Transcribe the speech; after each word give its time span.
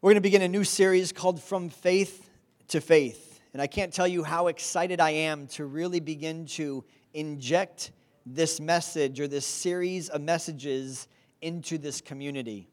We're 0.00 0.10
going 0.10 0.18
to 0.18 0.20
begin 0.20 0.42
a 0.42 0.48
new 0.48 0.62
series 0.62 1.10
called 1.10 1.42
From 1.42 1.70
Faith 1.70 2.30
to 2.68 2.80
Faith. 2.80 3.40
And 3.52 3.60
I 3.60 3.66
can't 3.66 3.92
tell 3.92 4.06
you 4.06 4.22
how 4.22 4.46
excited 4.46 5.00
I 5.00 5.10
am 5.10 5.48
to 5.48 5.64
really 5.64 5.98
begin 5.98 6.46
to 6.50 6.84
inject 7.14 7.90
this 8.24 8.60
message 8.60 9.18
or 9.18 9.26
this 9.26 9.44
series 9.44 10.08
of 10.08 10.20
messages 10.20 11.08
into 11.42 11.78
this 11.78 12.00
community. 12.00 12.68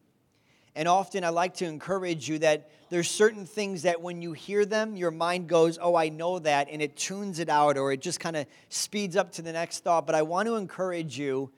And 0.76 0.88
often 0.88 1.24
I 1.24 1.30
like 1.30 1.56
to 1.56 1.66
encourage 1.66 2.30
you 2.30 2.38
that 2.40 2.70
there's 2.92 3.10
certain 3.10 3.48
things 3.48 3.82
that 3.82 4.04
when 4.04 4.22
you 4.22 4.34
hear 4.34 4.64
them, 4.64 4.96
your 4.96 5.10
mind 5.10 5.50
goes, 5.50 5.80
Oh, 5.82 5.96
I 5.96 6.10
know 6.10 6.38
that, 6.38 6.68
and 6.70 6.80
it 6.80 6.96
tunes 6.96 7.40
it 7.40 7.50
out 7.50 7.76
or 7.76 7.92
it 7.92 8.02
just 8.02 8.20
kind 8.20 8.36
of 8.36 8.46
speeds 8.70 9.16
up 9.16 9.32
to 9.32 9.42
the 9.42 9.52
next 9.52 9.84
thought. 9.84 10.06
But 10.06 10.14
I 10.14 10.22
want 10.22 10.48
to 10.48 10.58
encourage 10.58 11.18
you 11.18 11.52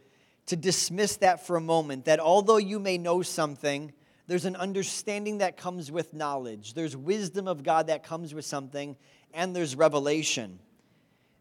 to 0.45 0.55
dismiss 0.55 1.17
that 1.17 1.45
for 1.45 1.57
a 1.57 1.61
moment 1.61 2.05
that 2.05 2.21
although 2.21 2.55
you 2.55 2.79
may 2.79 2.97
know 2.97 3.21
something, 3.21 3.91
there's 4.27 4.45
an 4.45 4.57
understanding 4.57 5.37
that 5.37 5.55
comes 5.55 5.91
with 5.91 6.13
knowledge, 6.13 6.73
there's 6.73 6.95
wisdom 6.95 7.47
of 7.47 7.63
God 7.63 7.87
that 7.87 8.03
comes 8.03 8.33
with 8.33 8.45
something, 8.45 8.95
and 9.33 9.55
there's 9.55 9.75
revelation. 9.75 10.59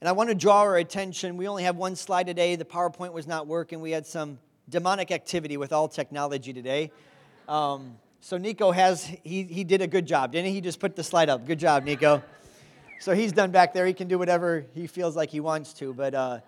And 0.00 0.08
I 0.08 0.12
want 0.12 0.28
to 0.28 0.34
draw 0.34 0.60
our 0.60 0.76
attention. 0.76 1.36
We 1.36 1.48
only 1.48 1.64
have 1.64 1.76
one 1.76 1.96
slide 1.96 2.26
today. 2.26 2.54
The 2.54 2.64
PowerPoint 2.64 3.12
was 3.12 3.26
not 3.26 3.46
working. 3.46 3.80
We 3.80 3.90
had 3.90 4.06
some 4.06 4.38
demonic 4.68 5.10
activity 5.10 5.56
with 5.56 5.72
all 5.72 5.88
technology 5.88 6.52
today. 6.52 6.92
Um, 7.48 7.96
so 8.20 8.36
Nico 8.36 8.72
has, 8.72 9.04
he, 9.04 9.44
he 9.44 9.64
did 9.64 9.80
a 9.80 9.86
good 9.86 10.06
job, 10.06 10.32
didn't 10.32 10.48
he? 10.48 10.52
He 10.52 10.60
just 10.60 10.80
put 10.80 10.96
the 10.96 11.04
slide 11.04 11.28
up. 11.28 11.46
Good 11.46 11.58
job, 11.58 11.84
Nico. 11.84 12.22
So 13.00 13.14
he's 13.14 13.32
done 13.32 13.50
back 13.50 13.72
there. 13.72 13.86
He 13.86 13.94
can 13.94 14.08
do 14.08 14.18
whatever 14.18 14.66
he 14.74 14.86
feels 14.86 15.16
like 15.16 15.30
he 15.30 15.40
wants 15.40 15.72
to. 15.74 15.94
But 15.94 16.14
uh, 16.14 16.40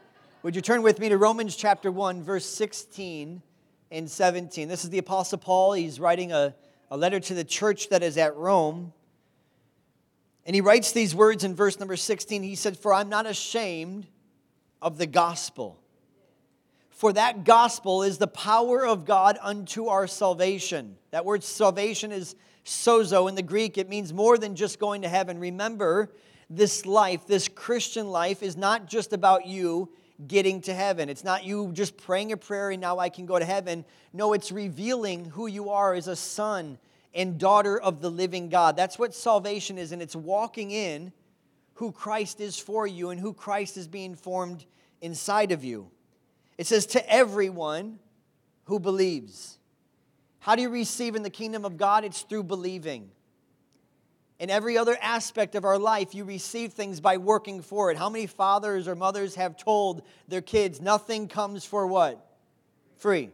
would 0.42 0.54
you 0.54 0.62
turn 0.62 0.82
with 0.82 0.98
me 0.98 1.08
to 1.08 1.16
Romans 1.16 1.56
chapter 1.56 1.90
1, 1.90 2.22
verse 2.22 2.46
16 2.46 3.42
and 3.90 4.10
17. 4.10 4.68
This 4.68 4.84
is 4.84 4.90
the 4.90 4.98
Apostle 4.98 5.38
Paul. 5.38 5.72
He's 5.72 5.98
writing 5.98 6.32
a, 6.32 6.54
a 6.90 6.96
letter 6.96 7.20
to 7.20 7.34
the 7.34 7.44
church 7.44 7.88
that 7.88 8.02
is 8.02 8.16
at 8.16 8.36
Rome. 8.36 8.92
And 10.44 10.54
he 10.54 10.60
writes 10.60 10.92
these 10.92 11.14
words 11.14 11.44
in 11.44 11.54
verse 11.54 11.78
number 11.78 11.96
16. 11.96 12.42
He 12.42 12.54
said, 12.54 12.78
For 12.78 12.92
I'm 12.94 13.08
not 13.08 13.26
ashamed 13.26 14.06
of 14.80 14.98
the 14.98 15.06
gospel. 15.06 15.80
For 16.90 17.12
that 17.12 17.44
gospel 17.44 18.02
is 18.02 18.18
the 18.18 18.26
power 18.26 18.86
of 18.86 19.04
God 19.04 19.38
unto 19.40 19.86
our 19.86 20.06
salvation. 20.06 20.96
That 21.10 21.24
word 21.24 21.44
salvation 21.44 22.10
is 22.10 22.34
sozo 22.64 23.28
in 23.28 23.34
the 23.34 23.42
Greek. 23.42 23.78
It 23.78 23.88
means 23.88 24.12
more 24.12 24.36
than 24.36 24.56
just 24.56 24.78
going 24.78 25.02
to 25.02 25.08
heaven. 25.08 25.38
Remember, 25.38 26.10
this 26.50 26.86
life, 26.86 27.26
this 27.26 27.46
Christian 27.48 28.08
life, 28.10 28.42
is 28.42 28.56
not 28.56 28.86
just 28.86 29.12
about 29.12 29.46
you 29.46 29.90
getting 30.26 30.60
to 30.62 30.74
heaven. 30.74 31.08
It's 31.08 31.24
not 31.24 31.44
you 31.44 31.70
just 31.72 31.96
praying 31.96 32.32
a 32.32 32.36
prayer 32.36 32.70
and 32.70 32.80
now 32.80 32.98
I 32.98 33.08
can 33.08 33.26
go 33.26 33.38
to 33.38 33.44
heaven. 33.44 33.84
No, 34.12 34.32
it's 34.32 34.50
revealing 34.50 35.26
who 35.26 35.46
you 35.46 35.70
are 35.70 35.94
as 35.94 36.08
a 36.08 36.16
son 36.16 36.78
and 37.14 37.38
daughter 37.38 37.80
of 37.80 38.00
the 38.00 38.10
living 38.10 38.48
God. 38.48 38.76
That's 38.76 38.98
what 38.98 39.14
salvation 39.14 39.78
is, 39.78 39.92
and 39.92 40.02
it's 40.02 40.16
walking 40.16 40.70
in 40.70 41.12
who 41.74 41.92
Christ 41.92 42.40
is 42.40 42.58
for 42.58 42.86
you 42.86 43.10
and 43.10 43.20
who 43.20 43.32
Christ 43.32 43.76
is 43.76 43.86
being 43.86 44.16
formed 44.16 44.66
inside 45.00 45.52
of 45.52 45.64
you. 45.64 45.90
It 46.58 46.66
says, 46.66 46.86
to 46.86 47.12
everyone 47.12 48.00
who 48.64 48.80
believes. 48.80 49.58
How 50.40 50.56
do 50.56 50.62
you 50.62 50.70
receive 50.70 51.14
in 51.14 51.22
the 51.22 51.30
kingdom 51.30 51.64
of 51.64 51.76
God? 51.76 52.04
It's 52.04 52.22
through 52.22 52.44
believing. 52.44 53.10
In 54.38 54.50
every 54.50 54.78
other 54.78 54.96
aspect 55.02 55.56
of 55.56 55.64
our 55.64 55.78
life, 55.78 56.14
you 56.14 56.24
receive 56.24 56.72
things 56.72 57.00
by 57.00 57.16
working 57.16 57.60
for 57.60 57.90
it. 57.90 57.96
How 57.96 58.08
many 58.08 58.26
fathers 58.26 58.86
or 58.86 58.94
mothers 58.94 59.34
have 59.34 59.56
told 59.56 60.02
their 60.28 60.42
kids 60.42 60.80
nothing 60.80 61.26
comes 61.26 61.64
for 61.64 61.86
what? 61.86 62.24
Free. 62.96 63.30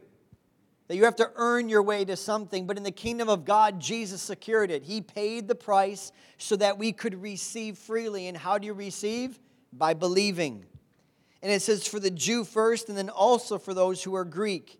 That 0.87 0.95
you 0.95 1.03
have 1.05 1.15
to 1.17 1.29
earn 1.35 1.69
your 1.69 1.83
way 1.83 2.05
to 2.05 2.15
something. 2.15 2.65
But 2.65 2.77
in 2.77 2.83
the 2.83 2.91
kingdom 2.91 3.29
of 3.29 3.45
God, 3.45 3.79
Jesus 3.79 4.21
secured 4.21 4.71
it. 4.71 4.83
He 4.83 5.01
paid 5.01 5.47
the 5.47 5.55
price 5.55 6.11
so 6.37 6.55
that 6.55 6.77
we 6.77 6.91
could 6.91 7.21
receive 7.21 7.77
freely. 7.77 8.27
And 8.27 8.35
how 8.35 8.57
do 8.57 8.65
you 8.65 8.73
receive? 8.73 9.39
By 9.73 9.93
believing. 9.93 10.65
And 11.43 11.51
it 11.51 11.61
says, 11.61 11.87
for 11.87 11.99
the 11.99 12.09
Jew 12.09 12.43
first, 12.43 12.89
and 12.89 12.97
then 12.97 13.09
also 13.09 13.59
for 13.59 13.75
those 13.75 14.01
who 14.01 14.15
are 14.15 14.25
Greek. 14.25 14.79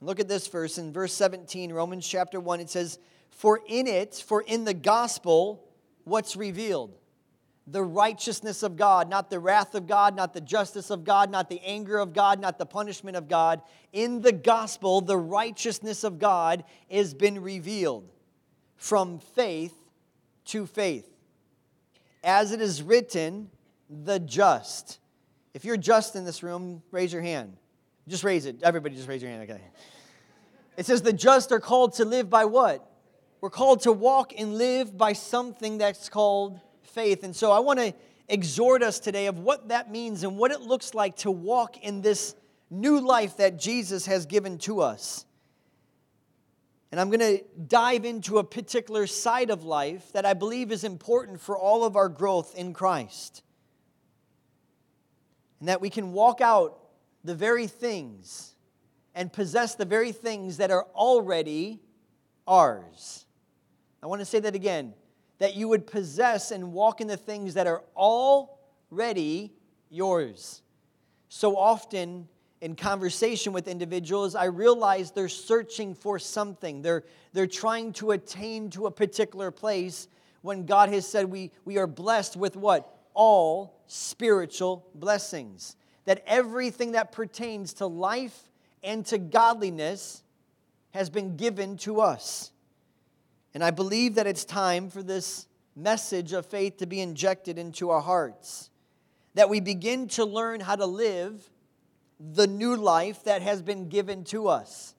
Look 0.00 0.18
at 0.18 0.26
this 0.26 0.48
verse 0.48 0.78
in 0.78 0.92
verse 0.92 1.12
17, 1.14 1.72
Romans 1.72 2.06
chapter 2.06 2.40
1. 2.40 2.60
It 2.60 2.70
says, 2.70 2.98
for 3.34 3.60
in 3.66 3.86
it, 3.86 4.14
for 4.14 4.42
in 4.42 4.64
the 4.64 4.74
gospel, 4.74 5.64
what's 6.04 6.36
revealed? 6.36 6.96
The 7.66 7.82
righteousness 7.82 8.62
of 8.62 8.76
God, 8.76 9.08
not 9.08 9.30
the 9.30 9.40
wrath 9.40 9.74
of 9.74 9.86
God, 9.86 10.14
not 10.14 10.34
the 10.34 10.40
justice 10.40 10.90
of 10.90 11.02
God, 11.02 11.30
not 11.30 11.48
the 11.48 11.60
anger 11.64 11.98
of 11.98 12.12
God, 12.12 12.40
not 12.40 12.58
the 12.58 12.66
punishment 12.66 13.16
of 13.16 13.26
God. 13.26 13.62
In 13.92 14.20
the 14.20 14.32
gospel, 14.32 15.00
the 15.00 15.16
righteousness 15.16 16.04
of 16.04 16.18
God 16.18 16.64
has 16.90 17.12
been 17.14 17.42
revealed 17.42 18.08
from 18.76 19.18
faith 19.18 19.74
to 20.46 20.66
faith. 20.66 21.08
As 22.22 22.52
it 22.52 22.60
is 22.60 22.82
written, 22.82 23.50
the 23.88 24.18
just. 24.20 24.98
If 25.54 25.64
you're 25.64 25.76
just 25.76 26.16
in 26.16 26.24
this 26.24 26.42
room, 26.42 26.82
raise 26.90 27.12
your 27.12 27.22
hand. 27.22 27.56
Just 28.06 28.24
raise 28.24 28.46
it. 28.46 28.62
Everybody 28.62 28.94
just 28.94 29.08
raise 29.08 29.22
your 29.22 29.30
hand. 29.30 29.50
Okay. 29.50 29.60
It 30.76 30.86
says 30.86 31.02
the 31.02 31.12
just 31.12 31.50
are 31.52 31.60
called 31.60 31.94
to 31.94 32.04
live 32.04 32.28
by 32.28 32.44
what? 32.44 32.90
We're 33.44 33.50
called 33.50 33.82
to 33.82 33.92
walk 33.92 34.32
and 34.38 34.56
live 34.56 34.96
by 34.96 35.12
something 35.12 35.76
that's 35.76 36.08
called 36.08 36.58
faith. 36.80 37.24
And 37.24 37.36
so 37.36 37.52
I 37.52 37.58
want 37.58 37.78
to 37.78 37.92
exhort 38.26 38.82
us 38.82 38.98
today 38.98 39.26
of 39.26 39.38
what 39.38 39.68
that 39.68 39.90
means 39.90 40.22
and 40.22 40.38
what 40.38 40.50
it 40.50 40.62
looks 40.62 40.94
like 40.94 41.16
to 41.16 41.30
walk 41.30 41.76
in 41.84 42.00
this 42.00 42.34
new 42.70 43.00
life 43.00 43.36
that 43.36 43.58
Jesus 43.58 44.06
has 44.06 44.24
given 44.24 44.56
to 44.60 44.80
us. 44.80 45.26
And 46.90 46.98
I'm 46.98 47.10
going 47.10 47.20
to 47.20 47.44
dive 47.68 48.06
into 48.06 48.38
a 48.38 48.44
particular 48.44 49.06
side 49.06 49.50
of 49.50 49.62
life 49.62 50.10
that 50.12 50.24
I 50.24 50.32
believe 50.32 50.72
is 50.72 50.82
important 50.82 51.38
for 51.38 51.54
all 51.54 51.84
of 51.84 51.96
our 51.96 52.08
growth 52.08 52.54
in 52.56 52.72
Christ. 52.72 53.42
And 55.60 55.68
that 55.68 55.82
we 55.82 55.90
can 55.90 56.14
walk 56.14 56.40
out 56.40 56.78
the 57.24 57.34
very 57.34 57.66
things 57.66 58.54
and 59.14 59.30
possess 59.30 59.74
the 59.74 59.84
very 59.84 60.12
things 60.12 60.56
that 60.56 60.70
are 60.70 60.86
already 60.94 61.82
ours. 62.46 63.23
I 64.04 64.06
want 64.06 64.20
to 64.20 64.26
say 64.26 64.38
that 64.40 64.54
again 64.54 64.92
that 65.38 65.56
you 65.56 65.66
would 65.68 65.86
possess 65.86 66.50
and 66.50 66.74
walk 66.74 67.00
in 67.00 67.06
the 67.06 67.16
things 67.16 67.54
that 67.54 67.66
are 67.66 67.82
already 67.96 69.52
yours. 69.88 70.60
So 71.30 71.56
often 71.56 72.28
in 72.60 72.76
conversation 72.76 73.54
with 73.54 73.66
individuals, 73.66 74.34
I 74.34 74.44
realize 74.44 75.10
they're 75.10 75.28
searching 75.28 75.94
for 75.94 76.18
something. 76.18 76.82
They're, 76.82 77.04
they're 77.32 77.46
trying 77.46 77.94
to 77.94 78.10
attain 78.10 78.70
to 78.70 78.86
a 78.86 78.90
particular 78.90 79.50
place 79.50 80.06
when 80.42 80.66
God 80.66 80.90
has 80.90 81.08
said 81.08 81.26
we, 81.26 81.50
we 81.64 81.78
are 81.78 81.86
blessed 81.86 82.36
with 82.36 82.56
what? 82.56 82.94
All 83.14 83.80
spiritual 83.86 84.86
blessings. 84.94 85.76
That 86.04 86.22
everything 86.26 86.92
that 86.92 87.10
pertains 87.10 87.72
to 87.74 87.86
life 87.86 88.38
and 88.82 89.04
to 89.06 89.16
godliness 89.16 90.22
has 90.90 91.08
been 91.08 91.36
given 91.36 91.78
to 91.78 92.02
us. 92.02 92.50
And 93.54 93.62
I 93.62 93.70
believe 93.70 94.16
that 94.16 94.26
it's 94.26 94.44
time 94.44 94.90
for 94.90 95.02
this 95.02 95.46
message 95.76 96.32
of 96.32 96.44
faith 96.46 96.78
to 96.78 96.86
be 96.86 97.00
injected 97.00 97.56
into 97.58 97.90
our 97.90 98.00
hearts. 98.00 98.70
That 99.34 99.48
we 99.48 99.60
begin 99.60 100.08
to 100.08 100.24
learn 100.24 100.60
how 100.60 100.76
to 100.76 100.86
live 100.86 101.48
the 102.18 102.46
new 102.46 102.76
life 102.76 103.24
that 103.24 103.42
has 103.42 103.62
been 103.62 103.88
given 103.88 104.24
to 104.24 104.48
us. 104.48 104.94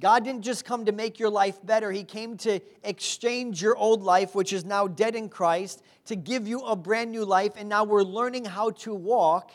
God 0.00 0.24
didn't 0.24 0.42
just 0.42 0.64
come 0.64 0.84
to 0.84 0.92
make 0.92 1.18
your 1.18 1.30
life 1.30 1.58
better, 1.64 1.90
He 1.90 2.04
came 2.04 2.36
to 2.38 2.60
exchange 2.84 3.60
your 3.60 3.76
old 3.76 4.02
life, 4.02 4.34
which 4.34 4.52
is 4.52 4.64
now 4.64 4.86
dead 4.86 5.16
in 5.16 5.28
Christ, 5.28 5.82
to 6.06 6.14
give 6.14 6.46
you 6.46 6.60
a 6.60 6.76
brand 6.76 7.10
new 7.10 7.24
life. 7.24 7.52
And 7.56 7.68
now 7.68 7.84
we're 7.84 8.02
learning 8.02 8.44
how 8.44 8.70
to 8.70 8.94
walk 8.94 9.50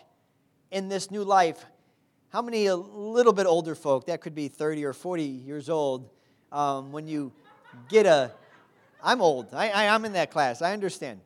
in 0.70 0.90
this 0.90 1.10
new 1.10 1.24
life. 1.24 1.66
How 2.30 2.42
many 2.42 2.66
a 2.66 2.76
little 2.76 3.32
bit 3.32 3.46
older 3.46 3.76
folk, 3.76 4.08
that 4.08 4.22
could 4.22 4.36
be 4.36 4.48
30 4.50 4.86
or 4.86 4.94
40 4.94 5.24
years 5.24 5.70
old, 5.70 6.10
um, 6.52 6.92
when 6.92 7.08
you 7.08 7.32
get 7.90 8.06
a. 8.06 8.32
I'm 9.04 9.22
old. 9.22 9.54
I, 9.54 9.70
I, 9.70 9.88
I'm 9.90 10.06
in 10.06 10.14
that 10.14 10.32
class. 10.32 10.62
I 10.62 10.74
understand. 10.74 11.20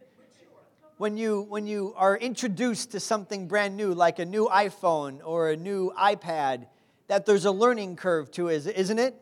When 0.98 1.16
you, 1.16 1.42
when 1.44 1.68
you 1.68 1.94
are 1.96 2.18
introduced 2.18 2.92
to 2.92 3.00
something 3.00 3.48
brand 3.48 3.78
new, 3.78 3.94
like 3.94 4.18
a 4.18 4.26
new 4.26 4.48
iPhone 4.48 5.20
or 5.24 5.52
a 5.52 5.56
new 5.56 5.92
iPad, 5.92 6.66
that 7.08 7.26
there's 7.26 7.46
a 7.46 7.52
learning 7.52 7.96
curve 7.98 8.32
to 8.32 8.48
it, 8.48 8.66
isn't 8.66 8.98
it? 8.98 9.16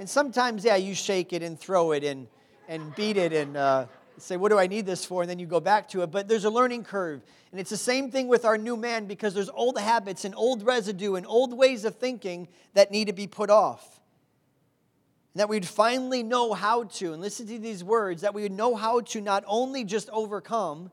And 0.00 0.08
sometimes, 0.08 0.64
yeah, 0.64 0.76
you 0.76 0.94
shake 0.94 1.32
it 1.32 1.42
and 1.42 1.58
throw 1.58 1.92
it 1.92 2.02
and, 2.02 2.26
and 2.68 2.94
beat 2.96 3.16
it 3.16 3.32
and 3.32 3.56
uh, 3.56 3.86
say, 4.18 4.36
What 4.36 4.50
do 4.50 4.58
I 4.58 4.66
need 4.66 4.86
this 4.86 5.04
for? 5.04 5.22
And 5.22 5.30
then 5.30 5.38
you 5.38 5.46
go 5.46 5.60
back 5.60 5.88
to 5.90 6.02
it. 6.02 6.10
But 6.10 6.26
there's 6.26 6.44
a 6.44 6.50
learning 6.50 6.84
curve. 6.84 7.22
And 7.52 7.60
it's 7.60 7.70
the 7.70 7.76
same 7.76 8.10
thing 8.10 8.26
with 8.26 8.44
our 8.44 8.56
new 8.56 8.76
man 8.76 9.06
because 9.06 9.34
there's 9.34 9.50
old 9.50 9.78
habits 9.78 10.24
and 10.24 10.34
old 10.34 10.64
residue 10.64 11.14
and 11.14 11.26
old 11.26 11.56
ways 11.56 11.84
of 11.84 11.96
thinking 11.96 12.48
that 12.74 12.90
need 12.90 13.06
to 13.06 13.12
be 13.12 13.26
put 13.26 13.50
off. 13.50 13.99
And 15.32 15.40
that 15.40 15.48
we'd 15.48 15.66
finally 15.66 16.22
know 16.22 16.52
how 16.52 16.84
to, 16.84 17.12
and 17.12 17.22
listen 17.22 17.46
to 17.46 17.58
these 17.58 17.84
words, 17.84 18.22
that 18.22 18.34
we 18.34 18.42
would 18.42 18.52
know 18.52 18.74
how 18.74 19.00
to 19.00 19.20
not 19.20 19.44
only 19.46 19.84
just 19.84 20.10
overcome, 20.10 20.90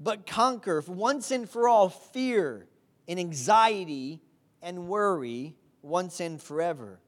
but 0.00 0.26
conquer 0.26 0.82
once 0.86 1.30
and 1.30 1.48
for 1.48 1.68
all 1.68 1.88
fear 1.88 2.66
and 3.06 3.18
anxiety 3.18 4.20
and 4.62 4.88
worry 4.88 5.54
once 5.82 6.20
and 6.20 6.40
forever. 6.40 7.00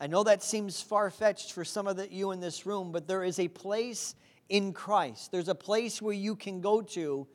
I 0.00 0.06
know 0.08 0.24
that 0.24 0.42
seems 0.42 0.80
far 0.80 1.10
fetched 1.10 1.52
for 1.52 1.64
some 1.64 1.86
of 1.86 1.96
the, 1.96 2.12
you 2.12 2.32
in 2.32 2.40
this 2.40 2.66
room, 2.66 2.90
but 2.90 3.06
there 3.06 3.22
is 3.22 3.38
a 3.38 3.48
place 3.48 4.14
in 4.48 4.72
Christ. 4.72 5.30
There's 5.30 5.48
a 5.48 5.54
place 5.54 6.02
where 6.02 6.14
you 6.14 6.34
can 6.34 6.60
go 6.60 6.82
to 6.82 7.26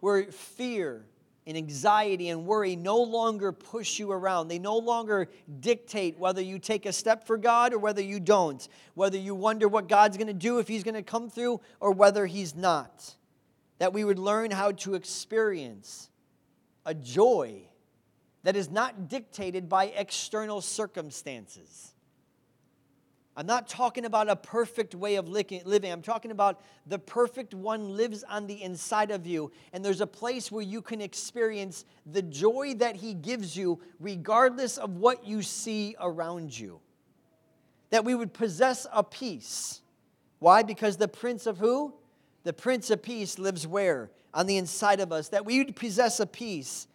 where 0.00 0.24
fear 0.24 1.06
and 1.46 1.56
anxiety 1.56 2.28
and 2.28 2.44
worry 2.44 2.74
no 2.74 2.98
longer 2.98 3.52
push 3.52 3.98
you 3.98 4.10
around. 4.10 4.48
They 4.48 4.58
no 4.58 4.76
longer 4.78 5.28
dictate 5.60 6.18
whether 6.18 6.40
you 6.40 6.58
take 6.58 6.86
a 6.86 6.92
step 6.92 7.26
for 7.26 7.36
God 7.36 7.72
or 7.72 7.78
whether 7.78 8.02
you 8.02 8.18
don't, 8.18 8.66
whether 8.94 9.16
you 9.16 9.34
wonder 9.34 9.68
what 9.68 9.88
God's 9.88 10.16
going 10.16 10.26
to 10.26 10.34
do 10.34 10.58
if 10.58 10.66
He's 10.66 10.82
going 10.82 10.94
to 10.94 11.02
come 11.02 11.30
through 11.30 11.60
or 11.78 11.92
whether 11.92 12.26
He's 12.26 12.54
not. 12.54 13.14
That 13.78 13.92
we 13.92 14.04
would 14.04 14.18
learn 14.18 14.50
how 14.50 14.72
to 14.72 14.94
experience 14.94 16.10
a 16.84 16.94
joy 16.94 17.68
that 18.42 18.56
is 18.56 18.70
not 18.70 19.08
dictated 19.08 19.68
by 19.68 19.86
external 19.86 20.60
circumstances. 20.60 21.92
I'm 23.38 23.46
not 23.46 23.68
talking 23.68 24.06
about 24.06 24.30
a 24.30 24.36
perfect 24.36 24.94
way 24.94 25.16
of 25.16 25.28
living. 25.28 25.92
I'm 25.92 26.00
talking 26.00 26.30
about 26.30 26.62
the 26.86 26.98
perfect 26.98 27.52
one 27.52 27.94
lives 27.94 28.24
on 28.24 28.46
the 28.46 28.62
inside 28.62 29.10
of 29.10 29.26
you. 29.26 29.52
And 29.74 29.84
there's 29.84 30.00
a 30.00 30.06
place 30.06 30.50
where 30.50 30.62
you 30.62 30.80
can 30.80 31.02
experience 31.02 31.84
the 32.06 32.22
joy 32.22 32.74
that 32.78 32.96
he 32.96 33.12
gives 33.12 33.54
you, 33.54 33.78
regardless 34.00 34.78
of 34.78 34.96
what 34.96 35.26
you 35.26 35.42
see 35.42 35.94
around 36.00 36.58
you. 36.58 36.80
That 37.90 38.06
we 38.06 38.14
would 38.14 38.32
possess 38.32 38.86
a 38.90 39.04
peace. 39.04 39.82
Why? 40.38 40.62
Because 40.62 40.96
the 40.96 41.08
Prince 41.08 41.44
of 41.44 41.58
who? 41.58 41.92
The 42.44 42.54
Prince 42.54 42.90
of 42.90 43.02
Peace 43.02 43.38
lives 43.38 43.66
where? 43.66 44.10
On 44.32 44.46
the 44.46 44.56
inside 44.56 45.00
of 45.00 45.12
us. 45.12 45.28
That 45.28 45.44
we 45.44 45.58
would 45.58 45.76
possess 45.76 46.20
a 46.20 46.26
peace 46.26 46.88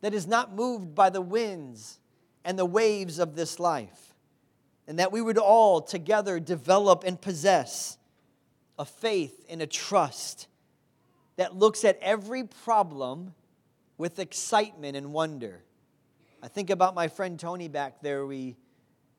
that 0.00 0.14
is 0.14 0.28
not 0.28 0.54
moved 0.54 0.94
by 0.94 1.10
the 1.10 1.20
winds 1.20 1.98
and 2.44 2.56
the 2.56 2.64
waves 2.64 3.18
of 3.18 3.34
this 3.34 3.58
life 3.58 4.07
and 4.88 4.98
that 4.98 5.12
we 5.12 5.20
would 5.20 5.36
all 5.36 5.82
together 5.82 6.40
develop 6.40 7.04
and 7.06 7.20
possess 7.20 7.98
a 8.78 8.86
faith 8.86 9.44
and 9.50 9.60
a 9.60 9.66
trust 9.66 10.48
that 11.36 11.54
looks 11.54 11.84
at 11.84 11.98
every 12.00 12.42
problem 12.42 13.34
with 13.98 14.18
excitement 14.18 14.96
and 14.96 15.12
wonder. 15.12 15.62
I 16.42 16.48
think 16.48 16.70
about 16.70 16.94
my 16.94 17.06
friend 17.06 17.38
Tony 17.38 17.68
back 17.68 18.00
there. 18.00 18.24
We 18.24 18.56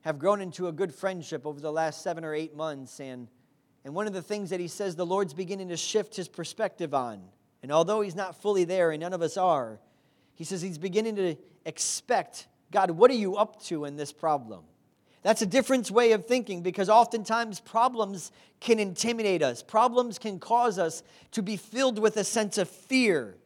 have 0.00 0.18
grown 0.18 0.40
into 0.40 0.66
a 0.66 0.72
good 0.72 0.92
friendship 0.92 1.46
over 1.46 1.60
the 1.60 1.70
last 1.70 2.02
seven 2.02 2.24
or 2.24 2.34
eight 2.34 2.56
months. 2.56 2.98
And, 2.98 3.28
and 3.84 3.94
one 3.94 4.08
of 4.08 4.12
the 4.12 4.22
things 4.22 4.50
that 4.50 4.58
he 4.58 4.68
says 4.68 4.96
the 4.96 5.06
Lord's 5.06 5.34
beginning 5.34 5.68
to 5.68 5.76
shift 5.76 6.16
his 6.16 6.26
perspective 6.26 6.94
on, 6.94 7.22
and 7.62 7.70
although 7.70 8.00
he's 8.00 8.16
not 8.16 8.40
fully 8.42 8.64
there, 8.64 8.90
and 8.90 9.00
none 9.00 9.12
of 9.12 9.22
us 9.22 9.36
are, 9.36 9.78
he 10.34 10.42
says 10.42 10.62
he's 10.62 10.78
beginning 10.78 11.14
to 11.16 11.36
expect 11.64 12.48
God, 12.72 12.90
what 12.90 13.10
are 13.10 13.14
you 13.14 13.36
up 13.36 13.62
to 13.64 13.84
in 13.84 13.96
this 13.96 14.12
problem? 14.12 14.64
That's 15.22 15.42
a 15.42 15.46
different 15.46 15.90
way 15.90 16.12
of 16.12 16.26
thinking 16.26 16.62
because 16.62 16.88
oftentimes 16.88 17.60
problems 17.60 18.32
can 18.58 18.78
intimidate 18.78 19.42
us. 19.42 19.62
Problems 19.62 20.18
can 20.18 20.38
cause 20.38 20.78
us 20.78 21.02
to 21.32 21.42
be 21.42 21.56
filled 21.56 21.98
with 21.98 22.16
a 22.16 22.24
sense 22.24 22.56
of 22.56 22.70
fear, 22.70 23.36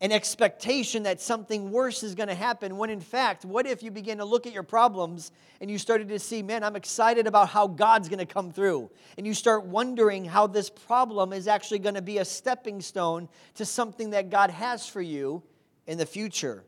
an 0.00 0.10
expectation 0.10 1.04
that 1.04 1.20
something 1.20 1.70
worse 1.70 2.02
is 2.02 2.16
going 2.16 2.28
to 2.28 2.34
happen. 2.34 2.76
When 2.76 2.90
in 2.90 3.00
fact, 3.00 3.44
what 3.44 3.66
if 3.66 3.84
you 3.84 3.92
begin 3.92 4.18
to 4.18 4.24
look 4.24 4.46
at 4.46 4.52
your 4.52 4.64
problems 4.64 5.30
and 5.60 5.70
you 5.70 5.78
started 5.78 6.08
to 6.08 6.18
see, 6.18 6.42
man, 6.42 6.64
I'm 6.64 6.74
excited 6.74 7.28
about 7.28 7.50
how 7.50 7.68
God's 7.68 8.08
going 8.08 8.18
to 8.18 8.26
come 8.26 8.50
through. 8.50 8.90
And 9.16 9.26
you 9.26 9.34
start 9.34 9.66
wondering 9.66 10.24
how 10.24 10.48
this 10.48 10.70
problem 10.70 11.32
is 11.32 11.46
actually 11.46 11.80
going 11.80 11.96
to 11.96 12.02
be 12.02 12.18
a 12.18 12.24
stepping 12.24 12.80
stone 12.80 13.28
to 13.54 13.64
something 13.64 14.10
that 14.10 14.30
God 14.30 14.50
has 14.50 14.88
for 14.88 15.02
you 15.02 15.42
in 15.86 15.98
the 15.98 16.06
future. 16.06 16.64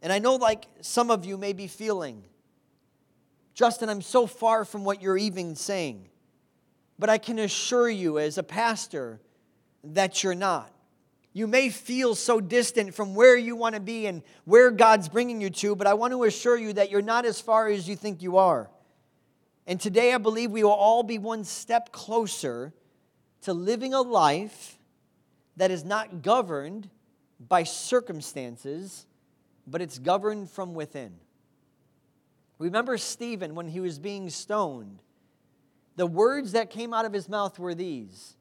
And 0.00 0.10
I 0.10 0.18
know, 0.20 0.36
like 0.36 0.64
some 0.80 1.10
of 1.10 1.26
you 1.26 1.36
may 1.36 1.52
be 1.52 1.66
feeling, 1.66 2.24
Justin, 3.60 3.90
I'm 3.90 4.00
so 4.00 4.26
far 4.26 4.64
from 4.64 4.84
what 4.84 5.02
you're 5.02 5.18
even 5.18 5.54
saying. 5.54 6.08
But 6.98 7.10
I 7.10 7.18
can 7.18 7.38
assure 7.38 7.90
you, 7.90 8.18
as 8.18 8.38
a 8.38 8.42
pastor, 8.42 9.20
that 9.84 10.24
you're 10.24 10.34
not. 10.34 10.72
You 11.34 11.46
may 11.46 11.68
feel 11.68 12.14
so 12.14 12.40
distant 12.40 12.94
from 12.94 13.14
where 13.14 13.36
you 13.36 13.54
want 13.54 13.74
to 13.74 13.80
be 13.82 14.06
and 14.06 14.22
where 14.46 14.70
God's 14.70 15.10
bringing 15.10 15.42
you 15.42 15.50
to, 15.50 15.76
but 15.76 15.86
I 15.86 15.92
want 15.92 16.14
to 16.14 16.24
assure 16.24 16.56
you 16.56 16.72
that 16.72 16.90
you're 16.90 17.02
not 17.02 17.26
as 17.26 17.38
far 17.38 17.68
as 17.68 17.86
you 17.86 17.96
think 17.96 18.22
you 18.22 18.38
are. 18.38 18.70
And 19.66 19.78
today 19.78 20.14
I 20.14 20.16
believe 20.16 20.50
we 20.50 20.64
will 20.64 20.70
all 20.70 21.02
be 21.02 21.18
one 21.18 21.44
step 21.44 21.92
closer 21.92 22.72
to 23.42 23.52
living 23.52 23.92
a 23.92 24.00
life 24.00 24.78
that 25.58 25.70
is 25.70 25.84
not 25.84 26.22
governed 26.22 26.88
by 27.38 27.64
circumstances, 27.64 29.04
but 29.66 29.82
it's 29.82 29.98
governed 29.98 30.48
from 30.48 30.72
within. 30.72 31.12
Remember 32.60 32.98
Stephen 32.98 33.54
when 33.54 33.68
he 33.68 33.80
was 33.80 33.98
being 33.98 34.28
stoned? 34.28 35.00
The 35.96 36.06
words 36.06 36.52
that 36.52 36.70
came 36.70 36.92
out 36.92 37.06
of 37.06 37.12
his 37.12 37.28
mouth 37.28 37.58
were 37.58 37.74
these 37.74 38.36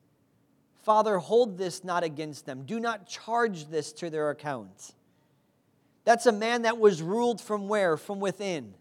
Father, 0.83 1.18
hold 1.18 1.57
this 1.57 1.83
not 1.83 2.04
against 2.04 2.45
them. 2.45 2.63
Do 2.66 2.80
not 2.80 3.07
charge 3.07 3.68
this 3.68 3.92
to 3.94 4.10
their 4.10 4.30
account. 4.30 4.94
That's 6.04 6.25
a 6.25 6.31
man 6.31 6.63
that 6.63 6.77
was 6.77 7.01
ruled 7.01 7.39
from 7.39 7.68
where? 7.68 7.95
From 7.95 8.19
within. 8.19 8.74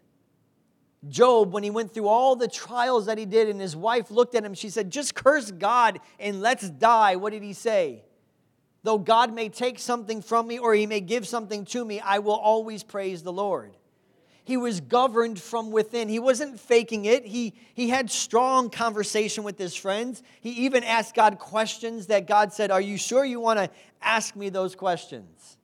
Job, 1.07 1.53
when 1.53 1.63
he 1.63 1.69
went 1.69 1.93
through 1.93 2.07
all 2.07 2.35
the 2.35 2.47
trials 2.47 3.05
that 3.05 3.17
he 3.17 3.25
did, 3.25 3.47
and 3.47 3.61
his 3.61 3.75
wife 3.75 4.11
looked 4.11 4.35
at 4.35 4.43
him, 4.43 4.53
she 4.53 4.69
said, 4.69 4.91
Just 4.91 5.15
curse 5.15 5.51
God 5.51 5.99
and 6.19 6.41
let's 6.41 6.69
die. 6.69 7.15
What 7.15 7.31
did 7.31 7.43
he 7.43 7.53
say? 7.53 8.03
Though 8.83 8.97
God 8.97 9.33
may 9.33 9.47
take 9.47 9.79
something 9.79 10.21
from 10.21 10.47
me 10.47 10.59
or 10.59 10.73
he 10.73 10.85
may 10.85 10.99
give 10.99 11.27
something 11.27 11.63
to 11.65 11.85
me, 11.85 12.01
I 12.01 12.19
will 12.19 12.33
always 12.35 12.83
praise 12.83 13.23
the 13.23 13.31
Lord. 13.31 13.75
He 14.49 14.57
was 14.57 14.81
governed 14.81 15.39
from 15.39 15.69
within. 15.69 16.09
He 16.09 16.17
wasn't 16.17 16.59
faking 16.59 17.05
it. 17.05 17.23
He, 17.23 17.53
he 17.75 17.89
had 17.89 18.09
strong 18.09 18.71
conversation 18.71 19.43
with 19.43 19.59
his 19.59 19.75
friends. 19.75 20.23
He 20.41 20.49
even 20.65 20.83
asked 20.83 21.13
God 21.13 21.37
questions 21.37 22.07
that 22.07 22.25
God 22.25 22.51
said, 22.51 22.71
Are 22.71 22.81
you 22.81 22.97
sure 22.97 23.23
you 23.23 23.39
want 23.39 23.59
to 23.59 23.69
ask 24.01 24.35
me 24.35 24.49
those 24.49 24.73
questions? 24.73 25.59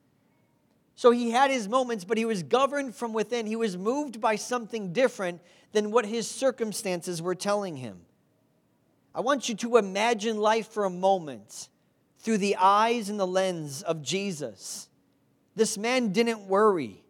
So 0.93 1.09
he 1.09 1.31
had 1.31 1.49
his 1.49 1.67
moments, 1.67 2.05
but 2.05 2.19
he 2.19 2.25
was 2.25 2.43
governed 2.43 2.93
from 2.93 3.11
within. 3.11 3.47
He 3.47 3.55
was 3.55 3.75
moved 3.75 4.21
by 4.21 4.35
something 4.35 4.93
different 4.93 5.41
than 5.71 5.89
what 5.89 6.05
his 6.05 6.29
circumstances 6.29 7.23
were 7.23 7.33
telling 7.33 7.77
him. 7.77 8.01
I 9.15 9.21
want 9.21 9.49
you 9.49 9.55
to 9.55 9.77
imagine 9.77 10.37
life 10.37 10.67
for 10.67 10.85
a 10.85 10.91
moment 10.91 11.69
through 12.19 12.37
the 12.37 12.57
eyes 12.57 13.09
and 13.09 13.19
the 13.19 13.25
lens 13.25 13.81
of 13.81 14.03
Jesus. 14.03 14.89
This 15.55 15.75
man 15.75 16.11
didn't 16.11 16.41
worry. 16.41 17.01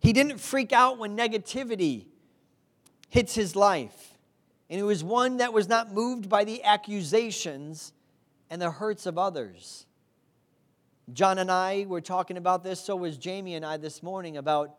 He 0.00 0.14
didn't 0.14 0.38
freak 0.38 0.72
out 0.72 0.98
when 0.98 1.16
negativity 1.16 2.06
hits 3.10 3.34
his 3.34 3.54
life. 3.54 4.14
And 4.70 4.80
it 4.80 4.84
was 4.84 5.04
one 5.04 5.36
that 5.36 5.52
was 5.52 5.68
not 5.68 5.92
moved 5.92 6.28
by 6.28 6.44
the 6.44 6.64
accusations 6.64 7.92
and 8.48 8.62
the 8.62 8.70
hurts 8.70 9.04
of 9.04 9.18
others. 9.18 9.86
John 11.12 11.38
and 11.38 11.50
I 11.50 11.86
were 11.88 12.00
talking 12.00 12.36
about 12.36 12.64
this, 12.64 12.80
so 12.80 12.96
was 12.96 13.18
Jamie 13.18 13.56
and 13.56 13.64
I 13.64 13.76
this 13.76 14.02
morning 14.02 14.36
about, 14.36 14.74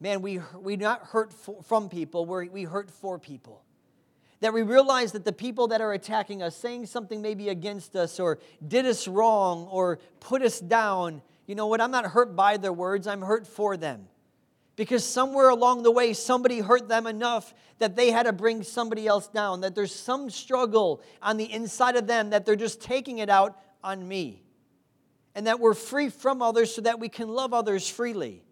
man, 0.00 0.20
we, 0.22 0.40
we 0.58 0.76
not 0.76 1.02
hurt 1.02 1.32
for, 1.32 1.62
from 1.62 1.88
people, 1.88 2.24
we 2.24 2.48
we 2.48 2.62
hurt 2.64 2.90
for 2.90 3.18
people. 3.18 3.62
That 4.40 4.54
we 4.54 4.62
realize 4.62 5.12
that 5.12 5.26
the 5.26 5.34
people 5.34 5.68
that 5.68 5.82
are 5.82 5.92
attacking 5.92 6.42
us, 6.42 6.56
saying 6.56 6.86
something 6.86 7.20
maybe 7.20 7.50
against 7.50 7.94
us 7.94 8.18
or 8.18 8.38
did 8.66 8.86
us 8.86 9.06
wrong 9.06 9.68
or 9.70 9.98
put 10.18 10.40
us 10.40 10.58
down, 10.60 11.20
you 11.46 11.54
know 11.54 11.66
what? 11.66 11.82
I'm 11.82 11.90
not 11.90 12.06
hurt 12.06 12.34
by 12.34 12.56
their 12.56 12.72
words, 12.72 13.06
I'm 13.06 13.20
hurt 13.20 13.46
for 13.46 13.76
them 13.76 14.08
because 14.76 15.04
somewhere 15.04 15.48
along 15.48 15.82
the 15.82 15.90
way 15.90 16.12
somebody 16.12 16.60
hurt 16.60 16.88
them 16.88 17.06
enough 17.06 17.52
that 17.78 17.96
they 17.96 18.10
had 18.10 18.24
to 18.24 18.32
bring 18.32 18.62
somebody 18.62 19.06
else 19.06 19.28
down, 19.28 19.60
that 19.62 19.74
there's 19.74 19.94
some 19.94 20.30
struggle 20.30 21.02
on 21.20 21.36
the 21.36 21.50
inside 21.52 21.96
of 21.96 22.06
them 22.06 22.30
that 22.30 22.44
they're 22.46 22.56
just 22.56 22.80
taking 22.80 23.18
it 23.18 23.28
out 23.28 23.58
on 23.82 24.06
me. 24.06 24.42
And 25.34 25.46
that 25.46 25.60
we're 25.60 25.74
free 25.74 26.08
from 26.08 26.42
others 26.42 26.74
so 26.74 26.82
that 26.82 26.98
we 26.98 27.08
can 27.08 27.28
love 27.28 27.54
others 27.54 27.88
freely. 27.88 28.42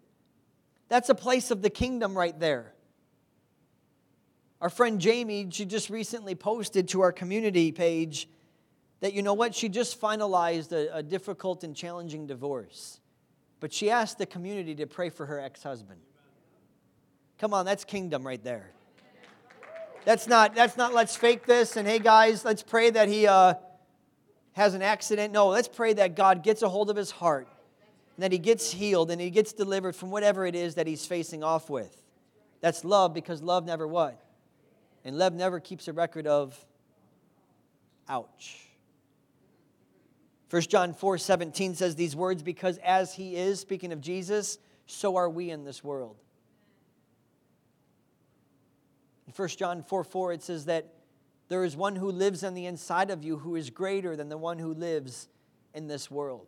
That's 0.87 1.09
a 1.09 1.15
place 1.15 1.51
of 1.51 1.61
the 1.61 1.69
kingdom 1.69 2.17
right 2.17 2.37
there. 2.39 2.73
Our 4.61 4.69
friend 4.69 4.99
Jamie, 4.99 5.47
she 5.51 5.65
just 5.65 5.89
recently 5.89 6.35
posted 6.35 6.89
to 6.89 7.01
our 7.01 7.11
community 7.11 7.71
page 7.71 8.27
that, 8.99 9.13
you 9.13 9.21
know 9.21 9.33
what, 9.33 9.55
she 9.55 9.69
just 9.69 9.99
finalized 10.01 10.71
a, 10.73 10.97
a 10.97 11.03
difficult 11.03 11.63
and 11.63 11.75
challenging 11.75 12.27
divorce. 12.27 12.99
But 13.59 13.71
she 13.73 13.89
asked 13.89 14.17
the 14.17 14.25
community 14.25 14.75
to 14.75 14.87
pray 14.87 15.09
for 15.09 15.25
her 15.25 15.39
ex 15.39 15.63
husband. 15.63 16.01
Come 17.39 17.53
on, 17.53 17.65
that's 17.65 17.85
kingdom 17.85 18.27
right 18.27 18.43
there. 18.43 18.69
That's 20.03 20.27
not, 20.27 20.55
that's 20.55 20.75
not 20.75 20.93
let's 20.93 21.15
fake 21.15 21.45
this 21.45 21.77
and 21.77 21.87
hey 21.87 21.99
guys, 21.99 22.43
let's 22.43 22.63
pray 22.63 22.89
that 22.89 23.07
he 23.07 23.27
uh, 23.27 23.53
has 24.53 24.73
an 24.73 24.81
accident. 24.81 25.31
No, 25.33 25.47
let's 25.47 25.67
pray 25.67 25.93
that 25.93 26.15
God 26.15 26.43
gets 26.43 26.61
a 26.61 26.69
hold 26.69 26.89
of 26.89 26.95
his 26.95 27.11
heart 27.11 27.47
and 28.15 28.23
that 28.23 28.31
he 28.31 28.39
gets 28.39 28.71
healed 28.71 29.09
and 29.11 29.21
he 29.21 29.29
gets 29.29 29.53
delivered 29.53 29.95
from 29.95 30.11
whatever 30.11 30.45
it 30.45 30.55
is 30.55 30.75
that 30.75 30.87
he's 30.87 31.05
facing 31.05 31.43
off 31.43 31.69
with. 31.69 32.03
That's 32.59 32.83
love 32.83 33.13
because 33.13 33.41
love 33.41 33.65
never 33.65 33.87
what? 33.87 34.21
And 35.05 35.17
love 35.17 35.33
never 35.33 35.61
keeps 35.61 35.87
a 35.87 35.93
record 35.93 36.27
of 36.27 36.57
ouch. 38.09 38.67
1 40.49 40.61
John 40.63 40.93
4 40.93 41.17
17 41.17 41.75
says 41.75 41.95
these 41.95 42.15
words, 42.15 42.43
because 42.43 42.79
as 42.79 43.13
he 43.13 43.35
is, 43.35 43.59
speaking 43.59 43.93
of 43.93 44.01
Jesus, 44.01 44.57
so 44.87 45.15
are 45.15 45.29
we 45.29 45.51
in 45.51 45.63
this 45.63 45.83
world. 45.83 46.17
In 49.29 49.33
1 49.35 49.49
John 49.49 49.83
4 49.83 50.03
4, 50.03 50.33
it 50.33 50.41
says 50.41 50.65
that 50.65 50.91
there 51.49 51.63
is 51.63 51.77
one 51.77 51.95
who 51.95 52.11
lives 52.11 52.43
on 52.43 52.55
the 52.55 52.65
inside 52.65 53.11
of 53.11 53.23
you 53.23 53.37
who 53.37 53.55
is 53.55 53.69
greater 53.69 54.15
than 54.15 54.27
the 54.27 54.39
one 54.39 54.57
who 54.57 54.73
lives 54.73 55.27
in 55.75 55.85
this 55.85 56.09
world. 56.09 56.47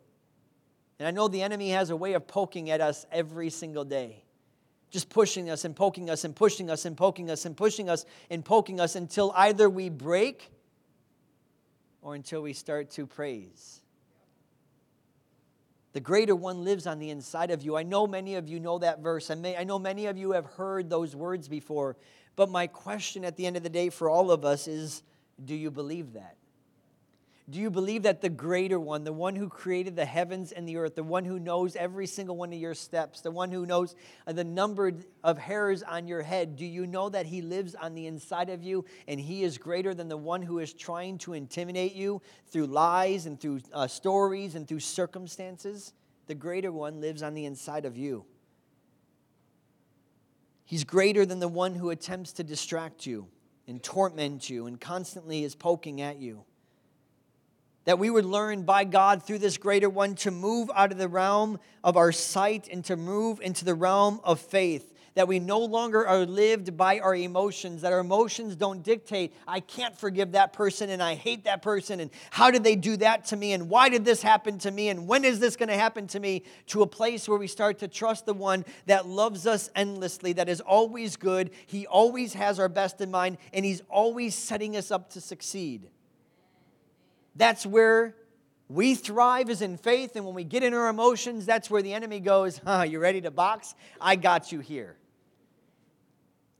And 0.98 1.06
I 1.06 1.12
know 1.12 1.28
the 1.28 1.42
enemy 1.42 1.70
has 1.70 1.90
a 1.90 1.96
way 1.96 2.14
of 2.14 2.26
poking 2.26 2.70
at 2.70 2.80
us 2.80 3.06
every 3.12 3.50
single 3.50 3.84
day. 3.84 4.24
Just 4.90 5.10
pushing 5.10 5.48
us 5.48 5.64
and 5.64 5.76
poking 5.76 6.10
us 6.10 6.24
and 6.24 6.34
pushing 6.34 6.70
us 6.70 6.84
and 6.84 6.96
poking 6.96 7.30
us 7.30 7.44
and 7.44 7.56
pushing 7.56 7.88
us 7.88 8.04
and 8.30 8.44
poking 8.44 8.80
us 8.80 8.96
until 8.96 9.32
either 9.36 9.70
we 9.70 9.88
break 9.88 10.50
or 12.00 12.16
until 12.16 12.42
we 12.42 12.52
start 12.52 12.90
to 12.90 13.06
praise. 13.06 13.80
The 15.92 16.00
greater 16.00 16.34
one 16.34 16.64
lives 16.64 16.88
on 16.88 16.98
the 16.98 17.10
inside 17.10 17.52
of 17.52 17.62
you. 17.62 17.76
I 17.76 17.84
know 17.84 18.08
many 18.08 18.34
of 18.34 18.48
you 18.48 18.58
know 18.58 18.78
that 18.78 19.00
verse. 19.00 19.30
I, 19.30 19.36
may, 19.36 19.56
I 19.56 19.62
know 19.62 19.78
many 19.78 20.06
of 20.06 20.18
you 20.18 20.32
have 20.32 20.46
heard 20.46 20.90
those 20.90 21.14
words 21.14 21.48
before. 21.48 21.96
But 22.36 22.50
my 22.50 22.66
question 22.66 23.24
at 23.24 23.36
the 23.36 23.46
end 23.46 23.56
of 23.56 23.62
the 23.62 23.68
day 23.68 23.90
for 23.90 24.08
all 24.08 24.30
of 24.30 24.44
us 24.44 24.66
is 24.66 25.02
do 25.44 25.54
you 25.54 25.70
believe 25.70 26.14
that? 26.14 26.36
Do 27.50 27.58
you 27.58 27.70
believe 27.70 28.04
that 28.04 28.20
the 28.20 28.28
greater 28.28 28.78
one, 28.78 29.02
the 29.02 29.12
one 29.12 29.34
who 29.34 29.48
created 29.48 29.96
the 29.96 30.04
heavens 30.04 30.52
and 30.52 30.66
the 30.66 30.76
earth, 30.76 30.94
the 30.94 31.02
one 31.02 31.24
who 31.24 31.40
knows 31.40 31.74
every 31.74 32.06
single 32.06 32.36
one 32.36 32.52
of 32.52 32.58
your 32.58 32.74
steps, 32.74 33.20
the 33.20 33.32
one 33.32 33.50
who 33.50 33.66
knows 33.66 33.96
the 34.26 34.44
number 34.44 34.92
of 35.24 35.38
hairs 35.38 35.82
on 35.82 36.06
your 36.06 36.22
head, 36.22 36.56
do 36.56 36.64
you 36.64 36.86
know 36.86 37.08
that 37.08 37.26
he 37.26 37.42
lives 37.42 37.74
on 37.74 37.94
the 37.94 38.06
inside 38.06 38.48
of 38.48 38.62
you 38.62 38.84
and 39.08 39.20
he 39.20 39.42
is 39.42 39.58
greater 39.58 39.92
than 39.92 40.08
the 40.08 40.16
one 40.16 40.40
who 40.40 40.60
is 40.60 40.72
trying 40.72 41.18
to 41.18 41.34
intimidate 41.34 41.94
you 41.94 42.22
through 42.46 42.66
lies 42.66 43.26
and 43.26 43.40
through 43.40 43.60
uh, 43.72 43.88
stories 43.88 44.54
and 44.54 44.68
through 44.68 44.80
circumstances? 44.80 45.94
The 46.28 46.34
greater 46.36 46.70
one 46.70 47.00
lives 47.00 47.24
on 47.24 47.34
the 47.34 47.44
inside 47.44 47.84
of 47.84 47.98
you. 47.98 48.24
He's 50.64 50.84
greater 50.84 51.26
than 51.26 51.40
the 51.40 51.48
one 51.48 51.74
who 51.74 51.90
attempts 51.90 52.32
to 52.34 52.44
distract 52.44 53.06
you 53.06 53.28
and 53.66 53.82
torment 53.82 54.48
you 54.48 54.66
and 54.66 54.80
constantly 54.80 55.44
is 55.44 55.54
poking 55.54 56.00
at 56.00 56.18
you. 56.18 56.44
That 57.84 57.98
we 57.98 58.10
would 58.10 58.24
learn 58.24 58.62
by 58.62 58.84
God 58.84 59.24
through 59.24 59.38
this 59.38 59.58
greater 59.58 59.90
one 59.90 60.14
to 60.16 60.30
move 60.30 60.70
out 60.74 60.92
of 60.92 60.98
the 60.98 61.08
realm 61.08 61.58
of 61.82 61.96
our 61.96 62.12
sight 62.12 62.68
and 62.70 62.84
to 62.84 62.96
move 62.96 63.40
into 63.40 63.64
the 63.64 63.74
realm 63.74 64.20
of 64.22 64.40
faith 64.40 64.91
that 65.14 65.28
we 65.28 65.38
no 65.38 65.58
longer 65.58 66.06
are 66.06 66.24
lived 66.24 66.76
by 66.76 66.98
our 66.98 67.14
emotions, 67.14 67.82
that 67.82 67.92
our 67.92 68.00
emotions 68.00 68.56
don't 68.56 68.82
dictate, 68.82 69.34
I 69.46 69.60
can't 69.60 69.96
forgive 69.96 70.32
that 70.32 70.52
person 70.52 70.90
and 70.90 71.02
I 71.02 71.14
hate 71.14 71.44
that 71.44 71.62
person 71.62 72.00
and 72.00 72.10
how 72.30 72.50
did 72.50 72.64
they 72.64 72.76
do 72.76 72.96
that 72.98 73.26
to 73.26 73.36
me 73.36 73.52
and 73.52 73.68
why 73.68 73.88
did 73.88 74.04
this 74.04 74.22
happen 74.22 74.58
to 74.60 74.70
me 74.70 74.88
and 74.88 75.06
when 75.06 75.24
is 75.24 75.38
this 75.38 75.56
going 75.56 75.68
to 75.68 75.76
happen 75.76 76.06
to 76.08 76.20
me, 76.20 76.44
to 76.68 76.82
a 76.82 76.86
place 76.86 77.28
where 77.28 77.38
we 77.38 77.46
start 77.46 77.78
to 77.80 77.88
trust 77.88 78.26
the 78.26 78.34
one 78.34 78.64
that 78.86 79.06
loves 79.06 79.46
us 79.46 79.70
endlessly, 79.74 80.32
that 80.32 80.48
is 80.48 80.60
always 80.60 81.16
good, 81.16 81.50
he 81.66 81.86
always 81.86 82.34
has 82.34 82.58
our 82.58 82.68
best 82.68 83.00
in 83.00 83.10
mind, 83.10 83.38
and 83.52 83.64
he's 83.64 83.82
always 83.88 84.34
setting 84.34 84.76
us 84.76 84.90
up 84.90 85.10
to 85.10 85.20
succeed. 85.20 85.88
That's 87.36 87.64
where 87.64 88.16
we 88.68 88.94
thrive 88.94 89.50
is 89.50 89.60
in 89.60 89.76
faith, 89.76 90.16
and 90.16 90.24
when 90.24 90.34
we 90.34 90.44
get 90.44 90.62
in 90.62 90.72
our 90.72 90.88
emotions, 90.88 91.44
that's 91.44 91.70
where 91.70 91.82
the 91.82 91.92
enemy 91.92 92.20
goes, 92.20 92.60
huh, 92.64 92.84
you 92.88 92.98
ready 92.98 93.20
to 93.20 93.30
box? 93.30 93.74
I 94.00 94.16
got 94.16 94.50
you 94.50 94.60
here. 94.60 94.96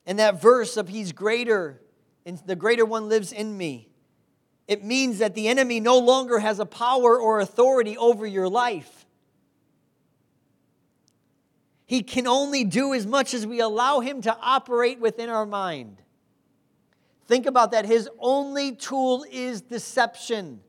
And 0.07 0.19
that 0.19 0.41
verse 0.41 0.77
of 0.77 0.89
He's 0.89 1.13
greater, 1.13 1.81
and 2.27 2.39
the 2.47 2.57
greater 2.57 2.85
one 2.85 3.09
lives 3.09 3.33
in 3.33 3.57
me, 3.57 3.89
it 4.69 4.85
means 4.85 5.19
that 5.19 5.35
the 5.35 5.49
enemy 5.49 5.81
no 5.81 5.99
longer 5.99 6.39
has 6.39 6.59
a 6.59 6.67
power 6.67 7.19
or 7.19 7.41
authority 7.41 7.97
over 7.97 8.27
your 8.27 8.49
life. 8.49 9.07
He 11.85 12.03
can 12.03 12.27
only 12.27 12.65
do 12.65 12.95
as 12.95 13.07
much 13.07 13.35
as 13.35 13.47
we 13.47 13.61
allow 13.61 14.01
him 14.01 14.23
to 14.23 14.35
operate 14.41 14.99
within 14.99 15.29
our 15.29 15.45
mind. 15.45 16.01
Think 17.27 17.45
about 17.47 17.73
that. 17.73 17.85
His 17.85 18.09
only 18.19 18.73
tool 18.73 19.27
is 19.31 19.61
deception. 19.61 20.61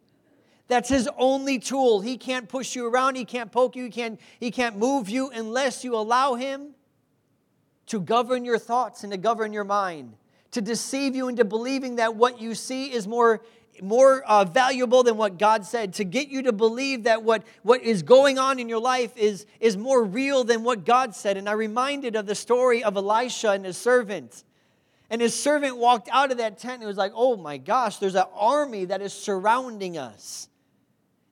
That's 0.68 0.90
his 0.90 1.08
only 1.18 1.60
tool. 1.60 2.02
He 2.02 2.18
can't 2.18 2.50
push 2.50 2.75
you 2.75 2.88
around, 2.88 3.16
he 3.16 3.25
can't 3.25 3.52
poke 3.52 3.75
you, 3.75 3.86
he 3.86 3.90
can't, 3.90 4.20
he 4.40 4.52
can't 4.52 4.78
move 4.78 5.10
you 5.10 5.30
unless 5.30 5.84
you 5.84 5.96
allow 5.96 6.36
him 6.36 6.74
to 7.88 8.00
govern 8.00 8.46
your 8.46 8.58
thoughts 8.58 9.04
and 9.04 9.12
to 9.12 9.18
govern 9.18 9.54
your 9.54 9.63
mind, 9.63 10.13
to 10.52 10.62
deceive 10.62 11.16
you 11.16 11.28
into 11.28 11.46
believing 11.46 11.98
that 11.98 12.16
what 12.16 12.40
you 12.40 12.56
see 12.56 12.92
is 12.92 13.08
more, 13.08 13.42
more 13.82 14.24
uh, 14.24 14.46
valuable 14.46 15.04
than 15.04 15.18
what 15.18 15.38
God 15.38 15.66
said, 15.66 15.94
to 15.96 16.04
get 16.04 16.30
you 16.30 16.44
to 16.44 16.54
believe 16.54 17.04
that 17.04 17.24
what, 17.24 17.44
what 17.63 17.82
is 17.82 18.04
going 18.04 18.38
on 18.40 18.60
in 18.60 18.70
your 18.70 18.80
life 18.80 19.16
is, 19.18 19.46
is 19.60 19.75
more 19.75 20.04
real 20.04 20.44
than 20.44 20.63
what 20.63 20.86
God 20.86 21.16
said. 21.16 21.38
And 21.38 21.50
I 21.50 21.54
reminded 21.54 22.16
of 22.16 22.25
the 22.25 22.36
story 22.36 22.84
of 22.84 22.96
Elisha 22.96 23.52
and 23.52 23.66
his 23.66 23.78
servant. 23.78 24.44
And 25.10 25.22
his 25.22 25.40
servant 25.40 25.78
walked 25.78 26.10
out 26.12 26.32
of 26.32 26.38
that 26.38 26.58
tent 26.58 26.80
and 26.82 26.88
was 26.88 26.98
like, 26.98 27.12
oh 27.16 27.36
my 27.36 27.58
gosh, 27.58 27.98
there's 27.98 28.16
an 28.16 28.25
army 28.34 28.86
that 28.86 29.02
is 29.02 29.13
surrounding 29.13 29.98
us. 29.98 30.48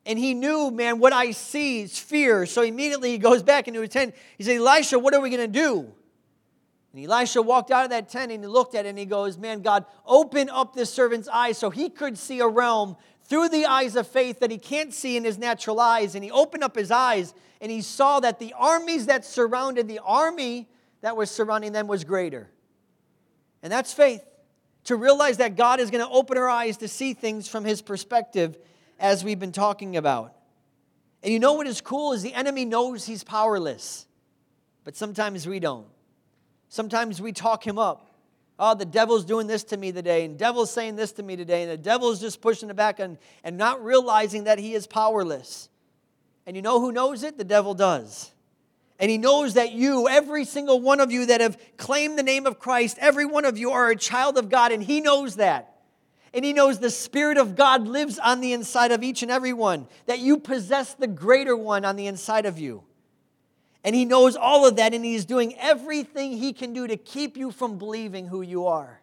And 0.06 0.18
he 0.18 0.34
knew, 0.34 0.72
man, 0.72 1.00
what 1.00 1.14
I 1.14 1.32
see 1.32 1.82
is 1.82 1.98
fear. 1.98 2.46
So 2.46 2.64
immediately 2.64 3.12
he 3.12 3.18
goes 3.18 3.44
back 3.44 3.68
into 3.68 3.82
his 3.82 3.90
tent. 3.90 4.16
He 4.38 4.44
said, 4.44 4.58
Elisha, 4.58 4.98
what 4.98 5.14
are 5.14 5.22
we 5.22 5.30
going 5.30 5.52
to 5.52 5.60
do? 5.60 5.94
And 6.94 7.06
Elisha 7.06 7.42
walked 7.42 7.72
out 7.72 7.86
of 7.86 7.90
that 7.92 8.10
tent 8.10 8.32
and 8.32 8.44
he 8.44 8.48
looked 8.48 8.76
at 8.76 8.86
it 8.86 8.90
and 8.90 8.98
he 8.98 9.06
goes, 9.06 9.38
Man, 9.38 9.62
God, 9.62 9.86
open 10.06 10.50
up 10.50 10.74
this 10.74 10.94
servant's 10.94 11.28
eyes 11.28 11.58
so 11.58 11.70
he 11.70 11.90
could 11.90 12.18
see 12.18 12.40
a 12.40 12.48
realm 12.48 12.98
through 13.24 13.50
the 13.50 13.66
eyes 13.66 13.96
of 13.96 14.08
faith 14.08 14.40
that 14.42 14.52
he 14.52 14.58
can't 14.58 14.94
see 14.94 15.16
in 15.16 15.24
his 15.24 15.38
natural 15.38 15.80
eyes. 15.80 16.16
And 16.16 16.24
he 16.24 16.32
opened 16.32 16.64
up 16.64 16.76
his 16.76 16.92
eyes 16.92 17.34
and 17.62 17.72
he 17.72 17.82
saw 17.82 18.20
that 18.20 18.40
the 18.40 18.54
armies 18.58 19.06
that 19.06 19.24
surrounded 19.24 19.88
the 19.88 20.00
army 20.00 20.68
that 21.02 21.16
was 21.16 21.32
surrounding 21.32 21.72
them 21.72 21.88
was 21.88 22.04
greater. 22.04 22.50
And 23.64 23.72
that's 23.72 23.94
faith. 23.94 24.26
To 24.86 24.96
realize 24.96 25.38
that 25.38 25.56
God 25.56 25.80
is 25.80 25.92
going 25.92 26.04
to 26.04 26.12
open 26.12 26.38
our 26.38 26.50
eyes 26.50 26.78
to 26.78 26.88
see 26.88 27.14
things 27.14 27.48
from 27.48 27.64
his 27.64 27.84
perspective, 27.84 28.58
as 29.00 29.24
we've 29.24 29.40
been 29.40 29.52
talking 29.52 29.96
about. 29.96 30.36
And 31.22 31.32
you 31.32 31.40
know 31.40 31.54
what 31.54 31.68
is 31.68 31.82
cool 31.82 32.14
is 32.14 32.24
the 32.24 32.34
enemy 32.34 32.66
knows 32.66 33.06
he's 33.06 33.24
powerless, 33.24 34.08
but 34.84 34.96
sometimes 34.96 35.48
we 35.48 35.60
don't. 35.60 35.86
Sometimes 36.72 37.22
we 37.22 37.34
talk 37.34 37.68
him 37.68 37.78
up. 37.78 38.08
Oh, 38.58 38.74
the 38.76 38.86
devil's 38.86 39.26
doing 39.26 39.46
this 39.46 39.66
to 39.66 39.78
me 39.78 39.92
today, 39.92 40.24
and 40.24 40.38
devil's 40.38 40.72
saying 40.72 40.96
this 40.96 41.12
to 41.14 41.24
me 41.24 41.36
today, 41.36 41.64
and 41.64 41.72
the 41.72 41.76
devil's 41.76 42.22
just 42.22 42.40
pushing 42.40 42.70
it 42.70 42.78
back 42.78 43.02
and, 43.02 43.18
and 43.44 43.58
not 43.58 43.84
realizing 43.84 44.46
that 44.46 44.58
he 44.58 44.74
is 44.74 44.88
powerless. 44.88 45.68
And 46.46 46.56
you 46.56 46.62
know 46.62 46.80
who 46.80 46.94
knows 46.94 47.24
it? 47.24 47.38
The 47.38 47.44
devil 47.44 47.74
does. 47.74 48.32
And 49.00 49.12
he 49.12 49.18
knows 49.18 49.56
that 49.56 49.74
you, 49.74 50.08
every 50.08 50.46
single 50.46 50.80
one 50.80 51.02
of 51.02 51.12
you 51.12 51.26
that 51.26 51.42
have 51.42 51.60
claimed 51.76 52.18
the 52.18 52.24
name 52.24 52.46
of 52.46 52.58
Christ, 52.58 52.98
every 53.02 53.26
one 53.26 53.44
of 53.44 53.58
you 53.58 53.72
are 53.72 53.90
a 53.90 53.96
child 53.98 54.38
of 54.38 54.48
God, 54.48 54.72
and 54.72 54.82
he 54.82 55.02
knows 55.02 55.36
that. 55.36 55.82
And 56.34 56.46
he 56.46 56.54
knows 56.54 56.80
the 56.80 56.90
Spirit 56.90 57.38
of 57.38 57.58
God 57.58 57.86
lives 57.86 58.18
on 58.18 58.40
the 58.40 58.54
inside 58.54 58.94
of 58.94 59.04
each 59.04 59.24
and 59.24 59.32
every 59.32 59.52
one, 59.52 59.88
that 60.06 60.20
you 60.20 60.38
possess 60.38 60.94
the 60.94 61.08
greater 61.08 61.58
one 61.58 61.84
on 61.84 61.98
the 61.98 62.08
inside 62.08 62.46
of 62.46 62.58
you. 62.58 62.84
And 63.84 63.96
he 63.96 64.06
knows 64.06 64.36
all 64.36 64.68
of 64.68 64.76
that, 64.76 64.94
and 64.94 65.04
he's 65.04 65.26
doing 65.26 65.56
everything 65.58 66.38
he 66.38 66.54
can 66.54 66.74
do 66.74 66.88
to 66.88 66.98
keep 66.98 67.36
you 67.36 67.52
from 67.52 67.78
believing 67.78 68.28
who 68.28 68.42
you 68.42 68.68
are 68.68 69.01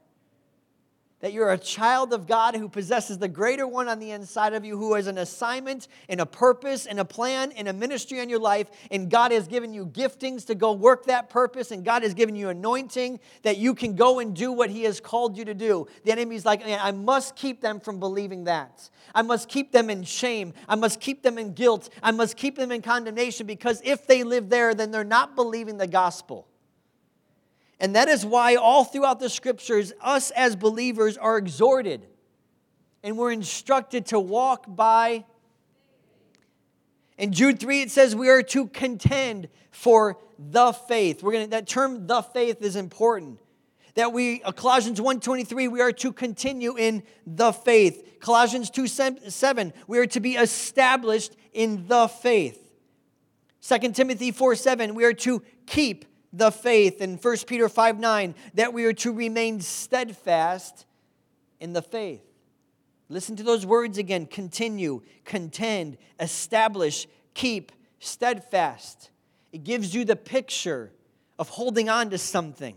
that 1.21 1.33
you're 1.33 1.51
a 1.51 1.59
child 1.59 2.13
of 2.13 2.27
God 2.27 2.55
who 2.55 2.69
possesses 2.69 3.19
the 3.19 3.29
greater 3.29 3.67
one 3.67 3.89
on 3.89 3.99
the 3.99 4.13
inside 4.13 4.53
of 4.53 4.65
you, 4.65 4.77
who 4.77 4.95
has 4.95 5.07
an 5.07 5.19
assignment 5.19 5.89
and 6.09 6.21
a 6.21 6.27
purpose 6.27 6.87
and 6.87 7.01
a 7.01 7.05
plan 7.05 7.53
and 7.53 7.69
a 7.69 7.73
ministry 7.73 8.21
in 8.21 8.29
your 8.29 8.39
life. 8.39 8.71
And 8.91 9.11
God 9.11 9.33
has 9.33 9.49
given 9.49 9.73
you 9.73 9.87
giftings 9.87 10.47
to 10.47 10.55
go 10.55 10.73
work 10.73 11.07
that 11.07 11.29
purpose, 11.29 11.71
and 11.71 11.85
God 11.85 12.03
has 12.03 12.15
given 12.15 12.37
you 12.37 12.49
anointing 12.49 13.21
that 13.43 13.57
you 13.57 13.75
can 13.75 13.97
go 13.97 14.21
and 14.21 14.35
do 14.35 14.53
what 14.53 14.71
He 14.71 14.85
has 14.85 15.01
called 15.01 15.37
you 15.37 15.45
to 15.45 15.55
do. 15.55 15.87
The 16.05 16.13
enemy's 16.13 16.45
like, 16.45 16.63
I 16.65 16.93
must 16.93 17.37
keep 17.37 17.61
them 17.61 17.81
from 17.81 17.99
believing 18.01 18.45
that. 18.45 18.89
I 19.15 19.23
must 19.23 19.49
keep 19.49 19.73
them 19.73 19.91
in 19.91 20.05
shame. 20.05 20.53
I 20.69 20.75
must 20.75 21.01
keep 21.01 21.23
them 21.23 21.39
in 21.39 21.55
guilt. 21.55 21.89
I 22.03 22.11
must 22.11 22.37
keep 22.37 22.57
them 22.57 22.73
in 22.73 22.83
condemnation 22.83 23.47
because 23.47 23.81
if 23.85 24.07
they 24.07 24.23
live 24.23 24.49
there, 24.49 24.75
then 24.75 24.91
they're 24.91 25.05
not 25.05 25.35
believing 25.35 25.79
the 25.79 25.87
gospel. 25.87 26.48
And 27.81 27.95
that 27.95 28.09
is 28.09 28.27
why 28.27 28.57
all 28.57 28.85
throughout 28.85 29.21
the 29.21 29.31
scriptures, 29.31 29.93
us 30.01 30.31
as 30.33 30.57
believers 30.57 31.17
are 31.17 31.39
exhorted 31.39 32.07
and 33.03 33.17
we're 33.17 33.33
instructed 33.33 34.07
to 34.07 34.19
walk 34.19 34.65
by. 34.67 35.25
In 37.17 37.33
Jude 37.33 37.61
3, 37.61 37.83
it 37.83 37.91
says 37.91 38.17
we 38.17 38.29
are 38.29 38.43
to 38.45 38.67
contend 38.69 39.49
for 39.71 40.19
the 40.39 40.73
faith. 40.73 41.23
We're 41.23 41.33
gonna 41.33 41.47
that 41.49 41.67
term 41.67 42.07
the 42.07 42.23
faith 42.23 42.63
is 42.63 42.77
important. 42.77 43.41
That 43.95 44.13
we 44.13 44.43
uh, 44.43 44.53
Colossians 44.53 45.01
1:23, 45.01 45.71
we 45.71 45.81
are 45.81 45.93
to 45.93 46.13
continue 46.13 46.77
in 46.77 47.03
the 47.27 47.53
faith. 47.53 48.21
Colossians 48.21 48.71
2 48.71 48.87
7, 48.87 49.73
we 49.87 49.99
are 49.99 50.07
to 50.07 50.21
be 50.21 50.35
established 50.35 51.37
in 51.53 51.87
the 51.89 52.09
faith. 52.09 52.73
2 53.61 53.93
Timothy 53.93 54.31
4 54.31 54.55
7, 54.55 54.95
we 54.95 55.05
are 55.05 55.13
to 55.13 55.43
keep 55.67 56.05
the 56.33 56.51
faith 56.51 57.01
in 57.01 57.17
1 57.17 57.37
Peter 57.47 57.69
5 57.69 57.99
9 57.99 58.35
that 58.55 58.73
we 58.73 58.85
are 58.85 58.93
to 58.93 59.13
remain 59.13 59.61
steadfast 59.61 60.87
in 61.61 61.73
the 61.73 61.83
faith. 61.83 62.23
Listen 63.09 63.37
to 63.37 63.43
those 63.43 63.65
words 63.65 63.99
again 63.99 64.27
continue, 64.27 65.03
contend, 65.25 65.97
establish, 66.21 67.07
keep, 67.35 67.73
steadfast. 68.01 69.11
It 69.53 69.65
gives 69.65 69.95
you 69.95 70.05
the 70.05 70.17
picture 70.17 70.93
of 71.39 71.49
holding 71.49 71.89
on 71.89 72.11
to 72.11 72.19
something. 72.19 72.77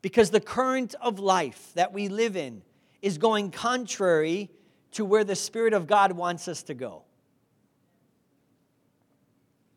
because 0.00 0.30
the 0.30 0.40
current 0.40 0.94
of 1.00 1.18
life 1.18 1.72
that 1.74 1.92
we 1.92 2.08
live 2.08 2.36
in 2.36 2.62
is 3.02 3.18
going 3.18 3.50
contrary 3.50 4.48
to 4.92 5.04
where 5.04 5.24
the 5.24 5.36
Spirit 5.36 5.72
of 5.72 5.86
God 5.86 6.12
wants 6.12 6.48
us 6.48 6.62
to 6.64 6.74
go. 6.74 7.02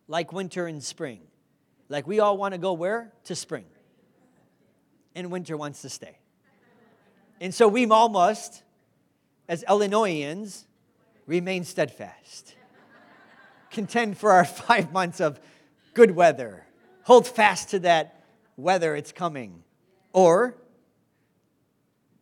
Like 0.08 0.32
winter 0.32 0.68
and 0.68 0.84
spring. 0.84 1.22
Like 1.92 2.08
we 2.08 2.22
all 2.22 2.38
want 2.38 2.54
to 2.54 2.58
go 2.58 2.72
where? 2.72 3.12
To 3.26 3.36
spring. 3.36 3.66
And 5.14 5.30
winter 5.30 5.58
wants 5.58 5.82
to 5.82 5.90
stay. 5.90 6.18
And 7.42 7.54
so 7.54 7.68
we 7.68 7.86
all 7.86 8.08
must, 8.08 8.64
as 9.50 9.66
Illinoisans, 9.68 10.66
remain 11.28 11.66
steadfast. 11.66 12.56
Contend 13.72 14.18
for 14.18 14.32
our 14.32 14.46
five 14.68 14.94
months 14.94 15.20
of 15.20 15.40
good 15.94 16.12
weather. 16.12 16.66
Hold 17.04 17.28
fast 17.28 17.72
to 17.72 17.80
that 17.80 18.24
weather, 18.56 18.96
it's 18.96 19.12
coming. 19.12 19.62
Or, 20.14 20.56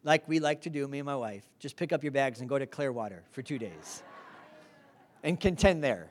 like 0.04 0.28
we 0.28 0.40
like 0.40 0.62
to 0.62 0.72
do, 0.72 0.88
me 0.88 0.98
and 0.98 1.06
my 1.06 1.16
wife, 1.16 1.44
just 1.60 1.78
pick 1.78 1.94
up 1.94 2.02
your 2.02 2.12
bags 2.12 2.40
and 2.40 2.50
go 2.50 2.58
to 2.58 2.66
Clearwater 2.66 3.24
for 3.32 3.44
two 3.44 3.60
days 3.60 4.02
and 5.22 5.40
contend 5.40 5.84
there. 5.84 6.10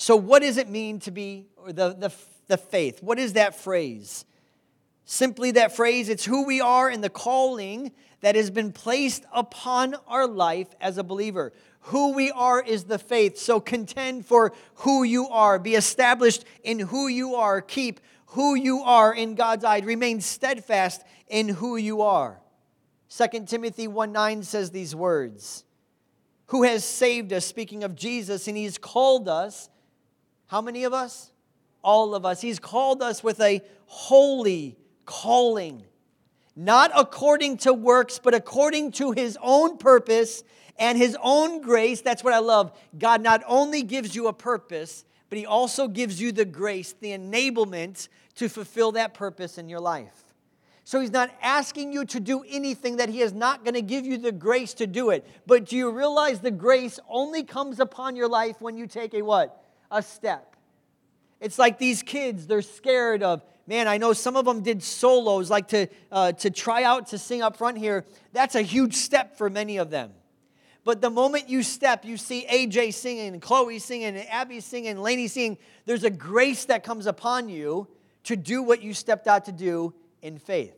So, 0.00 0.14
what 0.14 0.42
does 0.42 0.58
it 0.58 0.68
mean 0.68 1.00
to 1.00 1.10
be 1.10 1.46
the, 1.66 1.92
the, 1.92 2.12
the 2.46 2.56
faith? 2.56 3.02
What 3.02 3.18
is 3.18 3.32
that 3.32 3.56
phrase? 3.56 4.24
Simply 5.04 5.50
that 5.52 5.74
phrase, 5.74 6.08
it's 6.08 6.24
who 6.24 6.46
we 6.46 6.60
are 6.60 6.88
and 6.88 7.02
the 7.02 7.10
calling 7.10 7.90
that 8.20 8.36
has 8.36 8.48
been 8.48 8.70
placed 8.70 9.24
upon 9.32 9.96
our 10.06 10.28
life 10.28 10.68
as 10.80 10.98
a 10.98 11.02
believer. 11.02 11.52
Who 11.80 12.12
we 12.12 12.30
are 12.30 12.62
is 12.62 12.84
the 12.84 12.98
faith. 12.98 13.38
So 13.38 13.58
contend 13.58 14.24
for 14.24 14.52
who 14.76 15.02
you 15.02 15.26
are. 15.30 15.58
Be 15.58 15.74
established 15.74 16.44
in 16.62 16.78
who 16.78 17.08
you 17.08 17.34
are. 17.34 17.60
Keep 17.60 17.98
who 18.26 18.54
you 18.54 18.82
are 18.82 19.12
in 19.12 19.34
God's 19.34 19.64
eye. 19.64 19.80
Remain 19.80 20.20
steadfast 20.20 21.02
in 21.26 21.48
who 21.48 21.76
you 21.76 22.02
are. 22.02 22.38
2 23.10 23.46
Timothy 23.46 23.88
1 23.88 24.12
9 24.12 24.42
says 24.44 24.70
these 24.70 24.94
words 24.94 25.64
Who 26.46 26.62
has 26.62 26.84
saved 26.84 27.32
us, 27.32 27.44
speaking 27.44 27.82
of 27.82 27.96
Jesus, 27.96 28.46
and 28.46 28.56
he's 28.56 28.78
called 28.78 29.28
us. 29.28 29.68
How 30.48 30.60
many 30.60 30.84
of 30.84 30.92
us? 30.92 31.30
All 31.82 32.14
of 32.14 32.26
us. 32.26 32.40
He's 32.40 32.58
called 32.58 33.02
us 33.02 33.22
with 33.22 33.40
a 33.40 33.62
holy 33.86 34.76
calling, 35.04 35.84
not 36.56 36.90
according 36.96 37.58
to 37.58 37.72
works, 37.72 38.18
but 38.18 38.34
according 38.34 38.92
to 38.92 39.12
his 39.12 39.38
own 39.40 39.78
purpose 39.78 40.42
and 40.78 40.98
his 40.98 41.16
own 41.22 41.60
grace. 41.60 42.00
That's 42.00 42.24
what 42.24 42.34
I 42.34 42.38
love. 42.38 42.72
God 42.98 43.22
not 43.22 43.42
only 43.46 43.82
gives 43.82 44.16
you 44.16 44.26
a 44.26 44.32
purpose, 44.32 45.04
but 45.28 45.38
he 45.38 45.46
also 45.46 45.86
gives 45.86 46.20
you 46.20 46.32
the 46.32 46.44
grace, 46.44 46.94
the 46.98 47.12
enablement 47.12 48.08
to 48.36 48.48
fulfill 48.48 48.92
that 48.92 49.14
purpose 49.14 49.58
in 49.58 49.68
your 49.68 49.80
life. 49.80 50.34
So 50.84 51.00
he's 51.00 51.12
not 51.12 51.30
asking 51.42 51.92
you 51.92 52.06
to 52.06 52.20
do 52.20 52.42
anything 52.48 52.96
that 52.96 53.10
he 53.10 53.20
is 53.20 53.34
not 53.34 53.62
going 53.62 53.74
to 53.74 53.82
give 53.82 54.06
you 54.06 54.16
the 54.16 54.32
grace 54.32 54.72
to 54.74 54.86
do 54.86 55.10
it. 55.10 55.26
But 55.46 55.66
do 55.66 55.76
you 55.76 55.90
realize 55.90 56.40
the 56.40 56.50
grace 56.50 56.98
only 57.10 57.42
comes 57.42 57.78
upon 57.78 58.16
your 58.16 58.28
life 58.28 58.58
when 58.60 58.78
you 58.78 58.86
take 58.86 59.12
a 59.12 59.20
what? 59.20 59.62
A 59.90 60.02
step. 60.02 60.56
It's 61.40 61.58
like 61.58 61.78
these 61.78 62.02
kids, 62.02 62.46
they're 62.46 62.62
scared 62.62 63.22
of, 63.22 63.42
man, 63.66 63.86
I 63.86 63.98
know 63.98 64.12
some 64.12 64.36
of 64.36 64.44
them 64.44 64.62
did 64.62 64.82
solos, 64.82 65.50
like 65.50 65.68
to, 65.68 65.86
uh, 66.10 66.32
to 66.32 66.50
try 66.50 66.82
out 66.82 67.08
to 67.08 67.18
sing 67.18 67.42
up 67.42 67.56
front 67.56 67.78
here. 67.78 68.04
That's 68.32 68.54
a 68.54 68.62
huge 68.62 68.94
step 68.94 69.36
for 69.36 69.48
many 69.48 69.76
of 69.76 69.90
them. 69.90 70.12
But 70.84 71.00
the 71.00 71.10
moment 71.10 71.48
you 71.48 71.62
step, 71.62 72.04
you 72.04 72.16
see 72.16 72.46
AJ 72.50 72.94
singing, 72.94 73.40
Chloe 73.40 73.78
singing, 73.78 74.16
Abby 74.16 74.60
singing, 74.60 74.98
Lainey 74.98 75.28
singing. 75.28 75.58
There's 75.84 76.04
a 76.04 76.10
grace 76.10 76.64
that 76.64 76.82
comes 76.82 77.06
upon 77.06 77.48
you 77.48 77.88
to 78.24 78.36
do 78.36 78.62
what 78.62 78.82
you 78.82 78.94
stepped 78.94 79.28
out 79.28 79.44
to 79.44 79.52
do 79.52 79.92
in 80.22 80.38
faith. 80.38 80.74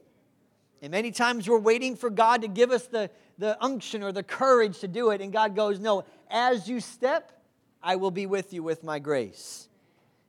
And 0.82 0.90
many 0.90 1.10
times 1.10 1.48
we're 1.48 1.58
waiting 1.58 1.94
for 1.94 2.10
God 2.10 2.42
to 2.42 2.48
give 2.48 2.70
us 2.70 2.86
the, 2.86 3.10
the 3.38 3.56
unction 3.62 4.02
or 4.02 4.12
the 4.12 4.22
courage 4.22 4.80
to 4.80 4.88
do 4.88 5.10
it. 5.10 5.20
And 5.20 5.32
God 5.32 5.54
goes, 5.54 5.78
No, 5.78 6.04
as 6.30 6.68
you 6.68 6.80
step, 6.80 7.39
I 7.82 7.96
will 7.96 8.10
be 8.10 8.26
with 8.26 8.52
you 8.52 8.62
with 8.62 8.84
my 8.84 8.98
grace, 8.98 9.68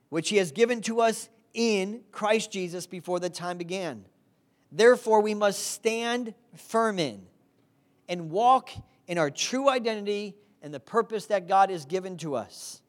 which 0.08 0.28
He 0.28 0.36
has 0.36 0.52
given 0.52 0.80
to 0.82 1.00
us 1.00 1.28
in 1.54 2.00
Christ 2.10 2.50
Jesus 2.50 2.86
before 2.86 3.20
the 3.20 3.30
time 3.30 3.58
began. 3.58 4.04
Therefore, 4.70 5.20
we 5.20 5.34
must 5.34 5.66
stand 5.66 6.34
firm 6.56 6.98
in 6.98 7.22
and 8.08 8.30
walk 8.30 8.70
in 9.06 9.18
our 9.18 9.30
true 9.30 9.68
identity 9.68 10.34
and 10.62 10.72
the 10.72 10.80
purpose 10.80 11.26
that 11.26 11.48
God 11.48 11.70
has 11.70 11.84
given 11.84 12.16
to 12.18 12.36
us. 12.36 12.80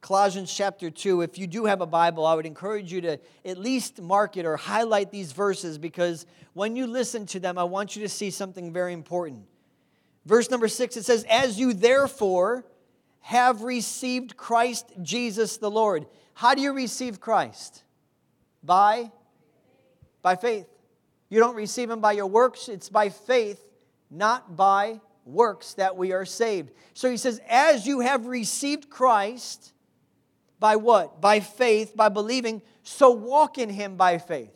Colossians 0.00 0.52
chapter 0.52 0.90
2, 0.90 1.20
if 1.20 1.38
you 1.38 1.46
do 1.46 1.66
have 1.66 1.82
a 1.82 1.86
Bible, 1.86 2.24
I 2.24 2.34
would 2.34 2.46
encourage 2.46 2.90
you 2.90 3.02
to 3.02 3.18
at 3.44 3.58
least 3.58 4.00
mark 4.00 4.38
it 4.38 4.46
or 4.46 4.56
highlight 4.56 5.10
these 5.10 5.32
verses 5.32 5.76
because 5.76 6.24
when 6.54 6.74
you 6.74 6.86
listen 6.86 7.26
to 7.26 7.40
them, 7.40 7.58
I 7.58 7.64
want 7.64 7.94
you 7.94 8.02
to 8.02 8.08
see 8.08 8.30
something 8.30 8.72
very 8.72 8.94
important. 8.94 9.44
Verse 10.24 10.50
number 10.50 10.68
6, 10.68 10.96
it 10.96 11.04
says, 11.04 11.24
As 11.28 11.60
you 11.60 11.74
therefore 11.74 12.64
have 13.20 13.62
received 13.62 14.36
Christ 14.36 14.92
Jesus 15.02 15.56
the 15.58 15.70
Lord. 15.70 16.06
How 16.34 16.54
do 16.54 16.62
you 16.62 16.72
receive 16.72 17.20
Christ? 17.20 17.84
By? 18.62 19.12
By 20.22 20.36
faith. 20.36 20.66
You 21.28 21.38
don't 21.38 21.54
receive 21.54 21.90
him 21.90 22.00
by 22.00 22.12
your 22.12 22.26
works, 22.26 22.68
it's 22.68 22.88
by 22.88 23.08
faith 23.08 23.64
not 24.10 24.56
by 24.56 25.00
works 25.24 25.74
that 25.74 25.96
we 25.96 26.12
are 26.12 26.24
saved. 26.24 26.72
So 26.94 27.10
he 27.10 27.16
says, 27.16 27.40
as 27.48 27.86
you 27.86 28.00
have 28.00 28.26
received 28.26 28.90
Christ, 28.90 29.72
by 30.58 30.76
what? 30.76 31.20
By 31.20 31.40
faith, 31.40 31.96
by 31.96 32.08
believing, 32.08 32.62
so 32.82 33.10
walk 33.10 33.58
in 33.58 33.70
him 33.70 33.96
by 33.96 34.18
faith. 34.18 34.52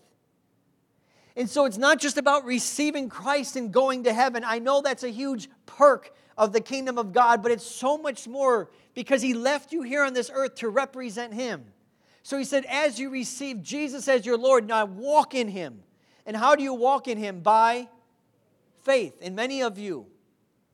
And 1.37 1.49
so 1.49 1.65
it's 1.65 1.79
not 1.79 2.01
just 2.01 2.19
about 2.19 2.45
receiving 2.45 3.09
Christ 3.09 3.57
and 3.57 3.73
going 3.73 4.05
to 4.05 4.13
heaven. 4.13 4.45
I 4.45 4.59
know 4.59 4.83
that's 4.83 5.03
a 5.03 5.09
huge 5.09 5.49
perk 5.67 6.13
of 6.37 6.53
the 6.53 6.61
kingdom 6.61 6.99
of 6.99 7.13
God, 7.13 7.43
but 7.43 7.53
it's 7.53 7.67
so 7.67 7.97
much 7.97 8.27
more 8.27 8.71
because 8.95 9.23
he 9.23 9.35
left 9.35 9.73
you 9.73 9.83
here 9.83 10.03
on 10.05 10.15
this 10.15 10.31
earth 10.33 10.57
to 10.57 10.69
represent 10.69 11.35
him. 11.35 11.65
So 12.23 12.39
he 12.39 12.45
said, 12.45 12.65
as 12.67 12.99
you 12.99 13.11
receive 13.11 13.63
Jesus 13.63 14.09
as 14.09 14.25
your 14.25 14.39
Lord, 14.39 14.67
now 14.67 14.85
walk 14.87 15.35
in 15.35 15.49
him. 15.49 15.83
And 16.27 16.37
how 16.37 16.55
do 16.55 16.63
you 16.63 16.73
walk 16.73 17.07
in 17.07 17.19
him? 17.19 17.41
By 17.41 17.89
faith. 18.83 19.19
And 19.21 19.37
many 19.37 19.63
of 19.63 19.79
you, 19.79 20.07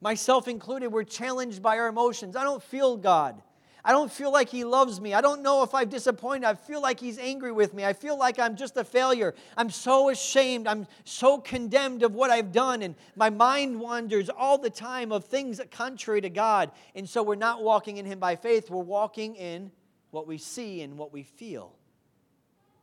myself 0.00 0.46
included, 0.46 0.92
were 0.92 1.04
challenged 1.04 1.60
by 1.60 1.78
our 1.78 1.88
emotions. 1.88 2.36
I 2.36 2.44
don't 2.44 2.62
feel 2.62 2.96
God. 2.96 3.42
I 3.84 3.92
don't 3.92 4.10
feel 4.10 4.32
like 4.32 4.48
He 4.48 4.64
loves 4.64 5.00
me. 5.00 5.14
I 5.14 5.20
don't 5.20 5.42
know 5.42 5.62
if 5.62 5.74
I've 5.74 5.90
disappointed. 5.90 6.46
I 6.46 6.54
feel 6.54 6.80
like 6.82 7.00
He's 7.00 7.18
angry 7.18 7.52
with 7.52 7.74
me. 7.74 7.84
I 7.84 7.92
feel 7.92 8.18
like 8.18 8.38
I'm 8.38 8.56
just 8.56 8.76
a 8.76 8.84
failure. 8.84 9.34
I'm 9.56 9.70
so 9.70 10.10
ashamed. 10.10 10.66
I'm 10.66 10.86
so 11.04 11.38
condemned 11.38 12.02
of 12.02 12.14
what 12.14 12.30
I've 12.30 12.52
done. 12.52 12.82
And 12.82 12.94
my 13.16 13.30
mind 13.30 13.80
wanders 13.80 14.28
all 14.28 14.58
the 14.58 14.70
time 14.70 15.12
of 15.12 15.24
things 15.24 15.60
contrary 15.70 16.20
to 16.20 16.30
God. 16.30 16.70
And 16.94 17.08
so 17.08 17.22
we're 17.22 17.34
not 17.34 17.62
walking 17.62 17.96
in 17.96 18.06
Him 18.06 18.18
by 18.18 18.36
faith. 18.36 18.70
We're 18.70 18.82
walking 18.82 19.36
in 19.36 19.70
what 20.10 20.26
we 20.26 20.38
see 20.38 20.82
and 20.82 20.98
what 20.98 21.12
we 21.12 21.22
feel. 21.22 21.74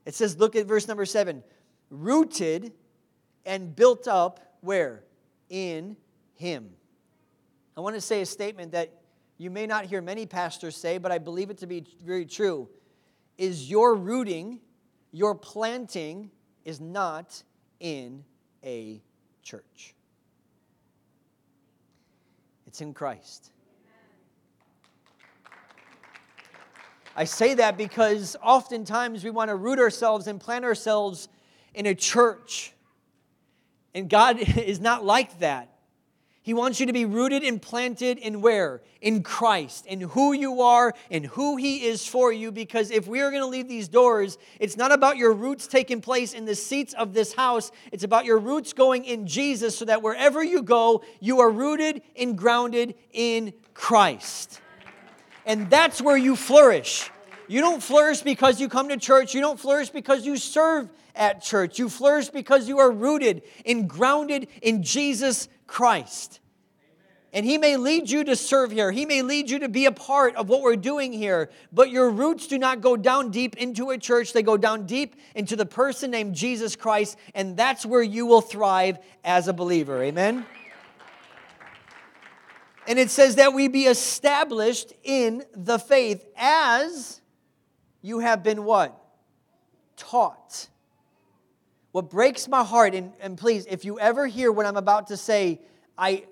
It 0.05 0.15
says, 0.15 0.37
look 0.37 0.55
at 0.55 0.65
verse 0.65 0.87
number 0.87 1.05
seven 1.05 1.43
rooted 1.89 2.73
and 3.45 3.75
built 3.75 4.07
up 4.07 4.39
where? 4.61 5.03
in 5.49 5.97
Him. 6.35 6.69
I 7.75 7.81
want 7.81 7.95
to 7.95 8.01
say 8.01 8.21
a 8.21 8.25
statement 8.25 8.71
that 8.71 8.93
you 9.37 9.49
may 9.49 9.67
not 9.67 9.85
hear 9.85 10.01
many 10.01 10.25
pastors 10.25 10.75
say, 10.75 10.97
but 10.97 11.11
I 11.11 11.17
believe 11.17 11.49
it 11.49 11.57
to 11.59 11.67
be 11.67 11.85
very 12.03 12.25
true. 12.25 12.69
Is 13.37 13.69
your 13.69 13.95
rooting, 13.95 14.59
your 15.11 15.35
planting, 15.35 16.31
is 16.65 16.81
not 16.81 17.43
in 17.79 18.23
a 18.63 19.01
church. 19.43 19.95
It's 22.65 22.81
in 22.81 22.93
Christ. 22.93 23.51
I 27.15 27.23
say 27.23 27.55
that 27.55 27.77
because 27.77 28.35
oftentimes 28.43 29.23
we 29.23 29.31
want 29.31 29.49
to 29.49 29.55
root 29.55 29.79
ourselves 29.79 30.27
and 30.27 30.39
plant 30.39 30.65
ourselves 30.65 31.29
in 31.73 31.85
a 31.87 31.95
church 31.95 32.73
and 33.97 34.09
God 34.09 34.37
is 34.57 34.79
not 34.79 35.03
like 35.03 35.39
that. 35.39 35.73
He 36.47 36.53
wants 36.53 36.79
you 36.79 36.85
to 36.85 36.93
be 36.93 37.03
rooted 37.03 37.43
and 37.43 37.61
planted 37.61 38.17
in 38.17 38.39
where? 38.39 38.81
In 39.01 39.21
Christ, 39.21 39.85
in 39.85 39.99
who 39.99 40.31
you 40.31 40.61
are 40.61 40.93
and 41.11 41.25
who 41.25 41.57
He 41.57 41.85
is 41.85 42.07
for 42.07 42.31
you. 42.31 42.53
Because 42.53 42.89
if 42.89 43.05
we 43.05 43.19
are 43.19 43.31
going 43.31 43.41
to 43.41 43.49
leave 43.49 43.67
these 43.67 43.89
doors, 43.89 44.37
it's 44.57 44.77
not 44.77 44.93
about 44.93 45.17
your 45.17 45.33
roots 45.33 45.67
taking 45.67 45.99
place 45.99 46.33
in 46.33 46.45
the 46.45 46.55
seats 46.55 46.93
of 46.93 47.13
this 47.13 47.33
house. 47.33 47.69
It's 47.91 48.05
about 48.05 48.23
your 48.23 48.37
roots 48.37 48.71
going 48.71 49.03
in 49.03 49.27
Jesus 49.27 49.77
so 49.77 49.83
that 49.83 50.01
wherever 50.01 50.41
you 50.41 50.63
go, 50.63 51.03
you 51.19 51.41
are 51.41 51.49
rooted 51.49 52.01
and 52.15 52.37
grounded 52.37 52.95
in 53.11 53.51
Christ. 53.73 54.61
And 55.45 55.69
that's 55.69 56.01
where 56.01 56.15
you 56.15 56.37
flourish. 56.37 57.11
You 57.49 57.59
don't 57.59 57.83
flourish 57.83 58.21
because 58.21 58.61
you 58.61 58.69
come 58.69 58.87
to 58.87 58.95
church. 58.95 59.33
You 59.33 59.41
don't 59.41 59.59
flourish 59.59 59.89
because 59.89 60.25
you 60.25 60.37
serve 60.37 60.87
at 61.13 61.41
church. 61.41 61.77
You 61.77 61.89
flourish 61.89 62.29
because 62.29 62.69
you 62.69 62.79
are 62.79 62.91
rooted 62.91 63.41
and 63.65 63.89
grounded 63.89 64.47
in 64.61 64.81
Jesus 64.81 65.49
Christ. 65.67 66.39
And 67.33 67.45
He 67.45 67.57
may 67.57 67.77
lead 67.77 68.09
you 68.09 68.23
to 68.23 68.35
serve 68.35 68.71
here. 68.71 68.91
He 68.91 69.05
may 69.05 69.21
lead 69.21 69.49
you 69.49 69.59
to 69.59 69.69
be 69.69 69.85
a 69.85 69.91
part 69.91 70.35
of 70.35 70.49
what 70.49 70.61
we're 70.61 70.75
doing 70.75 71.13
here. 71.13 71.49
But 71.71 71.91
your 71.91 72.09
roots 72.09 72.47
do 72.47 72.57
not 72.57 72.81
go 72.81 72.97
down 72.97 73.31
deep 73.31 73.57
into 73.57 73.91
a 73.91 73.97
church, 73.97 74.33
they 74.33 74.43
go 74.43 74.57
down 74.57 74.85
deep 74.85 75.15
into 75.35 75.55
the 75.55 75.65
person 75.65 76.09
named 76.09 76.35
Jesus 76.35 76.75
Christ. 76.75 77.17
And 77.35 77.55
that's 77.55 77.85
where 77.85 78.01
you 78.01 78.25
will 78.25 78.41
thrive 78.41 78.97
as 79.23 79.47
a 79.47 79.53
believer. 79.53 80.01
Amen? 80.01 80.45
And 82.87 82.97
it 82.97 83.11
says 83.11 83.35
that 83.35 83.53
we 83.53 83.67
be 83.67 83.83
established 83.83 84.93
in 85.03 85.43
the 85.53 85.77
faith 85.77 86.25
as 86.37 87.21
you 88.01 88.19
have 88.19 88.41
been 88.43 88.63
what? 88.63 88.97
Taught. 89.97 90.69
What 91.97 92.11
breaks 92.11 92.47
my 92.47 92.63
heart, 92.63 92.93
and, 92.93 93.11
and 93.19 93.35
please, 93.35 93.65
if 93.65 93.83
you 93.83 93.99
ever 93.99 94.27
hear 94.27 94.51
what 94.51 94.67
I'm 94.67 94.77
about 94.77 95.07
to 95.07 95.17
say, 95.17 95.61
I, 95.97 96.25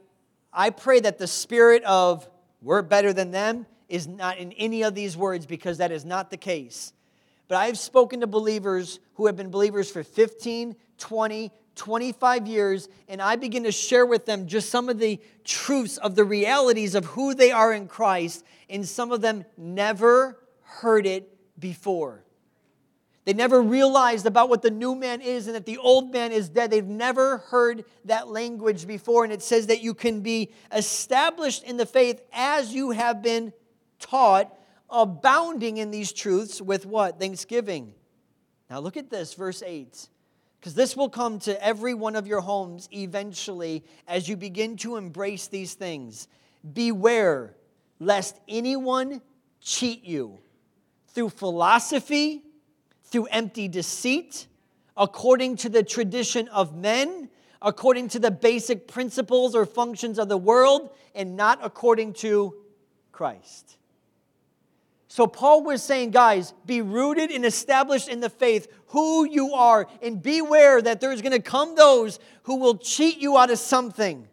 I 0.53 0.69
pray 0.69 0.99
that 0.99 1.17
the 1.17 1.25
spirit 1.25 1.81
of 1.85 2.29
we're 2.61 2.83
better 2.83 3.13
than 3.13 3.31
them 3.31 3.65
is 3.89 4.05
not 4.07 4.37
in 4.37 4.51
any 4.51 4.83
of 4.83 4.93
these 4.93 5.17
words 5.17 5.47
because 5.47 5.79
that 5.79 5.91
is 5.91 6.05
not 6.05 6.29
the 6.29 6.37
case. 6.37 6.93
But 7.47 7.57
I've 7.57 7.79
spoken 7.79 8.19
to 8.19 8.27
believers 8.27 8.99
who 9.15 9.25
have 9.25 9.35
been 9.37 9.49
believers 9.49 9.89
for 9.89 10.03
15, 10.03 10.75
20, 10.99 11.51
25 11.73 12.45
years, 12.45 12.87
and 13.07 13.19
I 13.19 13.35
begin 13.35 13.63
to 13.63 13.71
share 13.71 14.05
with 14.05 14.27
them 14.27 14.45
just 14.45 14.69
some 14.69 14.87
of 14.87 14.99
the 14.99 15.19
truths 15.45 15.97
of 15.97 16.13
the 16.13 16.25
realities 16.25 16.93
of 16.93 17.05
who 17.05 17.33
they 17.33 17.51
are 17.51 17.73
in 17.73 17.87
Christ, 17.87 18.45
and 18.69 18.87
some 18.87 19.11
of 19.11 19.21
them 19.21 19.45
never 19.57 20.37
heard 20.61 21.07
it 21.07 21.35
before. 21.59 22.24
They 23.25 23.33
never 23.33 23.61
realized 23.61 24.25
about 24.25 24.49
what 24.49 24.61
the 24.61 24.71
new 24.71 24.95
man 24.95 25.21
is 25.21 25.47
and 25.47 25.55
that 25.55 25.65
the 25.65 25.77
old 25.77 26.13
man 26.13 26.31
is 26.31 26.47
dead. 26.47 26.69
They've 26.69 26.85
never 26.85 27.39
heard 27.39 27.85
that 28.05 28.27
language 28.27 28.85
before. 28.85 29.23
And 29.23 29.33
it 29.33 29.41
says 29.41 29.67
that 29.67 29.81
you 29.81 29.93
can 29.93 30.21
be 30.21 30.51
established 30.71 31.63
in 31.63 31.77
the 31.77 31.87
faith 31.87 32.21
as 32.31 32.73
you 32.73 32.91
have 32.91 33.23
been 33.23 33.51
taught, 33.99 34.55
abounding 34.89 35.77
in 35.77 35.89
these 35.89 36.13
truths 36.13 36.61
with 36.61 36.85
what? 36.85 37.19
Thanksgiving. 37.19 37.95
Now 38.69 38.79
look 38.79 38.95
at 38.95 39.09
this, 39.09 39.33
verse 39.33 39.63
8 39.65 40.09
because 40.65 40.73
this 40.73 40.97
will 40.97 41.09
come 41.09 41.37
to 41.37 41.63
every 41.63 41.93
one 41.93 42.15
of 42.15 42.25
your 42.25 42.41
homes 42.41 42.89
eventually 42.91 43.83
as 44.07 44.27
you 44.27 44.35
begin 44.35 44.75
to 44.75 44.95
embrace 44.95 45.45
these 45.45 45.75
things. 45.75 46.27
Beware 46.73 47.55
lest 47.99 48.39
anyone 48.47 49.21
cheat 49.61 50.03
you 50.03 50.39
through 51.09 51.29
philosophy, 51.29 52.41
through 53.05 53.25
empty 53.27 53.67
deceit, 53.67 54.47
according 54.97 55.57
to 55.57 55.69
the 55.69 55.83
tradition 55.83 56.47
of 56.49 56.75
men, 56.75 57.29
according 57.61 58.09
to 58.09 58.19
the 58.19 58.31
basic 58.31 58.87
principles 58.87 59.55
or 59.55 59.65
functions 59.65 60.19
of 60.19 60.29
the 60.29 60.37
world, 60.37 60.89
and 61.13 61.35
not 61.35 61.59
according 61.63 62.13
to 62.13 62.55
Christ. 63.11 63.77
So, 65.07 65.27
Paul 65.27 65.63
was 65.63 65.81
saying, 65.81 66.11
guys, 66.11 66.53
be 66.65 66.81
rooted 66.81 67.31
and 67.31 67.45
established 67.45 68.09
in 68.09 68.19
the 68.19 68.29
faith, 68.29 68.67
who 68.87 69.25
you 69.25 69.53
are, 69.53 69.87
and 70.01 70.21
beware 70.21 70.81
that 70.81 70.99
there's 70.99 71.21
going 71.21 71.31
to 71.31 71.41
come 71.41 71.75
those 71.75 72.19
who 72.43 72.57
will 72.57 72.77
cheat 72.77 73.19
you 73.19 73.37
out 73.37 73.49
of 73.49 73.57
something. 73.57 74.27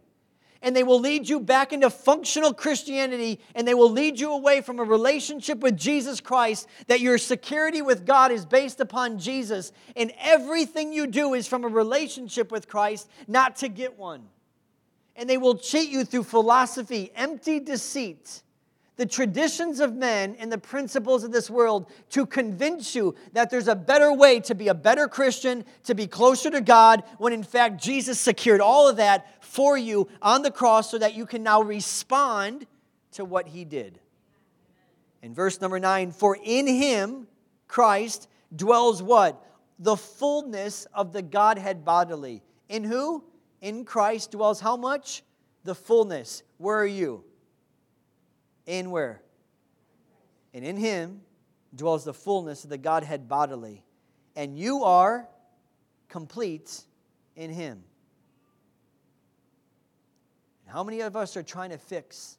And 0.62 0.76
they 0.76 0.84
will 0.84 1.00
lead 1.00 1.28
you 1.28 1.40
back 1.40 1.72
into 1.72 1.90
functional 1.90 2.54
Christianity, 2.54 3.40
and 3.54 3.66
they 3.66 3.74
will 3.74 3.90
lead 3.90 4.20
you 4.20 4.32
away 4.32 4.60
from 4.60 4.78
a 4.78 4.84
relationship 4.84 5.58
with 5.58 5.76
Jesus 5.76 6.20
Christ, 6.20 6.68
that 6.86 7.00
your 7.00 7.18
security 7.18 7.82
with 7.82 8.06
God 8.06 8.30
is 8.30 8.46
based 8.46 8.80
upon 8.80 9.18
Jesus, 9.18 9.72
and 9.96 10.12
everything 10.20 10.92
you 10.92 11.08
do 11.08 11.34
is 11.34 11.48
from 11.48 11.64
a 11.64 11.68
relationship 11.68 12.52
with 12.52 12.68
Christ, 12.68 13.08
not 13.26 13.56
to 13.56 13.68
get 13.68 13.98
one. 13.98 14.22
And 15.16 15.28
they 15.28 15.36
will 15.36 15.56
cheat 15.56 15.90
you 15.90 16.04
through 16.04 16.24
philosophy, 16.24 17.10
empty 17.16 17.58
deceit 17.58 18.42
the 18.96 19.06
traditions 19.06 19.80
of 19.80 19.94
men 19.94 20.36
and 20.38 20.52
the 20.52 20.58
principles 20.58 21.24
of 21.24 21.32
this 21.32 21.48
world 21.48 21.90
to 22.10 22.26
convince 22.26 22.94
you 22.94 23.14
that 23.32 23.50
there's 23.50 23.68
a 23.68 23.74
better 23.74 24.12
way 24.12 24.38
to 24.40 24.54
be 24.54 24.68
a 24.68 24.74
better 24.74 25.08
Christian, 25.08 25.64
to 25.84 25.94
be 25.94 26.06
closer 26.06 26.50
to 26.50 26.60
God, 26.60 27.02
when 27.18 27.32
in 27.32 27.42
fact 27.42 27.82
Jesus 27.82 28.18
secured 28.18 28.60
all 28.60 28.88
of 28.88 28.96
that 28.96 29.42
for 29.42 29.78
you 29.78 30.08
on 30.20 30.42
the 30.42 30.50
cross 30.50 30.90
so 30.90 30.98
that 30.98 31.14
you 31.14 31.24
can 31.24 31.42
now 31.42 31.62
respond 31.62 32.66
to 33.12 33.24
what 33.24 33.48
he 33.48 33.64
did. 33.64 33.98
In 35.22 35.34
verse 35.34 35.60
number 35.60 35.78
nine, 35.78 36.10
for 36.10 36.36
in 36.42 36.66
him, 36.66 37.26
Christ, 37.68 38.28
dwells 38.54 39.02
what? 39.02 39.42
The 39.78 39.96
fullness 39.96 40.86
of 40.92 41.12
the 41.12 41.22
Godhead 41.22 41.84
bodily. 41.84 42.42
In 42.68 42.84
who? 42.84 43.24
In 43.60 43.84
Christ 43.84 44.32
dwells 44.32 44.60
how 44.60 44.76
much? 44.76 45.22
The 45.64 45.74
fullness. 45.74 46.42
Where 46.58 46.78
are 46.78 46.86
you? 46.86 47.24
In 48.66 48.90
where? 48.90 49.22
And 50.54 50.64
in 50.64 50.76
him 50.76 51.22
dwells 51.74 52.04
the 52.04 52.14
fullness 52.14 52.64
of 52.64 52.70
the 52.70 52.78
Godhead 52.78 53.28
bodily. 53.28 53.84
And 54.36 54.58
you 54.58 54.84
are 54.84 55.28
complete 56.08 56.82
in 57.36 57.50
him. 57.50 57.82
How 60.66 60.82
many 60.82 61.00
of 61.00 61.16
us 61.16 61.36
are 61.36 61.42
trying 61.42 61.70
to 61.70 61.78
fix 61.78 62.38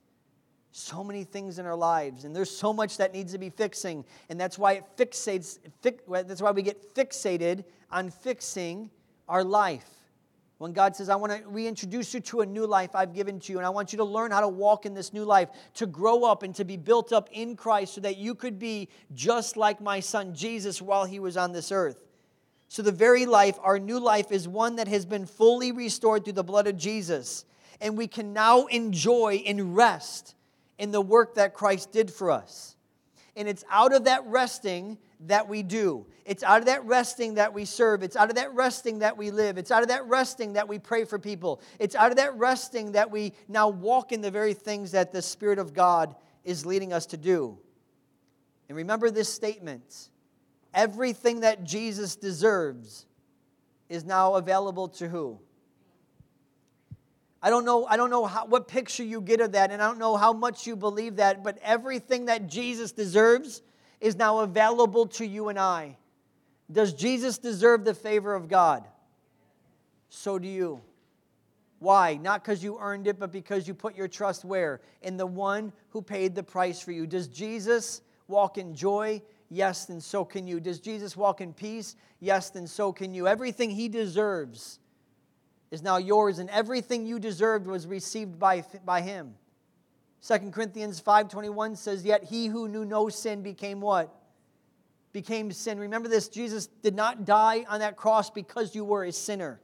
so 0.71 1.03
many 1.03 1.23
things 1.23 1.59
in 1.59 1.67
our 1.67 1.75
lives 1.75 2.25
and 2.25 2.35
there's 2.35 2.49
so 2.49 2.73
much 2.73 2.97
that 2.97 3.13
needs 3.13 3.31
to 3.31 3.37
be 3.37 3.51
fixing 3.51 4.03
and 4.29 4.39
that's 4.39 4.57
why 4.57 4.73
it 4.73 4.83
fixates 4.97 5.59
that's 6.09 6.41
why 6.41 6.49
we 6.49 6.63
get 6.63 6.95
fixated 6.95 7.63
on 7.91 8.09
fixing 8.09 8.89
our 9.29 9.43
life 9.43 10.02
when 10.63 10.71
God 10.71 10.95
says, 10.95 11.09
I 11.09 11.17
want 11.17 11.33
to 11.33 11.45
reintroduce 11.49 12.13
you 12.13 12.21
to 12.21 12.39
a 12.39 12.45
new 12.45 12.65
life 12.65 12.95
I've 12.95 13.13
given 13.13 13.37
to 13.37 13.51
you, 13.51 13.57
and 13.57 13.67
I 13.67 13.69
want 13.69 13.91
you 13.91 13.97
to 13.97 14.05
learn 14.05 14.31
how 14.31 14.39
to 14.39 14.47
walk 14.47 14.85
in 14.85 14.93
this 14.93 15.11
new 15.11 15.25
life, 15.25 15.49
to 15.73 15.85
grow 15.85 16.23
up 16.23 16.41
and 16.41 16.55
to 16.55 16.63
be 16.63 16.77
built 16.77 17.11
up 17.11 17.27
in 17.33 17.57
Christ 17.57 17.95
so 17.95 17.99
that 17.99 18.15
you 18.15 18.33
could 18.33 18.59
be 18.59 18.87
just 19.13 19.57
like 19.57 19.81
my 19.81 19.99
son 19.99 20.33
Jesus 20.33 20.81
while 20.81 21.03
he 21.03 21.19
was 21.19 21.35
on 21.35 21.51
this 21.51 21.69
earth. 21.69 21.97
So, 22.69 22.81
the 22.81 22.93
very 22.93 23.25
life, 23.25 23.59
our 23.61 23.77
new 23.77 23.99
life, 23.99 24.31
is 24.31 24.47
one 24.47 24.77
that 24.77 24.87
has 24.87 25.05
been 25.05 25.25
fully 25.25 25.73
restored 25.73 26.23
through 26.23 26.31
the 26.31 26.45
blood 26.45 26.67
of 26.67 26.77
Jesus. 26.77 27.43
And 27.81 27.97
we 27.97 28.07
can 28.07 28.31
now 28.31 28.67
enjoy 28.67 29.43
and 29.45 29.75
rest 29.75 30.33
in 30.79 30.91
the 30.91 31.01
work 31.01 31.35
that 31.35 31.53
Christ 31.53 31.91
did 31.91 32.09
for 32.09 32.31
us. 32.31 32.77
And 33.35 33.49
it's 33.49 33.65
out 33.69 33.93
of 33.93 34.05
that 34.05 34.25
resting 34.27 34.97
that 35.27 35.47
we 35.47 35.63
do. 35.63 36.05
It's 36.25 36.43
out 36.43 36.59
of 36.59 36.65
that 36.65 36.85
resting 36.85 37.35
that 37.35 37.53
we 37.53 37.65
serve. 37.65 38.03
It's 38.03 38.15
out 38.15 38.29
of 38.29 38.35
that 38.35 38.53
resting 38.53 38.99
that 38.99 39.17
we 39.17 39.31
live. 39.31 39.57
It's 39.57 39.71
out 39.71 39.81
of 39.81 39.89
that 39.89 40.05
resting 40.07 40.53
that 40.53 40.67
we 40.67 40.79
pray 40.79 41.05
for 41.05 41.19
people. 41.19 41.61
It's 41.79 41.95
out 41.95 42.11
of 42.11 42.17
that 42.17 42.37
resting 42.37 42.93
that 42.93 43.11
we 43.11 43.33
now 43.47 43.69
walk 43.69 44.11
in 44.11 44.21
the 44.21 44.31
very 44.31 44.53
things 44.53 44.91
that 44.91 45.11
the 45.11 45.21
Spirit 45.21 45.59
of 45.59 45.73
God 45.73 46.15
is 46.43 46.65
leading 46.65 46.93
us 46.93 47.05
to 47.07 47.17
do. 47.17 47.57
And 48.69 48.77
remember 48.77 49.11
this 49.11 49.33
statement 49.33 50.09
everything 50.73 51.41
that 51.41 51.63
Jesus 51.63 52.15
deserves 52.15 53.05
is 53.89 54.03
now 54.03 54.35
available 54.35 54.87
to 54.87 55.07
who? 55.07 55.39
I 57.41 57.49
don't 57.49 57.65
know, 57.65 57.85
I 57.85 57.97
don't 57.97 58.09
know 58.09 58.25
how, 58.25 58.45
what 58.45 58.69
picture 58.69 59.03
you 59.03 59.19
get 59.19 59.41
of 59.41 59.51
that, 59.51 59.69
and 59.69 59.81
I 59.81 59.87
don't 59.87 59.99
know 59.99 60.15
how 60.15 60.31
much 60.31 60.65
you 60.65 60.77
believe 60.77 61.17
that, 61.17 61.43
but 61.43 61.59
everything 61.61 62.25
that 62.25 62.47
Jesus 62.47 62.93
deserves 62.93 63.61
is 64.03 64.17
now 64.17 64.39
available 64.39 65.07
to 65.07 65.25
you 65.25 65.47
and 65.47 65.57
I. 65.57 65.95
Does 66.69 66.93
Jesus 66.93 67.37
deserve 67.37 67.85
the 67.85 67.93
favor 67.93 68.35
of 68.35 68.49
God? 68.49 68.85
So 70.09 70.37
do 70.37 70.47
you. 70.47 70.81
Why? 71.79 72.19
Not 72.21 72.43
because 72.43 72.61
you 72.61 72.77
earned 72.81 73.07
it, 73.07 73.17
but 73.17 73.31
because 73.31 73.65
you 73.65 73.73
put 73.73 73.95
your 73.95 74.09
trust 74.09 74.43
where? 74.43 74.81
In 75.01 75.15
the 75.15 75.25
one 75.25 75.71
who 75.89 76.01
paid 76.01 76.35
the 76.35 76.43
price 76.43 76.81
for 76.81 76.91
you. 76.91 77.07
Does 77.07 77.27
Jesus 77.29 78.01
walk 78.27 78.57
in 78.57 78.75
joy? 78.75 79.21
Yes, 79.49 79.85
then 79.85 80.01
so 80.01 80.25
can 80.25 80.47
you. 80.47 80.59
Does 80.59 80.81
Jesus 80.81 81.15
walk 81.15 81.39
in 81.39 81.53
peace? 81.53 81.95
Yes, 82.19 82.49
then 82.49 82.67
so 82.67 82.91
can 82.91 83.13
you. 83.13 83.25
Everything 83.25 83.69
he 83.69 83.87
deserves 83.87 84.79
is 85.71 85.81
now 85.81 85.97
yours, 85.97 86.39
and 86.39 86.49
everything 86.49 87.05
you 87.05 87.19
deserved 87.19 87.67
was 87.67 87.87
received 87.87 88.37
by, 88.37 88.65
by 88.83 88.99
him. 88.99 89.35
2 90.23 90.53
Corinthians 90.53 91.01
5:21 91.01 91.75
says, 91.75 92.05
"Yet 92.05 92.23
he 92.23 92.47
who 92.47 92.69
knew 92.69 92.85
no 92.85 93.09
sin 93.09 93.41
became 93.41 93.81
what? 93.81 94.09
Became 95.11 95.51
sin." 95.51 95.77
Remember 95.77 96.07
this, 96.07 96.29
Jesus 96.29 96.67
did 96.67 96.95
not 96.95 97.25
die 97.25 97.65
on 97.67 97.81
that 97.81 97.97
cross 97.97 98.29
because 98.29 98.73
you 98.73 98.85
were 98.85 99.03
a 99.03 99.11
sinner. 99.11 99.59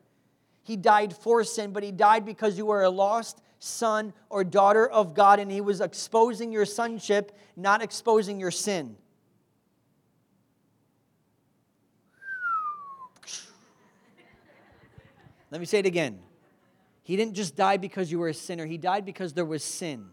He 0.61 0.75
died 0.75 1.15
for 1.15 1.45
sin, 1.45 1.71
but 1.71 1.81
he 1.81 1.93
died 1.93 2.25
because 2.25 2.57
you 2.57 2.65
were 2.65 2.83
a 2.83 2.89
lost 2.89 3.41
son 3.59 4.13
or 4.29 4.43
daughter 4.43 4.87
of 4.87 5.13
God 5.13 5.39
and 5.39 5.49
he 5.49 5.61
was 5.61 5.79
exposing 5.79 6.51
your 6.51 6.65
sonship, 6.65 7.31
not 7.55 7.81
exposing 7.81 8.37
your 8.37 8.51
sin. 8.51 8.97
Let 15.51 15.61
me 15.61 15.65
say 15.65 15.79
it 15.79 15.85
again. 15.85 16.21
He 17.01 17.15
didn't 17.15 17.33
just 17.33 17.55
die 17.55 17.77
because 17.77 18.11
you 18.11 18.19
were 18.19 18.27
a 18.27 18.33
sinner, 18.33 18.65
he 18.65 18.77
died 18.77 19.05
because 19.05 19.33
there 19.33 19.45
was 19.45 19.63
sin 19.63 20.11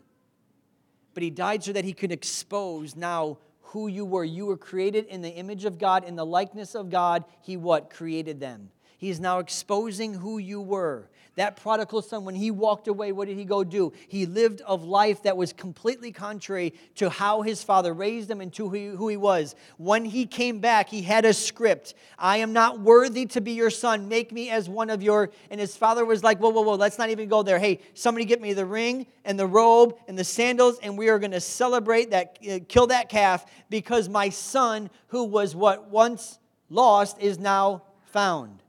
but 1.16 1.22
he 1.22 1.30
died 1.30 1.64
so 1.64 1.72
that 1.72 1.86
he 1.86 1.94
could 1.94 2.12
expose 2.12 2.94
now 2.94 3.38
who 3.62 3.88
you 3.88 4.04
were. 4.04 4.22
You 4.22 4.44
were 4.44 4.58
created 4.58 5.06
in 5.06 5.22
the 5.22 5.30
image 5.30 5.64
of 5.64 5.78
God, 5.78 6.04
in 6.04 6.14
the 6.14 6.26
likeness 6.26 6.74
of 6.74 6.90
God. 6.90 7.24
He 7.40 7.56
what? 7.56 7.88
Created 7.88 8.38
them. 8.38 8.68
He 8.98 9.10
is 9.10 9.20
now 9.20 9.38
exposing 9.38 10.14
who 10.14 10.38
you 10.38 10.60
were. 10.60 11.08
That 11.36 11.56
prodigal 11.56 12.00
son, 12.00 12.24
when 12.24 12.34
he 12.34 12.50
walked 12.50 12.88
away, 12.88 13.12
what 13.12 13.28
did 13.28 13.36
he 13.36 13.44
go 13.44 13.62
do? 13.62 13.92
He 14.08 14.24
lived 14.24 14.62
a 14.64 14.74
life 14.74 15.22
that 15.24 15.36
was 15.36 15.52
completely 15.52 16.10
contrary 16.10 16.72
to 16.94 17.10
how 17.10 17.42
his 17.42 17.62
father 17.62 17.92
raised 17.92 18.30
him 18.30 18.40
and 18.40 18.50
to 18.54 18.70
who 18.70 19.08
he 19.08 19.18
was. 19.18 19.54
When 19.76 20.06
he 20.06 20.24
came 20.24 20.60
back, 20.60 20.88
he 20.88 21.02
had 21.02 21.26
a 21.26 21.34
script 21.34 21.92
I 22.18 22.38
am 22.38 22.54
not 22.54 22.80
worthy 22.80 23.26
to 23.26 23.42
be 23.42 23.52
your 23.52 23.68
son. 23.68 24.08
Make 24.08 24.32
me 24.32 24.48
as 24.48 24.66
one 24.66 24.88
of 24.88 25.02
your. 25.02 25.30
And 25.50 25.60
his 25.60 25.76
father 25.76 26.06
was 26.06 26.24
like, 26.24 26.38
Whoa, 26.38 26.48
whoa, 26.48 26.62
whoa, 26.62 26.76
let's 26.76 26.96
not 26.96 27.10
even 27.10 27.28
go 27.28 27.42
there. 27.42 27.58
Hey, 27.58 27.80
somebody 27.92 28.24
get 28.24 28.40
me 28.40 28.54
the 28.54 28.64
ring 28.64 29.06
and 29.26 29.38
the 29.38 29.46
robe 29.46 29.98
and 30.08 30.18
the 30.18 30.24
sandals, 30.24 30.78
and 30.82 30.96
we 30.96 31.10
are 31.10 31.18
going 31.18 31.32
to 31.32 31.40
celebrate 31.40 32.10
that, 32.12 32.38
uh, 32.50 32.60
kill 32.66 32.86
that 32.86 33.10
calf 33.10 33.44
because 33.68 34.08
my 34.08 34.30
son, 34.30 34.88
who 35.08 35.24
was 35.24 35.54
what 35.54 35.90
once 35.90 36.38
lost, 36.70 37.18
is 37.20 37.38
now 37.38 37.82
found 38.06 38.62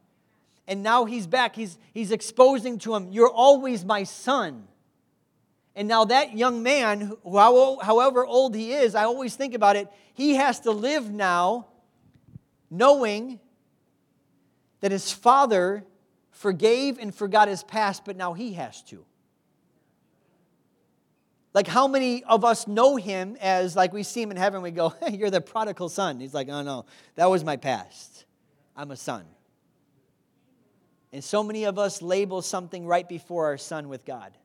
and 0.68 0.84
now 0.84 1.06
he's 1.06 1.26
back. 1.26 1.56
He's, 1.56 1.78
he's 1.94 2.12
exposing 2.12 2.80
to 2.80 2.96
him, 2.96 3.12
You're 3.12 3.32
always 3.32 3.86
my 3.86 4.04
son. 4.04 4.68
And 5.76 5.88
now 5.88 6.06
that 6.06 6.36
young 6.36 6.64
man, 6.64 7.14
however 7.24 8.26
old 8.26 8.56
he 8.56 8.74
is, 8.74 8.96
I 8.96 9.04
always 9.04 9.36
think 9.36 9.54
about 9.54 9.76
it, 9.76 9.88
he 10.16 10.36
has 10.36 10.62
to 10.62 10.72
live 10.72 11.12
now 11.12 11.68
knowing 12.72 13.40
that 14.80 14.92
his 14.92 15.12
father 15.12 15.86
forgave 16.32 16.98
and 16.98 17.14
forgot 17.14 17.48
his 17.48 17.64
past, 17.64 18.06
but 18.06 18.18
now 18.18 18.34
he 18.34 18.54
has 18.54 18.82
to. 18.84 19.06
Like, 21.54 21.68
how 21.68 21.88
many 21.88 22.24
of 22.24 22.44
us 22.44 22.68
know 22.68 22.96
him 22.96 23.38
as, 23.40 23.76
like, 23.76 23.94
we 23.94 24.04
see 24.04 24.22
him 24.22 24.32
in 24.32 24.38
heaven, 24.38 24.62
we 24.62 24.72
go, 24.72 24.90
hey, 25.04 25.16
You're 25.18 25.30
the 25.30 25.42
prodigal 25.42 25.90
son. 25.90 26.20
He's 26.20 26.34
like, 26.34 26.50
Oh, 26.50 26.62
no, 26.62 26.86
that 27.16 27.30
was 27.30 27.44
my 27.44 27.56
past. 27.56 28.26
I'm 28.76 28.92
a 28.92 28.96
son. 28.96 29.26
And 31.14 31.24
so 31.24 31.44
many 31.44 31.64
of 31.64 31.80
us 31.80 32.02
label 32.02 32.42
something 32.42 32.86
right 32.86 33.08
before 33.08 33.46
our 33.46 33.58
son 33.58 33.90
with 33.90 34.06
God 34.06 34.38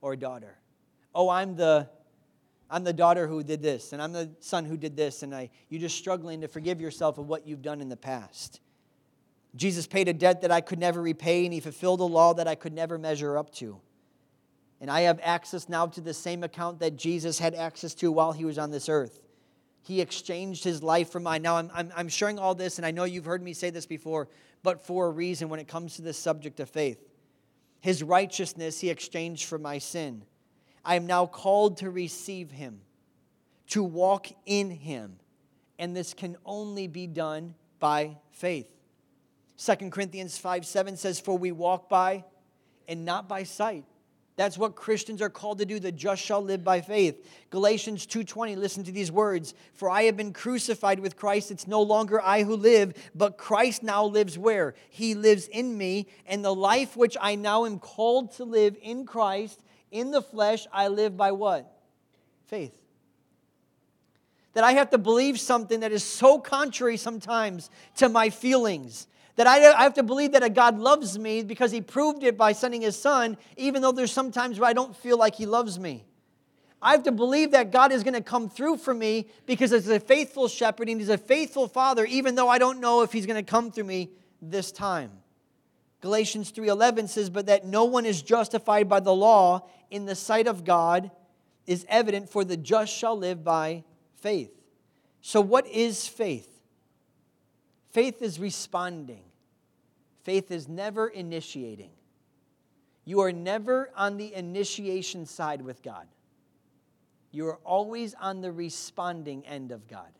or 0.00 0.16
daughter. 0.16 0.58
Oh, 1.14 1.28
I'm 1.28 1.56
the 1.56 1.88
I'm 2.68 2.84
the 2.84 2.92
daughter 2.92 3.28
who 3.28 3.44
did 3.44 3.62
this, 3.62 3.92
and 3.92 4.02
I'm 4.02 4.12
the 4.12 4.30
son 4.40 4.64
who 4.64 4.76
did 4.76 4.96
this, 4.96 5.22
and 5.22 5.34
I, 5.34 5.50
you're 5.68 5.80
just 5.80 5.96
struggling 5.96 6.40
to 6.40 6.48
forgive 6.48 6.80
yourself 6.80 7.16
of 7.16 7.28
what 7.28 7.46
you've 7.46 7.62
done 7.62 7.80
in 7.80 7.88
the 7.88 7.96
past. 7.96 8.60
Jesus 9.54 9.86
paid 9.86 10.08
a 10.08 10.12
debt 10.12 10.42
that 10.42 10.50
I 10.50 10.60
could 10.60 10.80
never 10.80 11.00
repay, 11.00 11.44
and 11.44 11.54
he 11.54 11.60
fulfilled 11.60 12.00
a 12.00 12.04
law 12.04 12.34
that 12.34 12.48
I 12.48 12.56
could 12.56 12.72
never 12.72 12.98
measure 12.98 13.38
up 13.38 13.52
to. 13.54 13.80
And 14.80 14.90
I 14.90 15.02
have 15.02 15.20
access 15.22 15.68
now 15.68 15.86
to 15.86 16.00
the 16.00 16.12
same 16.12 16.42
account 16.42 16.80
that 16.80 16.96
Jesus 16.96 17.38
had 17.38 17.54
access 17.54 17.94
to 17.94 18.10
while 18.10 18.32
he 18.32 18.44
was 18.44 18.58
on 18.58 18.70
this 18.70 18.88
earth. 18.88 19.20
He 19.86 20.00
exchanged 20.00 20.64
his 20.64 20.82
life 20.82 21.10
for 21.10 21.20
mine. 21.20 21.42
Now, 21.42 21.58
I'm, 21.58 21.70
I'm, 21.72 21.92
I'm 21.94 22.08
sharing 22.08 22.40
all 22.40 22.56
this, 22.56 22.78
and 22.78 22.84
I 22.84 22.90
know 22.90 23.04
you've 23.04 23.24
heard 23.24 23.40
me 23.40 23.52
say 23.52 23.70
this 23.70 23.86
before, 23.86 24.26
but 24.64 24.84
for 24.84 25.06
a 25.06 25.10
reason 25.10 25.48
when 25.48 25.60
it 25.60 25.68
comes 25.68 25.94
to 25.94 26.02
this 26.02 26.18
subject 26.18 26.58
of 26.58 26.68
faith. 26.68 26.98
His 27.80 28.02
righteousness 28.02 28.80
he 28.80 28.90
exchanged 28.90 29.44
for 29.44 29.58
my 29.58 29.78
sin. 29.78 30.24
I 30.84 30.96
am 30.96 31.06
now 31.06 31.26
called 31.26 31.76
to 31.78 31.90
receive 31.90 32.50
him, 32.50 32.80
to 33.68 33.84
walk 33.84 34.26
in 34.44 34.70
him, 34.70 35.20
and 35.78 35.94
this 35.94 36.14
can 36.14 36.36
only 36.44 36.88
be 36.88 37.06
done 37.06 37.54
by 37.78 38.16
faith. 38.32 38.68
2 39.56 39.90
Corinthians 39.90 40.36
5 40.36 40.66
7 40.66 40.96
says, 40.96 41.20
For 41.20 41.38
we 41.38 41.52
walk 41.52 41.88
by 41.88 42.24
and 42.88 43.04
not 43.04 43.28
by 43.28 43.44
sight. 43.44 43.84
That's 44.36 44.58
what 44.58 44.76
Christians 44.76 45.22
are 45.22 45.30
called 45.30 45.58
to 45.58 45.66
do. 45.66 45.80
The 45.80 45.90
just 45.90 46.22
shall 46.22 46.42
live 46.42 46.62
by 46.62 46.82
faith. 46.82 47.26
Galatians 47.48 48.06
2:20, 48.06 48.54
listen 48.54 48.84
to 48.84 48.92
these 48.92 49.10
words. 49.10 49.54
For 49.72 49.88
I 49.88 50.02
have 50.02 50.16
been 50.16 50.34
crucified 50.34 51.00
with 51.00 51.16
Christ. 51.16 51.50
It's 51.50 51.66
no 51.66 51.80
longer 51.80 52.20
I 52.20 52.42
who 52.42 52.54
live, 52.54 52.92
but 53.14 53.38
Christ 53.38 53.82
now 53.82 54.04
lives 54.04 54.36
where? 54.36 54.74
He 54.90 55.14
lives 55.14 55.48
in 55.48 55.78
me, 55.78 56.06
and 56.26 56.44
the 56.44 56.54
life 56.54 56.96
which 56.96 57.16
I 57.18 57.34
now 57.34 57.64
am 57.64 57.78
called 57.78 58.32
to 58.32 58.44
live 58.44 58.76
in 58.82 59.06
Christ, 59.06 59.62
in 59.90 60.10
the 60.10 60.22
flesh, 60.22 60.66
I 60.70 60.88
live 60.88 61.16
by 61.16 61.32
what? 61.32 61.72
Faith. 62.44 62.76
That 64.52 64.64
I 64.64 64.72
have 64.72 64.90
to 64.90 64.98
believe 64.98 65.40
something 65.40 65.80
that 65.80 65.92
is 65.92 66.04
so 66.04 66.38
contrary 66.38 66.98
sometimes 66.98 67.70
to 67.96 68.10
my 68.10 68.28
feelings 68.28 69.06
that 69.36 69.46
I, 69.46 69.58
have 69.58 69.94
to 69.94 70.02
believe 70.02 70.32
that 70.32 70.42
a 70.42 70.50
God 70.50 70.78
loves 70.78 71.18
me 71.18 71.42
because 71.42 71.70
he 71.70 71.80
proved 71.80 72.24
it 72.24 72.36
by 72.36 72.52
sending 72.52 72.80
his 72.80 72.98
son, 72.98 73.36
even 73.56 73.82
though 73.82 73.92
there's 73.92 74.12
some 74.12 74.32
times 74.32 74.58
where 74.58 74.68
I 74.68 74.72
don't 74.72 74.96
feel 74.96 75.18
like 75.18 75.34
he 75.34 75.46
loves 75.46 75.78
me. 75.78 76.04
I 76.80 76.92
have 76.92 77.02
to 77.04 77.12
believe 77.12 77.52
that 77.52 77.70
God 77.70 77.92
is 77.92 78.02
going 78.02 78.14
to 78.14 78.22
come 78.22 78.48
through 78.48 78.78
for 78.78 78.94
me 78.94 79.28
because 79.46 79.70
he's 79.70 79.88
a 79.88 80.00
faithful 80.00 80.48
shepherd 80.48 80.88
and 80.88 81.00
he's 81.00 81.08
a 81.10 81.18
faithful 81.18 81.68
father, 81.68 82.04
even 82.04 82.34
though 82.34 82.48
I 82.48 82.58
don't 82.58 82.80
know 82.80 83.02
if 83.02 83.12
he's 83.12 83.26
going 83.26 83.42
to 83.42 83.50
come 83.50 83.70
through 83.70 83.84
me 83.84 84.10
this 84.40 84.72
time. 84.72 85.10
Galatians 86.00 86.52
3:11 86.52 87.08
says, 87.08 87.30
"But 87.30 87.46
that 87.46 87.66
no 87.66 87.84
one 87.84 88.06
is 88.06 88.22
justified 88.22 88.88
by 88.88 89.00
the 89.00 89.14
law 89.14 89.66
in 89.90 90.04
the 90.04 90.14
sight 90.14 90.46
of 90.46 90.64
God 90.64 91.10
is 91.66 91.84
evident, 91.88 92.28
for 92.28 92.44
the 92.44 92.56
just 92.56 92.92
shall 92.92 93.16
live 93.16 93.42
by 93.42 93.82
faith." 94.14 94.52
So 95.20 95.40
what 95.40 95.66
is 95.66 96.06
faith? 96.06 96.55
Faith 97.96 98.20
is 98.20 98.38
responding. 98.38 99.22
Faith 100.22 100.50
is 100.50 100.68
never 100.68 101.08
initiating. 101.08 101.88
You 103.06 103.20
are 103.20 103.32
never 103.32 103.90
on 103.96 104.18
the 104.18 104.34
initiation 104.34 105.24
side 105.24 105.62
with 105.62 105.82
God. 105.82 106.06
You 107.32 107.46
are 107.46 107.58
always 107.64 108.12
on 108.20 108.42
the 108.42 108.52
responding 108.52 109.46
end 109.46 109.72
of 109.72 109.88
God. 109.88 110.10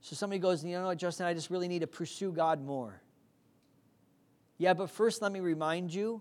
So 0.00 0.16
somebody 0.16 0.40
goes, 0.40 0.64
You 0.64 0.72
know 0.72 0.86
what, 0.86 0.98
Justin, 0.98 1.24
I 1.24 1.34
just 1.34 1.50
really 1.50 1.68
need 1.68 1.82
to 1.82 1.86
pursue 1.86 2.32
God 2.32 2.64
more. 2.64 3.00
Yeah, 4.56 4.74
but 4.74 4.90
first 4.90 5.22
let 5.22 5.30
me 5.30 5.38
remind 5.38 5.94
you 5.94 6.20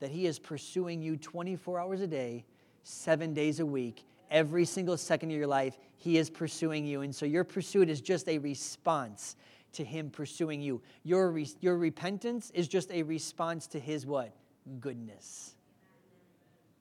that 0.00 0.10
He 0.10 0.26
is 0.26 0.38
pursuing 0.38 1.00
you 1.00 1.16
24 1.16 1.80
hours 1.80 2.02
a 2.02 2.06
day, 2.06 2.44
seven 2.82 3.32
days 3.32 3.60
a 3.60 3.66
week, 3.66 4.04
every 4.32 4.64
single 4.64 4.96
second 4.96 5.30
of 5.30 5.36
your 5.36 5.46
life. 5.46 5.78
He 5.98 6.18
is 6.18 6.28
pursuing 6.28 6.84
you. 6.84 7.02
And 7.02 7.14
so 7.14 7.24
your 7.26 7.44
pursuit 7.44 7.88
is 7.88 8.00
just 8.00 8.28
a 8.28 8.38
response 8.38 9.36
to 9.74 9.84
him 9.84 10.10
pursuing 10.10 10.60
you. 10.60 10.82
Your, 11.04 11.30
re- 11.30 11.48
your 11.60 11.76
repentance 11.76 12.50
is 12.54 12.66
just 12.66 12.90
a 12.90 13.02
response 13.04 13.68
to 13.68 13.78
his 13.78 14.04
what? 14.04 14.34
Goodness. 14.80 15.54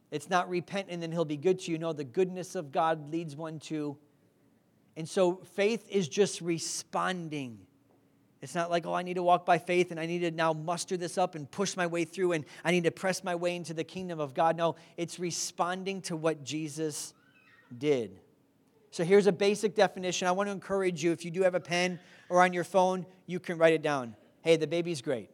It's 0.09 0.29
not 0.29 0.49
repent 0.49 0.87
and 0.89 1.01
then 1.01 1.11
he'll 1.11 1.23
be 1.23 1.37
good 1.37 1.59
to 1.59 1.71
you. 1.71 1.77
No, 1.77 1.93
the 1.93 2.03
goodness 2.03 2.55
of 2.55 2.71
God 2.71 3.11
leads 3.11 3.35
one 3.35 3.59
to. 3.59 3.97
And 4.97 5.07
so 5.07 5.35
faith 5.55 5.87
is 5.89 6.07
just 6.09 6.41
responding. 6.41 7.59
It's 8.41 8.55
not 8.55 8.71
like, 8.71 8.85
oh, 8.85 8.93
I 8.93 9.03
need 9.03 9.13
to 9.13 9.23
walk 9.23 9.45
by 9.45 9.57
faith 9.57 9.91
and 9.91 9.99
I 9.99 10.05
need 10.05 10.19
to 10.19 10.31
now 10.31 10.51
muster 10.51 10.97
this 10.97 11.17
up 11.17 11.35
and 11.35 11.49
push 11.49 11.77
my 11.77 11.87
way 11.87 12.05
through 12.05 12.33
and 12.33 12.43
I 12.65 12.71
need 12.71 12.83
to 12.85 12.91
press 12.91 13.23
my 13.23 13.35
way 13.35 13.55
into 13.55 13.73
the 13.73 13.83
kingdom 13.83 14.19
of 14.19 14.33
God. 14.33 14.57
No, 14.57 14.75
it's 14.97 15.19
responding 15.19 16.01
to 16.03 16.17
what 16.17 16.43
Jesus 16.43 17.13
did. 17.77 18.19
So 18.91 19.03
here's 19.03 19.27
a 19.27 19.31
basic 19.31 19.75
definition. 19.75 20.27
I 20.27 20.31
want 20.31 20.47
to 20.47 20.51
encourage 20.51 21.03
you, 21.03 21.11
if 21.11 21.23
you 21.23 21.31
do 21.31 21.43
have 21.43 21.55
a 21.55 21.59
pen 21.59 21.99
or 22.29 22.41
on 22.41 22.53
your 22.53 22.63
phone, 22.63 23.05
you 23.25 23.39
can 23.39 23.57
write 23.57 23.73
it 23.73 23.81
down. 23.81 24.15
Hey, 24.41 24.57
the 24.57 24.67
baby's 24.67 25.01
great. 25.01 25.29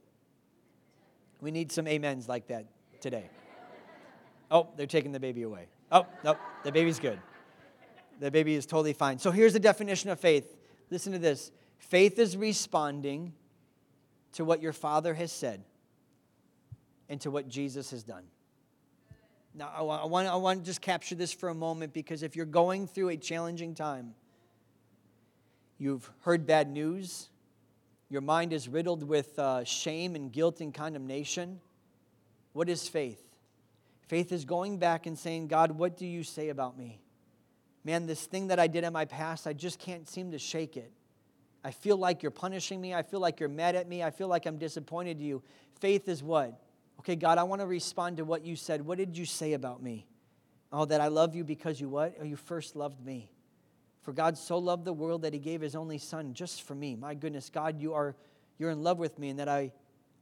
We 1.41 1.51
need 1.51 1.71
some 1.71 1.87
amens 1.87 2.27
like 2.27 2.47
that 2.47 2.65
today. 3.01 3.29
Oh, 4.49 4.69
they're 4.77 4.87
taking 4.87 5.11
the 5.11 5.19
baby 5.19 5.43
away. 5.43 5.67
Oh, 5.91 6.05
nope, 6.23 6.37
the 6.63 6.71
baby's 6.71 6.99
good. 6.99 7.19
The 8.19 8.31
baby 8.31 8.55
is 8.55 8.65
totally 8.65 8.93
fine. 8.93 9.19
So 9.19 9.31
here's 9.31 9.53
the 9.53 9.59
definition 9.59 10.09
of 10.09 10.19
faith. 10.19 10.55
Listen 10.89 11.13
to 11.13 11.19
this 11.19 11.51
faith 11.79 12.17
is 12.19 12.35
responding 12.35 13.33
to 14.33 14.45
what 14.45 14.61
your 14.61 14.73
father 14.73 15.13
has 15.13 15.31
said 15.31 15.63
and 17.09 17.19
to 17.21 17.31
what 17.31 17.47
Jesus 17.47 17.91
has 17.91 18.03
done. 18.03 18.23
Now, 19.57 19.71
I 19.75 20.05
want, 20.05 20.27
I 20.27 20.35
want 20.35 20.59
to 20.59 20.65
just 20.65 20.81
capture 20.81 21.15
this 21.15 21.33
for 21.33 21.49
a 21.49 21.53
moment 21.55 21.91
because 21.91 22.21
if 22.21 22.35
you're 22.35 22.45
going 22.45 22.85
through 22.85 23.09
a 23.09 23.17
challenging 23.17 23.73
time, 23.73 24.13
you've 25.79 26.07
heard 26.21 26.45
bad 26.45 26.69
news, 26.69 27.29
your 28.07 28.21
mind 28.21 28.53
is 28.53 28.67
riddled 28.67 29.01
with 29.01 29.37
uh, 29.39 29.63
shame 29.63 30.13
and 30.13 30.31
guilt 30.31 30.61
and 30.61 30.75
condemnation. 30.75 31.59
What 32.53 32.69
is 32.69 32.87
faith? 32.87 33.23
Faith 34.07 34.31
is 34.31 34.45
going 34.45 34.77
back 34.77 35.07
and 35.07 35.17
saying, 35.17 35.47
God, 35.47 35.71
what 35.71 35.97
do 35.97 36.05
you 36.05 36.21
say 36.21 36.49
about 36.49 36.77
me? 36.77 37.01
Man, 37.83 38.05
this 38.05 38.25
thing 38.27 38.49
that 38.49 38.59
I 38.59 38.67
did 38.67 38.83
in 38.83 38.93
my 38.93 39.05
past, 39.05 39.47
I 39.47 39.53
just 39.53 39.79
can't 39.79 40.07
seem 40.07 40.31
to 40.33 40.39
shake 40.39 40.77
it. 40.77 40.91
I 41.63 41.71
feel 41.71 41.97
like 41.97 42.21
you're 42.21 42.29
punishing 42.29 42.79
me. 42.79 42.93
I 42.93 43.01
feel 43.01 43.19
like 43.19 43.39
you're 43.39 43.49
mad 43.49 43.75
at 43.75 43.89
me. 43.89 44.03
I 44.03 44.11
feel 44.11 44.27
like 44.27 44.45
I'm 44.45 44.59
disappointed 44.59 45.17
in 45.17 45.25
you. 45.25 45.43
Faith 45.79 46.07
is 46.07 46.21
what? 46.21 46.61
Okay, 46.99 47.15
God, 47.15 47.37
I 47.37 47.43
want 47.43 47.61
to 47.61 47.67
respond 47.67 48.17
to 48.17 48.25
what 48.25 48.45
you 48.45 48.55
said. 48.55 48.85
What 48.85 48.97
did 48.97 49.17
you 49.17 49.25
say 49.25 49.53
about 49.53 49.81
me? 49.81 50.07
Oh, 50.71 50.85
that 50.85 50.99
I 50.99 51.07
love 51.07 51.35
you 51.35 51.43
because 51.43 51.79
you 51.79 51.89
what? 51.89 52.15
Oh, 52.19 52.23
you 52.23 52.35
first 52.35 52.75
loved 52.75 53.05
me. 53.05 53.31
For 54.01 54.13
God 54.13 54.37
so 54.37 54.57
loved 54.57 54.85
the 54.85 54.93
world 54.93 55.21
that 55.21 55.33
he 55.33 55.39
gave 55.39 55.61
his 55.61 55.75
only 55.75 55.97
son 55.97 56.33
just 56.33 56.63
for 56.63 56.75
me. 56.75 56.95
My 56.95 57.13
goodness, 57.13 57.49
God, 57.49 57.81
you 57.81 57.93
are 57.93 58.15
you're 58.57 58.71
in 58.71 58.81
love 58.81 58.97
with 58.97 59.19
me 59.19 59.29
and 59.29 59.39
that 59.39 59.49
I 59.49 59.71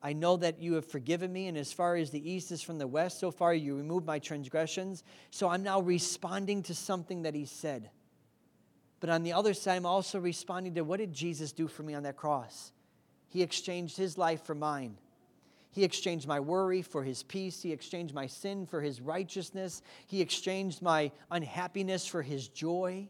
I 0.06 0.14
know 0.14 0.38
that 0.38 0.62
you 0.62 0.76
have 0.76 0.86
forgiven 0.86 1.34
me, 1.34 1.48
and 1.48 1.58
as 1.58 1.74
far 1.74 1.96
as 1.96 2.12
the 2.12 2.30
east 2.32 2.52
is 2.52 2.62
from 2.62 2.78
the 2.78 2.86
west, 2.86 3.20
so 3.20 3.32
far 3.32 3.56
you 3.56 3.76
removed 3.76 4.06
my 4.06 4.20
transgressions. 4.20 5.04
So 5.32 5.50
I'm 5.50 5.64
now 5.64 5.82
responding 5.82 6.62
to 6.64 6.76
something 6.76 7.24
that 7.24 7.34
he 7.34 7.46
said. 7.46 7.90
But 9.00 9.10
on 9.10 9.24
the 9.24 9.34
other 9.34 9.56
side, 9.56 9.78
I'm 9.78 9.86
also 9.88 10.20
responding 10.20 10.76
to 10.76 10.84
what 10.84 11.00
did 11.00 11.12
Jesus 11.12 11.52
do 11.52 11.68
for 11.68 11.82
me 11.82 11.96
on 11.96 12.04
that 12.04 12.18
cross? 12.18 12.72
He 13.30 13.42
exchanged 13.42 13.98
his 13.98 14.16
life 14.16 14.44
for 14.44 14.54
mine. 14.54 15.00
He 15.76 15.84
exchanged 15.84 16.26
my 16.26 16.40
worry 16.40 16.82
for 16.82 17.04
his 17.04 17.22
peace. 17.22 17.62
He 17.62 17.74
exchanged 17.74 18.16
my 18.16 18.28
sin 18.28 18.66
for 18.66 18.80
his 18.80 19.02
righteousness. 19.02 19.82
He 20.08 20.22
exchanged 20.22 20.82
my 20.82 21.12
unhappiness 21.30 22.08
for 22.08 22.22
his 22.22 22.48
joy. 22.48 23.10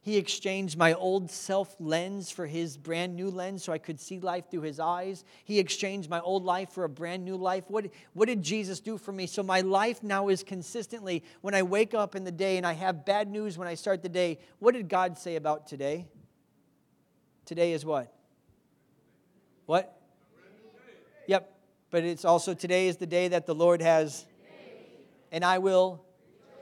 He 0.00 0.16
exchanged 0.16 0.78
my 0.78 0.94
old 0.94 1.30
self 1.30 1.76
lens 1.78 2.30
for 2.30 2.46
his 2.46 2.78
brand 2.78 3.14
new 3.14 3.30
lens 3.30 3.62
so 3.62 3.74
I 3.74 3.78
could 3.78 4.00
see 4.00 4.20
life 4.20 4.50
through 4.50 4.62
his 4.62 4.80
eyes. 4.80 5.22
He 5.44 5.58
exchanged 5.58 6.08
my 6.08 6.18
old 6.20 6.44
life 6.44 6.70
for 6.70 6.84
a 6.84 6.88
brand 6.88 7.26
new 7.26 7.36
life. 7.36 7.64
What, 7.68 7.90
what 8.14 8.26
did 8.26 8.40
Jesus 8.40 8.80
do 8.80 8.96
for 8.96 9.12
me? 9.12 9.26
So 9.26 9.42
my 9.42 9.60
life 9.60 10.02
now 10.02 10.28
is 10.28 10.42
consistently, 10.42 11.22
when 11.42 11.54
I 11.54 11.62
wake 11.62 11.92
up 11.92 12.16
in 12.16 12.24
the 12.24 12.32
day 12.32 12.56
and 12.56 12.66
I 12.66 12.72
have 12.72 13.04
bad 13.04 13.28
news 13.28 13.58
when 13.58 13.68
I 13.68 13.74
start 13.74 14.02
the 14.02 14.08
day, 14.08 14.38
what 14.60 14.72
did 14.72 14.88
God 14.88 15.18
say 15.18 15.36
about 15.36 15.66
today? 15.66 16.06
Today 17.44 17.74
is 17.74 17.84
what? 17.84 18.10
What? 19.66 19.94
Yep. 21.26 21.61
But 21.92 22.04
it's 22.04 22.24
also 22.24 22.54
today 22.54 22.88
is 22.88 22.96
the 22.96 23.06
day 23.06 23.28
that 23.28 23.44
the 23.44 23.54
Lord 23.54 23.82
has, 23.82 24.24
and 25.30 25.44
I 25.44 25.58
will. 25.58 26.02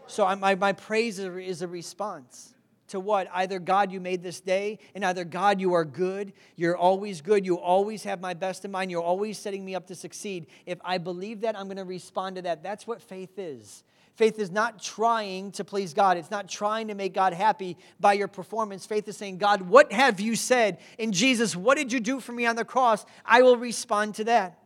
So 0.09 0.27
my, 0.37 0.57
my 0.57 0.73
praise 0.73 1.21
is 1.21 1.63
a 1.63 1.69
response 1.69 2.53
to 2.89 2.99
what? 2.99 3.29
Either 3.33 3.61
God, 3.61 3.93
you 3.93 4.01
made 4.01 4.25
this 4.25 4.41
day, 4.41 4.81
and 4.93 5.05
either 5.05 5.25
God, 5.25 5.61
you 5.61 5.75
are 5.75 5.85
good. 5.85 6.33
You're 6.57 6.77
always 6.77 7.21
good. 7.21 7.47
You 7.47 7.61
always 7.61 8.03
have 8.03 8.21
my 8.21 8.35
best 8.35 8.65
in 8.65 8.73
mind. 8.73 8.91
You're 8.91 9.03
always 9.03 9.39
setting 9.39 9.65
me 9.65 9.77
up 9.77 9.87
to 9.87 9.95
succeed. 9.95 10.49
If 10.67 10.81
I 10.85 10.99
believe 10.99 11.43
that, 11.43 11.57
I'm 11.57 11.67
going 11.67 11.77
to 11.77 11.85
respond 11.85 12.35
to 12.35 12.43
that. 12.43 12.65
That's 12.65 12.89
what 12.89 13.01
faith 13.01 13.39
is. 13.39 13.85
Faith 14.17 14.41
is 14.41 14.51
not 14.51 14.83
trying 14.83 15.53
to 15.53 15.65
please 15.65 15.95
God. 15.95 16.17
It's 16.17 16.33
not 16.33 16.49
trying 16.49 16.89
to 16.89 16.97
make 16.97 17.15
God 17.15 17.35
happy 17.35 17.77
by 18.01 18.15
your 18.15 18.27
performance. 18.27 18.85
Faith 18.85 19.07
is 19.07 19.17
saying, 19.17 19.39
God, 19.39 19.63
what 19.63 19.93
have 19.93 20.19
you 20.19 20.35
said? 20.35 20.79
In 20.99 21.13
Jesus, 21.13 21.55
what 21.55 21.79
did 21.79 21.93
you 21.93 22.01
do 22.01 22.19
for 22.19 22.33
me 22.33 22.47
on 22.47 22.57
the 22.57 22.65
cross? 22.65 23.07
I 23.25 23.43
will 23.43 23.57
respond 23.57 24.17
to 24.17 24.25
that. 24.25 24.57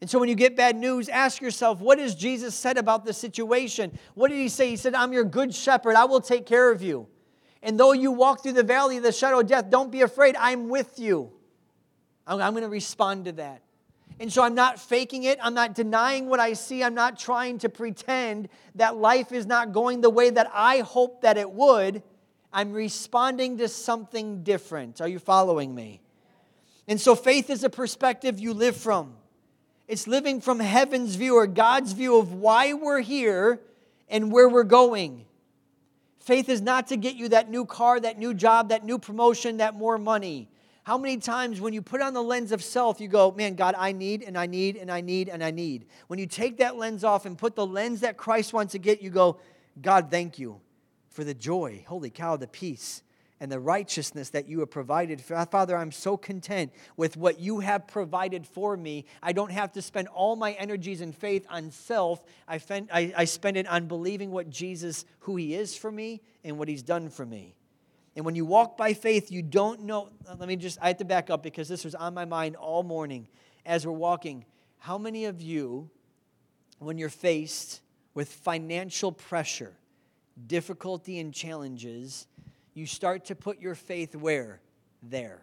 And 0.00 0.08
so 0.08 0.18
when 0.18 0.28
you 0.28 0.36
get 0.36 0.56
bad 0.56 0.76
news, 0.76 1.08
ask 1.08 1.40
yourself, 1.40 1.80
what 1.80 1.98
has 1.98 2.14
Jesus 2.14 2.54
said 2.54 2.78
about 2.78 3.04
the 3.04 3.12
situation? 3.12 3.98
What 4.14 4.28
did 4.28 4.38
he 4.38 4.48
say? 4.48 4.70
He 4.70 4.76
said, 4.76 4.94
I'm 4.94 5.12
your 5.12 5.24
good 5.24 5.54
shepherd. 5.54 5.96
I 5.96 6.04
will 6.04 6.20
take 6.20 6.46
care 6.46 6.70
of 6.70 6.82
you. 6.82 7.08
And 7.62 7.78
though 7.78 7.92
you 7.92 8.12
walk 8.12 8.42
through 8.42 8.52
the 8.52 8.62
valley 8.62 8.98
of 8.98 9.02
the 9.02 9.10
shadow 9.10 9.40
of 9.40 9.48
death, 9.48 9.70
don't 9.70 9.90
be 9.90 10.02
afraid. 10.02 10.36
I'm 10.36 10.68
with 10.68 10.98
you. 10.98 11.32
I'm, 12.26 12.40
I'm 12.40 12.52
going 12.52 12.62
to 12.62 12.68
respond 12.68 13.24
to 13.24 13.32
that. 13.32 13.62
And 14.20 14.32
so 14.32 14.42
I'm 14.42 14.54
not 14.54 14.80
faking 14.80 15.24
it. 15.24 15.38
I'm 15.42 15.54
not 15.54 15.74
denying 15.74 16.28
what 16.28 16.40
I 16.40 16.52
see. 16.52 16.82
I'm 16.82 16.94
not 16.94 17.18
trying 17.18 17.58
to 17.58 17.68
pretend 17.68 18.48
that 18.76 18.96
life 18.96 19.32
is 19.32 19.46
not 19.46 19.72
going 19.72 20.00
the 20.00 20.10
way 20.10 20.30
that 20.30 20.50
I 20.52 20.80
hope 20.80 21.22
that 21.22 21.38
it 21.38 21.50
would. 21.50 22.02
I'm 22.52 22.72
responding 22.72 23.58
to 23.58 23.68
something 23.68 24.42
different. 24.42 25.00
Are 25.00 25.08
you 25.08 25.18
following 25.18 25.74
me? 25.74 26.00
And 26.88 27.00
so 27.00 27.14
faith 27.14 27.50
is 27.50 27.64
a 27.64 27.70
perspective 27.70 28.40
you 28.40 28.54
live 28.54 28.76
from. 28.76 29.14
It's 29.88 30.06
living 30.06 30.42
from 30.42 30.60
heaven's 30.60 31.14
view 31.14 31.36
or 31.36 31.46
God's 31.46 31.92
view 31.92 32.18
of 32.18 32.34
why 32.34 32.74
we're 32.74 33.00
here 33.00 33.60
and 34.08 34.30
where 34.30 34.48
we're 34.48 34.64
going. 34.64 35.24
Faith 36.20 36.50
is 36.50 36.60
not 36.60 36.88
to 36.88 36.96
get 36.98 37.14
you 37.14 37.30
that 37.30 37.50
new 37.50 37.64
car, 37.64 37.98
that 37.98 38.18
new 38.18 38.34
job, 38.34 38.68
that 38.68 38.84
new 38.84 38.98
promotion, 38.98 39.56
that 39.56 39.74
more 39.74 39.96
money. 39.96 40.50
How 40.84 40.98
many 40.98 41.16
times 41.16 41.58
when 41.60 41.72
you 41.72 41.80
put 41.80 42.02
on 42.02 42.12
the 42.12 42.22
lens 42.22 42.52
of 42.52 42.62
self, 42.62 43.00
you 43.00 43.08
go, 43.08 43.32
man, 43.32 43.54
God, 43.54 43.74
I 43.78 43.92
need 43.92 44.22
and 44.22 44.36
I 44.36 44.44
need 44.44 44.76
and 44.76 44.90
I 44.90 45.00
need 45.00 45.30
and 45.30 45.42
I 45.42 45.50
need. 45.50 45.86
When 46.06 46.18
you 46.18 46.26
take 46.26 46.58
that 46.58 46.76
lens 46.76 47.02
off 47.02 47.24
and 47.24 47.36
put 47.36 47.56
the 47.56 47.66
lens 47.66 48.00
that 48.00 48.18
Christ 48.18 48.52
wants 48.52 48.72
to 48.72 48.78
get, 48.78 49.00
you 49.00 49.08
go, 49.08 49.38
God, 49.80 50.10
thank 50.10 50.38
you 50.38 50.60
for 51.08 51.24
the 51.24 51.34
joy. 51.34 51.84
Holy 51.88 52.10
cow, 52.10 52.36
the 52.36 52.46
peace 52.46 53.02
and 53.40 53.52
the 53.52 53.60
righteousness 53.60 54.30
that 54.30 54.48
you 54.48 54.60
have 54.60 54.70
provided. 54.70 55.20
Father, 55.20 55.76
I'm 55.76 55.92
so 55.92 56.16
content 56.16 56.72
with 56.96 57.16
what 57.16 57.38
you 57.38 57.60
have 57.60 57.86
provided 57.86 58.46
for 58.46 58.76
me. 58.76 59.04
I 59.22 59.32
don't 59.32 59.52
have 59.52 59.72
to 59.72 59.82
spend 59.82 60.08
all 60.08 60.34
my 60.34 60.52
energies 60.52 61.00
and 61.00 61.14
faith 61.14 61.46
on 61.48 61.70
self. 61.70 62.24
I, 62.48 62.58
spend, 62.58 62.88
I, 62.92 63.12
I 63.16 63.24
spend 63.24 63.56
it 63.56 63.68
on 63.68 63.86
believing 63.86 64.30
what 64.30 64.50
Jesus, 64.50 65.04
who 65.20 65.36
he 65.36 65.54
is 65.54 65.76
for 65.76 65.92
me, 65.92 66.20
and 66.42 66.58
what 66.58 66.68
he's 66.68 66.82
done 66.82 67.10
for 67.10 67.24
me. 67.24 67.54
And 68.16 68.24
when 68.24 68.34
you 68.34 68.44
walk 68.44 68.76
by 68.76 68.94
faith, 68.94 69.30
you 69.30 69.42
don't 69.42 69.82
know. 69.82 70.08
Uh, 70.28 70.34
let 70.36 70.48
me 70.48 70.56
just, 70.56 70.78
I 70.82 70.88
have 70.88 70.96
to 70.96 71.04
back 71.04 71.30
up 71.30 71.42
because 71.42 71.68
this 71.68 71.84
was 71.84 71.94
on 71.94 72.14
my 72.14 72.24
mind 72.24 72.56
all 72.56 72.82
morning 72.82 73.28
as 73.64 73.86
we're 73.86 73.92
walking. 73.92 74.44
How 74.78 74.98
many 74.98 75.26
of 75.26 75.40
you, 75.40 75.88
when 76.80 76.98
you're 76.98 77.08
faced 77.10 77.80
with 78.14 78.28
financial 78.28 79.12
pressure, 79.12 79.74
difficulty, 80.46 81.20
and 81.20 81.32
challenges, 81.32 82.26
you 82.74 82.86
start 82.86 83.26
to 83.26 83.34
put 83.34 83.60
your 83.60 83.74
faith 83.74 84.14
where? 84.14 84.60
There. 85.02 85.42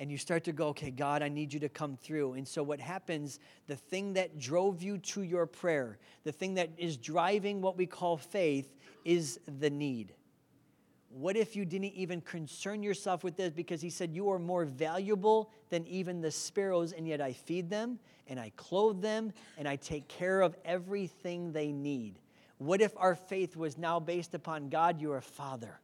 And 0.00 0.10
you 0.10 0.18
start 0.18 0.44
to 0.44 0.52
go, 0.52 0.68
okay, 0.68 0.90
God, 0.90 1.22
I 1.22 1.28
need 1.28 1.52
you 1.52 1.60
to 1.60 1.68
come 1.68 1.96
through. 1.96 2.32
And 2.34 2.46
so, 2.46 2.62
what 2.62 2.80
happens, 2.80 3.38
the 3.68 3.76
thing 3.76 4.14
that 4.14 4.38
drove 4.38 4.82
you 4.82 4.98
to 4.98 5.22
your 5.22 5.46
prayer, 5.46 5.98
the 6.24 6.32
thing 6.32 6.54
that 6.54 6.70
is 6.76 6.96
driving 6.96 7.60
what 7.60 7.76
we 7.76 7.86
call 7.86 8.16
faith, 8.16 8.74
is 9.04 9.38
the 9.60 9.70
need. 9.70 10.12
What 11.10 11.36
if 11.36 11.54
you 11.54 11.64
didn't 11.64 11.94
even 11.94 12.20
concern 12.20 12.82
yourself 12.82 13.22
with 13.22 13.36
this? 13.36 13.52
Because 13.52 13.80
he 13.80 13.88
said, 13.88 14.12
You 14.12 14.30
are 14.30 14.38
more 14.40 14.64
valuable 14.64 15.52
than 15.70 15.86
even 15.86 16.20
the 16.20 16.30
sparrows, 16.30 16.92
and 16.92 17.06
yet 17.06 17.20
I 17.20 17.32
feed 17.32 17.70
them, 17.70 18.00
and 18.26 18.40
I 18.40 18.50
clothe 18.56 19.00
them, 19.00 19.32
and 19.56 19.68
I 19.68 19.76
take 19.76 20.08
care 20.08 20.40
of 20.40 20.56
everything 20.64 21.52
they 21.52 21.70
need. 21.70 22.18
What 22.58 22.80
if 22.80 22.92
our 22.96 23.14
faith 23.14 23.56
was 23.56 23.78
now 23.78 24.00
based 24.00 24.34
upon 24.34 24.70
God, 24.70 25.00
you 25.00 25.12
are 25.12 25.18
a 25.18 25.22
father? 25.22 25.78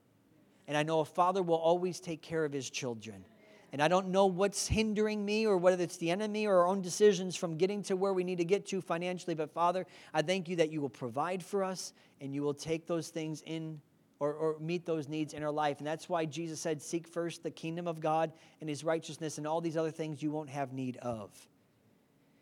And 0.68 0.76
I 0.76 0.82
know 0.82 1.00
a 1.00 1.04
father 1.04 1.42
will 1.42 1.56
always 1.56 2.00
take 2.00 2.22
care 2.22 2.44
of 2.44 2.52
his 2.52 2.70
children. 2.70 3.24
And 3.72 3.80
I 3.80 3.88
don't 3.88 4.08
know 4.08 4.26
what's 4.26 4.66
hindering 4.66 5.24
me 5.24 5.46
or 5.46 5.56
whether 5.56 5.82
it's 5.82 5.96
the 5.96 6.10
enemy 6.10 6.46
or 6.46 6.58
our 6.58 6.66
own 6.66 6.82
decisions 6.82 7.36
from 7.36 7.56
getting 7.56 7.82
to 7.84 7.96
where 7.96 8.12
we 8.12 8.24
need 8.24 8.38
to 8.38 8.44
get 8.44 8.66
to 8.66 8.80
financially. 8.80 9.34
But 9.34 9.52
Father, 9.52 9.86
I 10.12 10.22
thank 10.22 10.48
you 10.48 10.56
that 10.56 10.70
you 10.70 10.80
will 10.80 10.88
provide 10.88 11.42
for 11.42 11.62
us 11.62 11.92
and 12.20 12.34
you 12.34 12.42
will 12.42 12.54
take 12.54 12.86
those 12.86 13.08
things 13.08 13.42
in 13.46 13.80
or, 14.18 14.34
or, 14.34 14.56
meet 14.60 14.84
those 14.84 15.08
needs 15.08 15.32
in 15.32 15.42
our 15.42 15.50
life. 15.50 15.78
And 15.78 15.86
that's 15.86 16.06
why 16.06 16.26
Jesus 16.26 16.60
said, 16.60 16.82
Seek 16.82 17.08
first 17.08 17.42
the 17.42 17.50
kingdom 17.50 17.88
of 17.88 18.00
God 18.00 18.32
and 18.60 18.68
his 18.68 18.84
righteousness, 18.84 19.38
and 19.38 19.46
all 19.46 19.62
these 19.62 19.78
other 19.78 19.90
things 19.90 20.22
you 20.22 20.30
won't 20.30 20.50
have 20.50 20.74
need 20.74 20.98
of. 20.98 21.30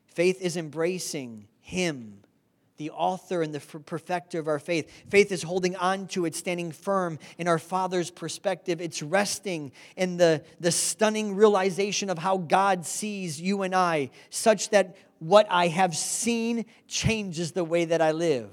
Faith 0.09 0.43
is 0.43 0.57
embracing 0.57 1.47
him 1.61 2.25
the 2.79 2.91
author 2.91 3.43
and 3.43 3.55
the 3.55 3.61
perfecter 3.61 4.39
of 4.39 4.49
our 4.49 4.59
faith. 4.59 4.91
Faith 5.09 5.31
is 5.31 5.43
holding 5.43 5.77
on 5.77 6.07
to 6.09 6.25
it, 6.25 6.35
standing 6.35 6.73
firm 6.73 7.19
in 7.37 7.47
our 7.47 7.59
Father's 7.59 8.11
perspective. 8.11 8.81
It's 8.81 9.03
resting 9.03 9.73
in 9.97 10.17
the, 10.17 10.43
the 10.61 10.73
stunning 10.73 11.37
realization 11.37 12.09
of 12.09 12.19
how 12.19 12.39
God 12.39 12.87
sees 12.87 13.41
you 13.41 13.63
and 13.63 13.75
I, 13.75 14.11
such 14.31 14.71
that 14.71 14.97
what 15.19 15.47
I 15.51 15.69
have 15.69 15.97
seen 15.97 16.65
changes 16.87 17.53
the 17.53 17.65
way 17.65 17.85
that 17.85 18.01
I 18.01 18.13
live. 18.13 18.51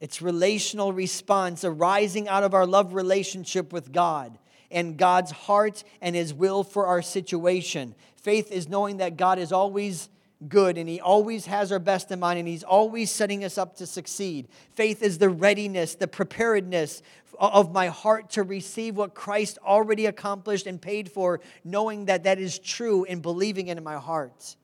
It's 0.00 0.20
relational 0.20 0.92
response 0.92 1.64
arising 1.64 2.28
out 2.28 2.42
of 2.42 2.52
our 2.52 2.66
love 2.66 2.92
relationship 2.92 3.72
with 3.72 3.90
God 3.90 4.38
and 4.70 4.98
God's 4.98 5.30
heart 5.30 5.82
and 6.02 6.14
His 6.14 6.34
will 6.34 6.62
for 6.62 6.86
our 6.86 7.00
situation. 7.00 7.94
Faith 8.16 8.52
is 8.52 8.68
knowing 8.68 8.98
that 8.98 9.16
God 9.16 9.38
is 9.38 9.52
always 9.52 10.10
good 10.48 10.78
and 10.78 10.88
He 10.88 11.00
always 11.00 11.46
has 11.46 11.72
our 11.72 11.78
best 11.78 12.10
in 12.10 12.20
mind 12.20 12.38
and 12.38 12.48
He's 12.48 12.62
always 12.62 13.10
setting 13.10 13.44
us 13.44 13.58
up 13.58 13.76
to 13.76 13.86
succeed. 13.86 14.48
Faith 14.72 15.02
is 15.02 15.18
the 15.18 15.28
readiness, 15.28 15.94
the 15.94 16.08
preparedness 16.08 17.02
of 17.38 17.72
my 17.72 17.88
heart 17.88 18.30
to 18.30 18.42
receive 18.42 18.96
what 18.96 19.14
Christ 19.14 19.58
already 19.64 20.06
accomplished 20.06 20.66
and 20.66 20.80
paid 20.80 21.10
for, 21.10 21.40
knowing 21.64 22.06
that 22.06 22.24
that 22.24 22.38
is 22.38 22.58
true 22.58 23.04
and 23.04 23.20
believing 23.22 23.68
it 23.68 23.78
in 23.78 23.84
my 23.84 23.96
heart. 23.96 24.56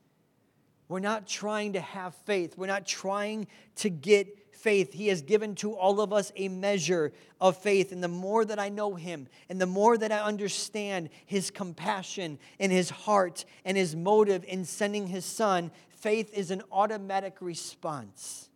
We're 0.87 0.99
not 0.99 1.27
trying 1.27 1.73
to 1.73 1.81
have 1.81 2.15
faith, 2.25 2.57
we're 2.57 2.67
not 2.67 2.85
trying 2.85 3.47
to 3.77 3.89
get 3.89 4.27
faith. 4.61 4.93
He 4.93 5.07
has 5.07 5.21
given 5.21 5.55
to 5.55 5.73
all 5.73 6.01
of 6.01 6.13
us 6.13 6.31
a 6.35 6.47
measure 6.47 7.11
of 7.39 7.57
faith. 7.57 7.91
And 7.91 8.03
the 8.03 8.07
more 8.07 8.45
that 8.45 8.59
I 8.59 8.69
know 8.69 8.95
Him, 8.95 9.27
and 9.49 9.59
the 9.59 9.65
more 9.65 9.97
that 9.97 10.11
I 10.11 10.19
understand 10.19 11.09
His 11.25 11.51
compassion 11.51 12.39
and 12.59 12.71
His 12.71 12.89
heart 12.89 13.45
and 13.65 13.75
His 13.75 13.95
motive 13.95 14.43
in 14.45 14.65
sending 14.65 15.07
His 15.07 15.25
Son, 15.25 15.71
faith 15.89 16.33
is 16.33 16.51
an 16.51 16.61
automatic 16.71 17.37
response. 17.41 18.49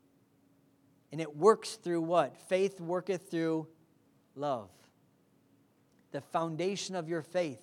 And 1.12 1.22
it 1.22 1.36
works 1.36 1.76
through 1.76 2.02
what? 2.02 2.38
Faith 2.50 2.80
worketh 2.80 3.30
through 3.30 3.68
love. 4.36 4.70
The 6.12 6.22
foundation 6.22 6.96
of 6.96 7.10
your 7.10 7.22
faith 7.22 7.62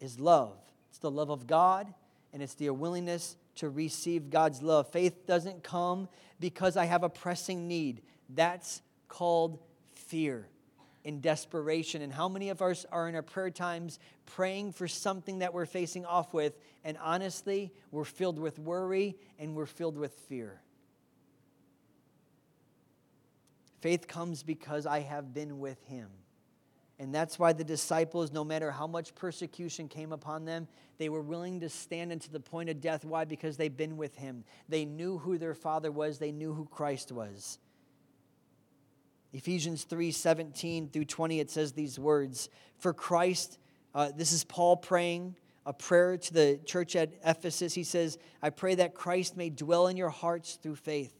is 0.00 0.18
love. 0.18 0.56
It's 0.90 0.98
the 0.98 1.10
love 1.10 1.30
of 1.30 1.46
God, 1.46 1.92
and 2.32 2.42
it's 2.42 2.54
the 2.54 2.70
willingness 2.70 3.36
to 3.56 3.68
receive 3.68 4.30
God's 4.30 4.62
love. 4.62 4.88
Faith 4.88 5.26
doesn't 5.26 5.62
come 5.62 6.08
because 6.40 6.76
I 6.76 6.84
have 6.84 7.02
a 7.02 7.08
pressing 7.08 7.68
need. 7.68 8.02
That's 8.28 8.82
called 9.08 9.58
fear 9.94 10.48
and 11.04 11.22
desperation. 11.22 12.02
And 12.02 12.12
how 12.12 12.28
many 12.28 12.50
of 12.50 12.60
us 12.60 12.84
are 12.90 13.08
in 13.08 13.14
our 13.14 13.22
prayer 13.22 13.50
times 13.50 13.98
praying 14.26 14.72
for 14.72 14.88
something 14.88 15.38
that 15.38 15.54
we're 15.54 15.66
facing 15.66 16.04
off 16.04 16.34
with, 16.34 16.58
and 16.84 16.98
honestly, 17.00 17.72
we're 17.90 18.04
filled 18.04 18.38
with 18.38 18.58
worry 18.58 19.16
and 19.38 19.54
we're 19.54 19.66
filled 19.66 19.96
with 19.96 20.12
fear? 20.28 20.60
Faith 23.80 24.08
comes 24.08 24.42
because 24.42 24.84
I 24.84 25.00
have 25.00 25.32
been 25.32 25.60
with 25.60 25.82
Him. 25.84 26.08
And 26.98 27.14
that's 27.14 27.38
why 27.38 27.52
the 27.52 27.64
disciples, 27.64 28.32
no 28.32 28.42
matter 28.42 28.70
how 28.70 28.86
much 28.86 29.14
persecution 29.14 29.86
came 29.86 30.12
upon 30.12 30.46
them, 30.46 30.66
they 30.98 31.10
were 31.10 31.20
willing 31.20 31.60
to 31.60 31.68
stand 31.68 32.10
unto 32.10 32.30
the 32.30 32.40
point 32.40 32.70
of 32.70 32.80
death. 32.80 33.04
Why? 33.04 33.24
Because 33.24 33.56
they've 33.56 33.76
been 33.76 33.98
with 33.98 34.14
him. 34.16 34.44
They 34.68 34.86
knew 34.86 35.18
who 35.18 35.36
their 35.36 35.54
father 35.54 35.92
was, 35.92 36.18
they 36.18 36.32
knew 36.32 36.54
who 36.54 36.64
Christ 36.64 37.12
was. 37.12 37.58
Ephesians 39.32 39.84
3 39.84 40.10
17 40.10 40.88
through 40.88 41.04
20, 41.04 41.40
it 41.40 41.50
says 41.50 41.72
these 41.72 41.98
words 41.98 42.48
For 42.78 42.94
Christ, 42.94 43.58
uh, 43.94 44.10
this 44.16 44.32
is 44.32 44.44
Paul 44.44 44.78
praying 44.78 45.36
a 45.66 45.72
prayer 45.74 46.16
to 46.16 46.32
the 46.32 46.60
church 46.64 46.96
at 46.96 47.12
Ephesus. 47.24 47.74
He 47.74 47.82
says, 47.82 48.18
I 48.40 48.50
pray 48.50 48.76
that 48.76 48.94
Christ 48.94 49.36
may 49.36 49.50
dwell 49.50 49.88
in 49.88 49.96
your 49.96 50.08
hearts 50.10 50.58
through 50.62 50.76
faith, 50.76 51.12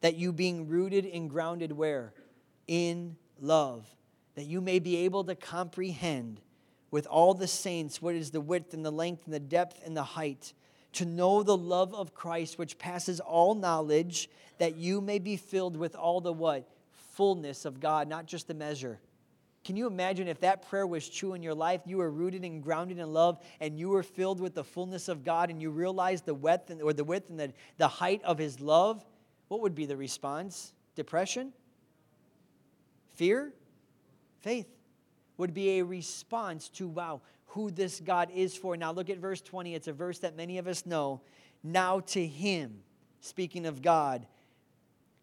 that 0.00 0.16
you 0.16 0.32
being 0.32 0.68
rooted 0.68 1.06
and 1.06 1.30
grounded 1.30 1.72
where? 1.72 2.12
In 2.66 3.16
love, 3.40 3.86
that 4.34 4.46
you 4.46 4.60
may 4.60 4.78
be 4.78 4.96
able 4.98 5.24
to 5.24 5.34
comprehend 5.34 6.40
with 6.90 7.06
all 7.06 7.34
the 7.34 7.48
saints 7.48 8.00
what 8.00 8.14
is 8.14 8.30
the 8.30 8.40
width 8.40 8.74
and 8.74 8.84
the 8.84 8.92
length 8.92 9.24
and 9.24 9.34
the 9.34 9.40
depth 9.40 9.80
and 9.84 9.96
the 9.96 10.02
height, 10.02 10.52
to 10.92 11.04
know 11.06 11.42
the 11.42 11.56
love 11.56 11.94
of 11.94 12.14
Christ 12.14 12.58
which 12.58 12.78
passes 12.78 13.18
all 13.18 13.54
knowledge, 13.54 14.28
that 14.58 14.76
you 14.76 15.00
may 15.00 15.18
be 15.18 15.36
filled 15.36 15.76
with 15.76 15.96
all 15.96 16.20
the 16.20 16.32
what? 16.32 16.68
Fullness 17.14 17.64
of 17.64 17.80
God, 17.80 18.08
not 18.08 18.26
just 18.26 18.46
the 18.46 18.54
measure. 18.54 19.00
Can 19.64 19.76
you 19.76 19.86
imagine 19.86 20.26
if 20.28 20.40
that 20.40 20.68
prayer 20.68 20.86
was 20.86 21.08
true 21.08 21.34
in 21.34 21.42
your 21.42 21.54
life? 21.54 21.82
You 21.86 21.98
were 21.98 22.10
rooted 22.10 22.44
and 22.44 22.62
grounded 22.62 22.98
in 22.98 23.12
love, 23.12 23.38
and 23.60 23.78
you 23.78 23.90
were 23.90 24.02
filled 24.02 24.40
with 24.40 24.54
the 24.54 24.64
fullness 24.64 25.08
of 25.08 25.24
God, 25.24 25.50
and 25.50 25.62
you 25.62 25.70
realized 25.70 26.26
the 26.26 26.34
width 26.34 26.70
and, 26.70 26.82
or 26.82 26.92
the 26.92 27.04
width 27.04 27.30
and 27.30 27.38
the, 27.38 27.52
the 27.76 27.88
height 27.88 28.22
of 28.24 28.38
His 28.38 28.60
love. 28.60 29.04
What 29.48 29.60
would 29.60 29.74
be 29.74 29.86
the 29.86 29.96
response? 29.96 30.72
Depression? 30.96 31.52
Fear? 33.14 33.52
Faith 34.42 34.68
would 35.38 35.54
be 35.54 35.78
a 35.78 35.84
response 35.84 36.68
to 36.68 36.86
wow, 36.86 37.20
who 37.46 37.70
this 37.70 38.00
God 38.00 38.30
is 38.34 38.56
for. 38.56 38.76
Now 38.76 38.92
look 38.92 39.10
at 39.10 39.18
verse 39.18 39.40
20. 39.40 39.74
It's 39.74 39.88
a 39.88 39.92
verse 39.92 40.18
that 40.20 40.36
many 40.36 40.58
of 40.58 40.66
us 40.66 40.84
know. 40.84 41.22
Now 41.62 42.00
to 42.00 42.26
Him, 42.26 42.82
speaking 43.20 43.66
of 43.66 43.82
God, 43.82 44.26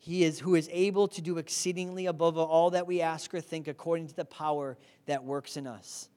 he 0.01 0.23
is 0.23 0.39
who 0.39 0.55
is 0.55 0.69
able 0.71 1.09
to 1.09 1.21
do 1.21 1.37
exceedingly 1.37 2.05
above 2.05 2.37
all 2.37 2.69
that 2.69 2.87
we 2.87 3.01
ask 3.01 3.33
or 3.33 3.41
think 3.41 3.67
according 3.67 4.07
to 4.07 4.15
the 4.15 4.23
power 4.23 4.77
that 5.07 5.25
works 5.25 5.57
in 5.57 5.67
us. 5.67 6.07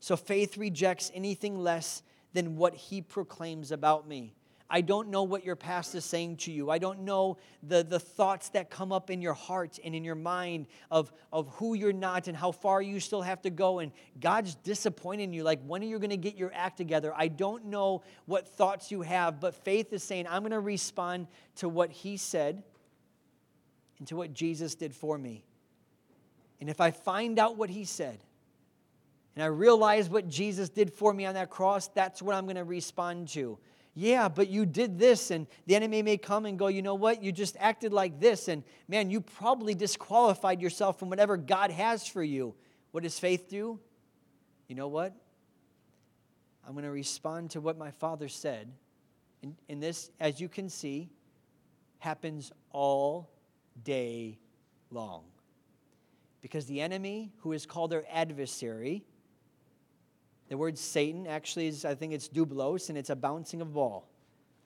So 0.00 0.16
faith 0.16 0.58
rejects 0.58 1.12
anything 1.14 1.56
less 1.56 2.02
than 2.32 2.56
what 2.56 2.74
he 2.74 3.00
proclaims 3.00 3.70
about 3.70 4.08
me. 4.08 4.34
I 4.70 4.82
don't 4.82 5.08
know 5.08 5.22
what 5.22 5.44
your 5.44 5.56
past 5.56 5.94
is 5.94 6.04
saying 6.04 6.36
to 6.38 6.52
you. 6.52 6.70
I 6.70 6.78
don't 6.78 7.00
know 7.00 7.38
the, 7.62 7.82
the 7.82 7.98
thoughts 7.98 8.50
that 8.50 8.68
come 8.68 8.92
up 8.92 9.08
in 9.08 9.22
your 9.22 9.32
heart 9.32 9.78
and 9.82 9.94
in 9.94 10.04
your 10.04 10.14
mind 10.14 10.66
of, 10.90 11.10
of 11.32 11.48
who 11.54 11.74
you're 11.74 11.92
not 11.92 12.28
and 12.28 12.36
how 12.36 12.52
far 12.52 12.82
you 12.82 13.00
still 13.00 13.22
have 13.22 13.40
to 13.42 13.50
go. 13.50 13.78
And 13.78 13.92
God's 14.20 14.54
disappointing 14.56 15.32
you. 15.32 15.42
Like, 15.42 15.60
when 15.66 15.82
are 15.82 15.86
you 15.86 15.98
going 15.98 16.10
to 16.10 16.18
get 16.18 16.36
your 16.36 16.52
act 16.54 16.76
together? 16.76 17.14
I 17.16 17.28
don't 17.28 17.66
know 17.66 18.02
what 18.26 18.46
thoughts 18.46 18.90
you 18.90 19.02
have, 19.02 19.40
but 19.40 19.54
faith 19.54 19.92
is 19.92 20.02
saying, 20.02 20.26
I'm 20.28 20.42
going 20.42 20.50
to 20.52 20.60
respond 20.60 21.28
to 21.56 21.68
what 21.68 21.90
He 21.90 22.18
said 22.18 22.62
into 24.00 24.16
what 24.16 24.32
Jesus 24.32 24.74
did 24.74 24.94
for 24.94 25.18
me. 25.18 25.44
And 26.60 26.68
if 26.68 26.80
I 26.80 26.90
find 26.90 27.38
out 27.38 27.56
what 27.56 27.70
he 27.70 27.84
said, 27.84 28.18
and 29.34 29.42
I 29.42 29.46
realize 29.46 30.08
what 30.08 30.28
Jesus 30.28 30.68
did 30.68 30.92
for 30.92 31.12
me 31.12 31.24
on 31.24 31.34
that 31.34 31.50
cross, 31.50 31.88
that's 31.88 32.20
what 32.20 32.34
I'm 32.34 32.44
going 32.44 32.56
to 32.56 32.64
respond 32.64 33.28
to. 33.28 33.58
Yeah, 34.00 34.28
but 34.28 34.46
you 34.46 34.64
did 34.64 34.96
this, 34.96 35.32
and 35.32 35.48
the 35.66 35.74
enemy 35.74 36.02
may 36.02 36.18
come 36.18 36.46
and 36.46 36.56
go, 36.56 36.68
you 36.68 36.82
know 36.82 36.94
what? 36.94 37.20
You 37.20 37.32
just 37.32 37.56
acted 37.58 37.92
like 37.92 38.20
this, 38.20 38.46
and 38.46 38.62
man, 38.86 39.10
you 39.10 39.20
probably 39.20 39.74
disqualified 39.74 40.62
yourself 40.62 41.00
from 41.00 41.10
whatever 41.10 41.36
God 41.36 41.72
has 41.72 42.06
for 42.06 42.22
you. 42.22 42.54
What 42.92 43.02
does 43.02 43.18
faith 43.18 43.48
do? 43.48 43.80
You 44.68 44.76
know 44.76 44.86
what? 44.86 45.16
I'm 46.64 46.74
going 46.74 46.84
to 46.84 46.92
respond 46.92 47.50
to 47.50 47.60
what 47.60 47.76
my 47.76 47.90
father 47.90 48.28
said. 48.28 48.70
And, 49.42 49.56
and 49.68 49.82
this, 49.82 50.12
as 50.20 50.40
you 50.40 50.48
can 50.48 50.68
see, 50.68 51.10
happens 51.98 52.52
all 52.70 53.28
day 53.82 54.38
long. 54.92 55.24
Because 56.40 56.66
the 56.66 56.80
enemy, 56.80 57.32
who 57.38 57.50
is 57.50 57.66
called 57.66 57.90
their 57.90 58.04
adversary, 58.12 59.02
the 60.48 60.56
word 60.56 60.78
Satan 60.78 61.26
actually 61.26 61.68
is, 61.68 61.84
I 61.84 61.94
think 61.94 62.12
it's 62.12 62.28
dublos, 62.28 62.88
and 62.88 62.96
it's 62.96 63.10
a 63.10 63.16
bouncing 63.16 63.60
of 63.60 63.74
ball 63.74 64.08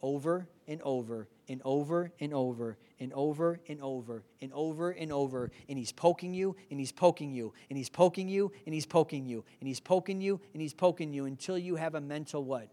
over 0.02 0.48
and 0.66 0.80
over 0.82 1.28
and 1.48 1.60
over 1.64 2.12
and 2.20 2.32
over 2.34 2.76
and 2.98 3.12
over 3.12 3.60
and 3.68 3.80
over 3.80 4.22
and 4.40 4.52
over 4.52 4.90
and 4.90 5.12
over. 5.12 5.50
And 5.68 5.78
he's 5.78 5.92
poking 5.92 6.34
you 6.34 6.56
and 6.70 6.78
he's 6.78 6.92
poking 6.92 7.32
you 7.32 7.52
and 7.68 7.76
he's 7.76 7.88
poking 7.88 8.28
you 8.28 8.52
and 8.66 8.74
he's 8.74 8.86
poking 8.86 9.26
you 9.26 9.44
and 9.60 9.68
he's 9.68 9.80
poking 9.80 10.20
you 10.20 10.40
and 10.52 10.62
he's 10.62 10.74
poking 10.74 11.12
you 11.12 11.26
until 11.26 11.56
you 11.56 11.76
have 11.76 11.94
a 11.94 12.00
mental 12.00 12.44
what? 12.44 12.68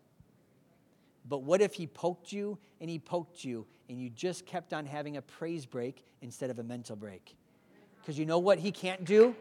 But 1.27 1.43
what 1.43 1.61
if 1.61 1.75
he 1.75 1.85
poked 1.85 2.31
you 2.31 2.57
and 2.81 2.89
he 2.89 2.97
poked 2.97 3.43
you 3.43 3.67
and 3.89 4.01
you 4.01 4.09
just 4.09 4.45
kept 4.45 4.73
on 4.73 4.85
having 4.85 5.17
a 5.17 5.21
praise 5.21 5.65
break 5.65 6.03
instead 6.21 6.49
of 6.49 6.57
a 6.57 6.63
mental 6.63 6.95
break? 6.95 7.35
Because 8.01 8.17
you 8.17 8.25
know 8.25 8.39
what 8.39 8.57
he 8.57 8.71
can't 8.71 9.05
do? 9.05 9.35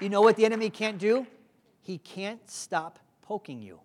You 0.00 0.08
know 0.08 0.20
what 0.20 0.36
the 0.36 0.44
enemy 0.44 0.70
can't 0.70 0.98
do? 0.98 1.26
He 1.82 1.98
can't 1.98 2.48
stop 2.50 2.98
poking 3.20 3.60
you. 3.60 3.80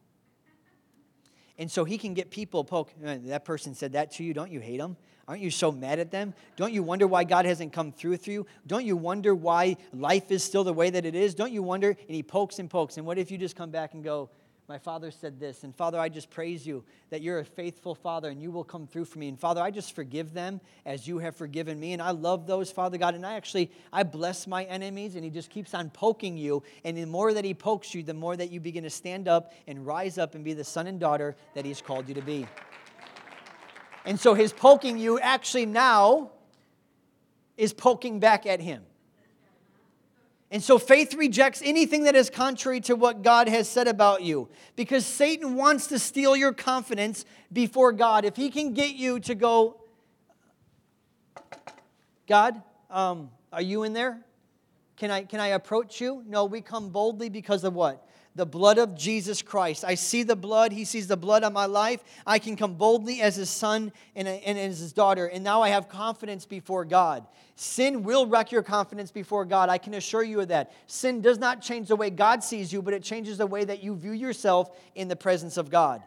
And 1.57 1.69
so 1.69 1.83
he 1.83 1.97
can 1.97 2.13
get 2.13 2.29
people 2.29 2.63
poke. 2.63 2.93
Uh, 3.03 3.17
that 3.25 3.43
person 3.43 3.73
said 3.73 3.93
that 3.93 4.11
to 4.13 4.23
you. 4.23 4.33
Don't 4.33 4.51
you 4.51 4.59
hate 4.59 4.77
them? 4.77 4.95
Aren't 5.27 5.41
you 5.41 5.51
so 5.51 5.71
mad 5.71 5.99
at 5.99 6.09
them? 6.09 6.33
Don't 6.55 6.71
you 6.71 6.83
wonder 6.83 7.05
why 7.05 7.25
God 7.25 7.45
hasn't 7.45 7.73
come 7.73 7.91
through 7.91 8.17
through 8.17 8.33
you? 8.33 8.47
Don't 8.65 8.85
you 8.85 8.95
wonder 8.95 9.35
why 9.35 9.75
life 9.91 10.31
is 10.31 10.43
still 10.43 10.63
the 10.63 10.71
way 10.71 10.89
that 10.89 11.05
it 11.05 11.15
is? 11.15 11.35
Don't 11.35 11.51
you 11.51 11.61
wonder? 11.61 11.89
And 11.89 12.15
he 12.15 12.23
pokes 12.23 12.59
and 12.59 12.69
pokes. 12.69 12.97
And 12.97 13.05
what 13.05 13.17
if 13.17 13.29
you 13.29 13.37
just 13.37 13.55
come 13.55 13.69
back 13.69 13.93
and 13.93 14.03
go, 14.03 14.29
my 14.67 14.77
father 14.77 15.11
said 15.11 15.39
this. 15.39 15.63
And 15.63 15.73
Father, 15.73 15.97
I 15.97 16.09
just 16.09 16.29
praise 16.29 16.67
you 16.67 16.83
that 17.09 17.21
you're 17.21 17.39
a 17.39 17.45
faithful 17.45 17.95
father 17.95 18.29
and 18.29 18.41
you 18.41 18.51
will 18.51 18.65
come 18.65 18.85
through 18.85 19.05
for 19.05 19.17
me. 19.17 19.29
And 19.29 19.39
Father, 19.39 19.61
I 19.61 19.71
just 19.71 19.95
forgive 19.95 20.33
them 20.33 20.59
as 20.85 21.07
you 21.07 21.19
have 21.19 21.37
forgiven 21.37 21.79
me. 21.79 21.93
And 21.93 22.01
I 22.01 22.11
love 22.11 22.47
those, 22.47 22.69
Father 22.69 22.97
God. 22.97 23.15
And 23.15 23.25
I 23.25 23.35
actually, 23.35 23.71
I 23.93 24.03
bless 24.03 24.45
my 24.45 24.65
enemies 24.65 25.15
and 25.15 25.23
he 25.23 25.29
just 25.29 25.49
keeps 25.49 25.73
on 25.73 25.89
poking 25.89 26.35
you. 26.37 26.63
And 26.83 26.97
the 26.97 27.05
more 27.05 27.33
that 27.33 27.45
he 27.45 27.53
pokes 27.53 27.95
you, 27.95 28.03
the 28.03 28.13
more 28.13 28.35
that 28.35 28.51
you 28.51 28.59
begin 28.59 28.83
to 28.83 28.89
stand 28.89 29.29
up 29.29 29.53
and 29.67 29.85
rise 29.85 30.17
up 30.17 30.35
and 30.35 30.43
be 30.43 30.51
the 30.51 30.65
son 30.65 30.87
and 30.87 30.99
daughter 30.99 31.37
that 31.55 31.63
he's 31.63 31.79
called 31.79 32.09
you 32.09 32.15
to 32.15 32.21
be. 32.21 32.45
And 34.03 34.19
so 34.19 34.33
his 34.33 34.51
poking 34.51 34.97
you 34.97 35.17
actually 35.17 35.65
now 35.65 36.31
is 37.55 37.71
poking 37.71 38.19
back 38.19 38.45
at 38.45 38.59
him. 38.59 38.83
And 40.49 40.63
so 40.63 40.79
faith 40.79 41.13
rejects 41.13 41.61
anything 41.63 42.03
that 42.03 42.15
is 42.15 42.29
contrary 42.29 42.79
to 42.81 42.95
what 42.95 43.21
God 43.21 43.49
has 43.49 43.67
said 43.67 43.87
about 43.87 44.23
you 44.23 44.47
because 44.77 45.05
Satan 45.05 45.55
wants 45.55 45.87
to 45.87 45.99
steal 45.99 46.37
your 46.37 46.53
confidence 46.53 47.25
before 47.51 47.91
God. 47.91 48.23
If 48.23 48.37
he 48.37 48.49
can 48.49 48.73
get 48.73 48.95
you 48.95 49.19
to 49.21 49.35
go, 49.35 49.81
God, 52.27 52.61
um, 52.89 53.29
are 53.51 53.61
you 53.61 53.83
in 53.83 53.91
there? 53.91 54.21
Can 54.95 55.11
I, 55.11 55.23
can 55.23 55.41
I 55.41 55.47
approach 55.47 55.99
you? 55.99 56.23
No, 56.25 56.45
we 56.45 56.61
come 56.61 56.89
boldly 56.89 57.29
because 57.29 57.65
of 57.65 57.73
what? 57.73 58.06
The 58.37 58.45
blood 58.45 58.77
of 58.77 58.95
Jesus 58.95 59.41
Christ. 59.41 59.83
I 59.83 59.95
see 59.95 60.23
the 60.23 60.35
blood. 60.35 60.71
He 60.71 60.85
sees 60.85 61.07
the 61.07 61.17
blood 61.17 61.43
on 61.43 61.51
my 61.51 61.65
life. 61.65 62.03
I 62.25 62.39
can 62.39 62.55
come 62.55 62.75
boldly 62.75 63.21
as 63.21 63.35
his 63.35 63.49
son 63.49 63.91
and, 64.15 64.27
and 64.27 64.57
as 64.57 64.79
his 64.79 64.93
daughter. 64.93 65.25
And 65.25 65.43
now 65.43 65.61
I 65.63 65.69
have 65.69 65.89
confidence 65.89 66.45
before 66.45 66.85
God. 66.85 67.25
Sin 67.55 68.03
will 68.03 68.27
wreck 68.27 68.51
your 68.51 68.61
confidence 68.61 69.11
before 69.11 69.43
God. 69.43 69.69
I 69.69 69.79
can 69.79 69.95
assure 69.95 70.23
you 70.23 70.39
of 70.39 70.49
that. 70.49 70.71
Sin 70.85 71.21
does 71.21 71.39
not 71.39 71.61
change 71.61 71.87
the 71.87 71.95
way 71.95 72.11
God 72.11 72.43
sees 72.43 72.71
you, 72.71 72.83
but 72.83 72.93
it 72.93 73.01
changes 73.01 73.39
the 73.39 73.47
way 73.47 73.65
that 73.65 73.83
you 73.83 73.95
view 73.95 74.11
yourself 74.11 74.69
in 74.93 75.07
the 75.07 75.15
presence 75.15 75.57
of 75.57 75.71
God. 75.71 76.03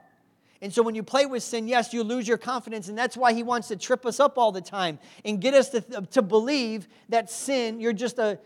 And 0.63 0.73
so 0.73 0.83
when 0.83 0.95
you 0.95 1.03
play 1.03 1.27
with 1.27 1.43
sin, 1.43 1.67
yes, 1.67 1.93
you 1.93 2.05
lose 2.05 2.29
your 2.29 2.39
confidence. 2.39 2.89
And 2.89 2.97
that's 2.97 3.17
why 3.17 3.33
he 3.33 3.43
wants 3.43 3.69
to 3.69 3.77
trip 3.77 4.07
us 4.07 4.21
up 4.21 4.39
all 4.39 4.53
the 4.53 4.61
time 4.61 5.01
and 5.25 5.41
get 5.41 5.55
us 5.55 5.71
to, 5.71 5.81
to 6.13 6.23
believe 6.23 6.87
that 7.09 7.31
sin, 7.31 7.81
you're 7.81 7.93
just 7.93 8.19
a, 8.19 8.39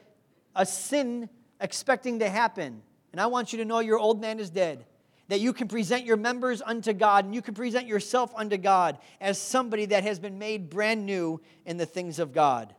a 0.57 0.65
sin 0.65 1.29
expecting 1.61 2.21
to 2.21 2.31
happen. 2.31 2.83
And 3.15 3.21
I 3.21 3.27
want 3.29 3.53
you 3.53 3.61
to 3.61 3.65
know 3.65 3.79
your 3.79 4.01
old 4.01 4.21
man 4.21 4.41
is 4.41 4.51
dead. 4.51 4.87
That 5.29 5.39
you 5.39 5.53
can 5.53 5.69
present 5.69 6.05
your 6.05 6.17
members 6.17 6.61
unto 6.61 6.93
God 6.93 7.25
and 7.25 7.33
you 7.33 7.43
can 7.43 7.55
present 7.55 7.87
yourself 7.87 8.33
unto 8.35 8.57
God 8.57 8.99
as 9.21 9.41
somebody 9.41 9.87
that 9.87 10.03
has 10.03 10.19
been 10.19 10.37
made 10.37 10.69
brand 10.69 11.07
new 11.07 11.41
in 11.65 11.77
the 11.77 11.87
things 11.87 12.19
of 12.19 12.33
God. 12.33 12.75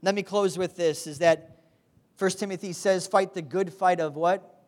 Let 0.00 0.14
me 0.14 0.22
close 0.22 0.56
with 0.56 0.76
this 0.76 1.06
is 1.06 1.18
that 1.18 1.58
1 2.18 2.30
Timothy 2.30 2.72
says, 2.72 3.06
fight 3.06 3.34
the 3.34 3.42
good 3.42 3.70
fight 3.70 4.00
of 4.00 4.16
what? 4.16 4.64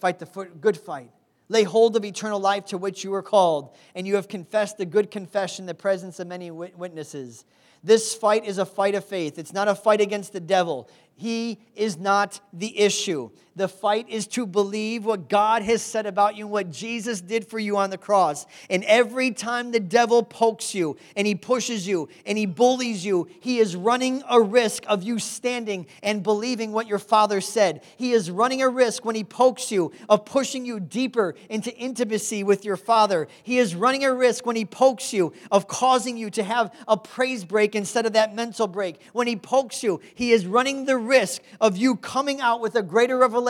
Fight 0.00 0.18
the 0.20 0.48
good 0.58 0.78
fight. 0.78 1.10
Lay 1.50 1.64
hold 1.64 1.94
of 1.94 2.06
eternal 2.06 2.40
life 2.40 2.64
to 2.68 2.78
which 2.78 3.04
you 3.04 3.10
were 3.10 3.22
called, 3.22 3.76
and 3.94 4.06
you 4.06 4.14
have 4.14 4.26
confessed 4.26 4.78
the 4.78 4.86
good 4.86 5.10
confession 5.10 5.64
in 5.64 5.66
the 5.66 5.74
presence 5.74 6.18
of 6.18 6.28
many 6.28 6.50
witnesses. 6.50 7.44
This 7.84 8.14
fight 8.14 8.46
is 8.46 8.56
a 8.56 8.64
fight 8.64 8.94
of 8.94 9.04
faith. 9.04 9.38
It's 9.38 9.52
not 9.52 9.68
a 9.68 9.74
fight 9.74 10.00
against 10.00 10.32
the 10.32 10.40
devil. 10.40 10.88
He 11.14 11.60
is 11.74 11.98
not 11.98 12.40
the 12.54 12.80
issue. 12.80 13.30
The 13.56 13.68
fight 13.68 14.10
is 14.10 14.26
to 14.28 14.46
believe 14.46 15.06
what 15.06 15.30
God 15.30 15.62
has 15.62 15.80
said 15.80 16.04
about 16.04 16.36
you 16.36 16.44
and 16.44 16.52
what 16.52 16.70
Jesus 16.70 17.22
did 17.22 17.48
for 17.48 17.58
you 17.58 17.78
on 17.78 17.88
the 17.88 17.96
cross. 17.96 18.44
And 18.68 18.84
every 18.84 19.30
time 19.30 19.72
the 19.72 19.80
devil 19.80 20.22
pokes 20.22 20.74
you 20.74 20.98
and 21.16 21.26
he 21.26 21.34
pushes 21.34 21.88
you 21.88 22.10
and 22.26 22.36
he 22.36 22.44
bullies 22.44 23.02
you, 23.02 23.28
he 23.40 23.58
is 23.58 23.74
running 23.74 24.22
a 24.28 24.42
risk 24.42 24.84
of 24.86 25.02
you 25.02 25.18
standing 25.18 25.86
and 26.02 26.22
believing 26.22 26.72
what 26.72 26.86
your 26.86 26.98
father 26.98 27.40
said. 27.40 27.82
He 27.96 28.12
is 28.12 28.30
running 28.30 28.60
a 28.60 28.68
risk 28.68 29.06
when 29.06 29.14
he 29.14 29.24
pokes 29.24 29.72
you 29.72 29.90
of 30.06 30.26
pushing 30.26 30.66
you 30.66 30.78
deeper 30.78 31.34
into 31.48 31.74
intimacy 31.74 32.44
with 32.44 32.62
your 32.62 32.76
father. 32.76 33.26
He 33.42 33.56
is 33.56 33.74
running 33.74 34.04
a 34.04 34.12
risk 34.12 34.44
when 34.44 34.56
he 34.56 34.66
pokes 34.66 35.14
you 35.14 35.32
of 35.50 35.66
causing 35.66 36.18
you 36.18 36.28
to 36.30 36.44
have 36.44 36.74
a 36.86 36.98
praise 36.98 37.46
break 37.46 37.74
instead 37.74 38.04
of 38.04 38.12
that 38.12 38.34
mental 38.34 38.66
break. 38.66 39.00
When 39.14 39.26
he 39.26 39.36
pokes 39.36 39.82
you, 39.82 40.02
he 40.14 40.32
is 40.32 40.46
running 40.46 40.84
the 40.84 40.98
risk 40.98 41.40
of 41.58 41.78
you 41.78 41.96
coming 41.96 42.42
out 42.42 42.60
with 42.60 42.76
a 42.76 42.82
greater 42.82 43.16
revelation 43.16 43.45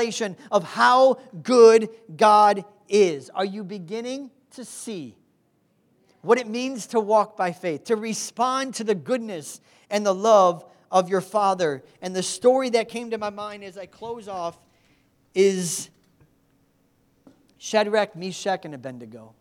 of 0.51 0.65
how 0.65 1.19
good 1.43 1.89
God 2.17 2.65
is. 2.89 3.31
Are 3.31 3.45
you 3.45 3.65
beginning 3.65 4.31
to 4.53 4.65
see 4.65 5.17
what 6.23 6.39
it 6.39 6.49
means 6.49 6.89
to 6.89 7.01
walk 7.01 7.37
by 7.37 7.53
faith, 7.53 7.85
to 7.85 7.97
respond 7.97 8.75
to 8.75 8.85
the 8.85 8.95
goodness 8.95 9.61
and 9.91 10.05
the 10.05 10.15
love 10.15 10.65
of 10.91 11.09
your 11.09 11.21
Father? 11.21 11.83
And 12.03 12.15
the 12.15 12.23
story 12.23 12.71
that 12.71 12.89
came 12.89 13.11
to 13.11 13.19
my 13.19 13.31
mind 13.31 13.65
as 13.65 13.77
I 13.79 13.87
close 13.87 14.29
off 14.29 14.59
is 15.35 15.91
Shadrach, 17.59 18.17
Meshach, 18.17 18.65
and 18.65 18.75
Abednego 18.75 19.35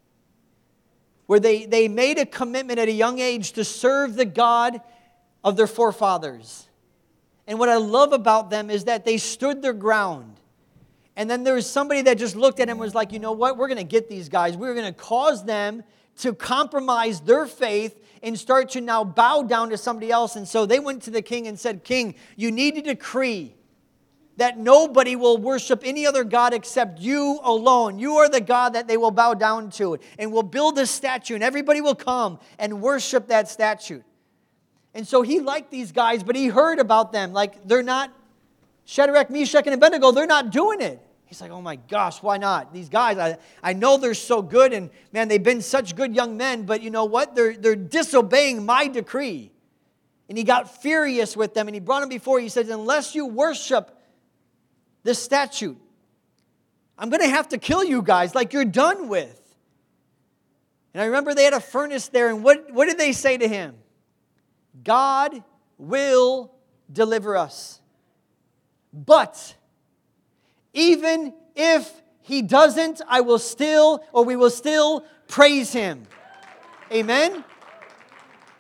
where 1.28 1.40
they, 1.40 1.66
they 1.66 1.88
made 1.88 2.18
a 2.18 2.26
commitment 2.26 2.80
at 2.80 2.88
a 2.88 2.92
young 2.92 3.20
age 3.20 3.54
to 3.54 3.64
serve 3.64 4.16
the 4.16 4.26
God 4.26 4.80
of 5.44 5.56
their 5.58 5.68
forefathers. 5.68 6.68
And 7.48 7.60
what 7.60 7.70
I 7.70 7.78
love 7.78 8.14
about 8.14 8.50
them 8.50 8.70
is 8.70 8.86
that 8.86 9.06
they 9.06 9.18
stood 9.18 9.62
their 9.62 9.74
ground. 9.74 10.40
And 11.18 11.30
then 11.30 11.44
there 11.44 11.56
was 11.56 11.70
somebody 11.70 12.02
that 12.04 12.18
just 12.18 12.36
looked 12.36 12.60
at 12.60 12.68
him 12.68 12.74
and 12.74 12.80
was 12.80 12.96
like, 12.96 13.12
you 13.12 13.20
know 13.20 13.32
what? 13.32 13.58
We're 13.58 13.68
going 13.68 13.78
to 13.78 13.84
get 13.84 14.10
these 14.10 14.28
guys. 14.28 14.58
We're 14.58 14.74
going 14.74 14.94
to 14.94 15.00
cause 15.00 15.46
them 15.46 15.84
to 16.18 16.34
compromise 16.34 17.22
their 17.22 17.46
faith 17.46 18.02
and 18.22 18.38
start 18.38 18.70
to 18.72 18.82
now 18.82 19.04
bow 19.04 19.44
down 19.44 19.70
to 19.70 19.78
somebody 19.78 20.12
else. 20.12 20.36
And 20.36 20.48
so 20.48 20.66
they 20.66 20.80
went 20.80 21.04
to 21.04 21.12
the 21.12 21.22
king 21.22 21.48
and 21.48 21.60
said, 21.60 21.84
King, 21.84 22.16
you 22.36 22.52
need 22.52 22.76
to 22.76 22.82
decree 22.82 23.56
that 24.38 24.58
nobody 24.58 25.16
will 25.16 25.38
worship 25.38 25.82
any 25.86 26.06
other 26.06 26.26
God 26.26 26.54
except 26.54 27.00
you 27.00 27.40
alone. 27.44 28.00
You 28.00 28.18
are 28.18 28.28
the 28.28 28.42
God 28.42 28.74
that 28.74 28.88
they 28.88 28.98
will 28.98 29.12
bow 29.12 29.34
down 29.34 29.70
to. 29.72 29.98
And 30.20 30.34
we'll 30.34 30.44
build 30.44 30.78
a 30.78 30.86
statue, 30.86 31.36
and 31.36 31.44
everybody 31.44 31.80
will 31.80 31.96
come 31.96 32.40
and 32.60 32.82
worship 32.82 33.28
that 33.28 33.48
statue. 33.48 34.02
And 34.94 35.08
so 35.08 35.22
he 35.22 35.40
liked 35.40 35.72
these 35.72 35.92
guys, 35.92 36.24
but 36.24 36.36
he 36.36 36.48
heard 36.48 36.80
about 36.80 37.12
them. 37.12 37.32
Like, 37.32 37.66
they're 37.66 37.84
not, 37.84 38.12
Shadrach, 38.86 39.30
Meshach, 39.30 39.66
and 39.66 39.74
Abednego, 39.74 40.12
they're 40.12 40.28
not 40.28 40.52
doing 40.52 40.80
it. 40.80 41.02
He's 41.26 41.42
like, 41.42 41.52
oh 41.52 41.62
my 41.62 41.76
gosh, 41.76 42.22
why 42.22 42.38
not? 42.38 42.72
These 42.72 42.88
guys, 42.88 43.18
I, 43.18 43.38
I 43.64 43.74
know 43.74 43.98
they're 43.98 44.14
so 44.14 44.44
good, 44.44 44.74
and 44.74 44.92
man, 45.12 45.28
they've 45.28 45.42
been 45.42 45.62
such 45.62 45.96
good 45.96 46.16
young 46.16 46.38
men, 46.38 46.64
but 46.64 46.84
you 46.84 46.92
know 46.92 47.06
what? 47.06 47.36
They're, 47.36 47.56
they're 47.56 47.76
disobeying 47.76 48.64
my 48.66 48.88
decree. 48.88 49.52
And 50.30 50.38
he 50.38 50.44
got 50.44 50.82
furious 50.82 51.36
with 51.36 51.56
them, 51.56 51.68
and 51.68 51.76
he 51.76 51.80
brought 51.80 52.02
them 52.02 52.10
before. 52.10 52.40
He 52.40 52.50
says, 52.50 52.70
unless 52.70 53.16
you 53.16 53.26
worship 53.26 54.00
this 55.04 55.22
statute, 55.22 55.78
I'm 56.98 57.10
going 57.10 57.22
to 57.22 57.30
have 57.30 57.50
to 57.50 57.58
kill 57.58 57.84
you 57.84 58.04
guys 58.04 58.36
like 58.36 58.54
you're 58.54 58.66
done 58.66 59.08
with. 59.08 59.42
And 60.94 61.02
I 61.02 61.08
remember 61.08 61.34
they 61.34 61.44
had 61.44 61.54
a 61.54 61.60
furnace 61.60 62.08
there, 62.08 62.30
and 62.30 62.44
what, 62.44 62.72
what 62.72 62.86
did 62.86 63.00
they 63.00 63.12
say 63.12 63.38
to 63.38 63.48
him? 63.48 63.76
God 64.84 65.44
will 65.78 66.54
deliver 66.92 67.36
us. 67.36 67.82
But 68.96 69.56
even 70.74 71.34
if 71.54 72.02
he 72.22 72.42
doesn't, 72.42 73.02
I 73.08 73.22
will 73.22 73.40
still, 73.40 74.04
or 74.14 74.24
we 74.24 74.38
will 74.38 74.50
still 74.50 75.06
praise 75.28 75.74
him. 75.74 76.04
Amen? 76.92 77.44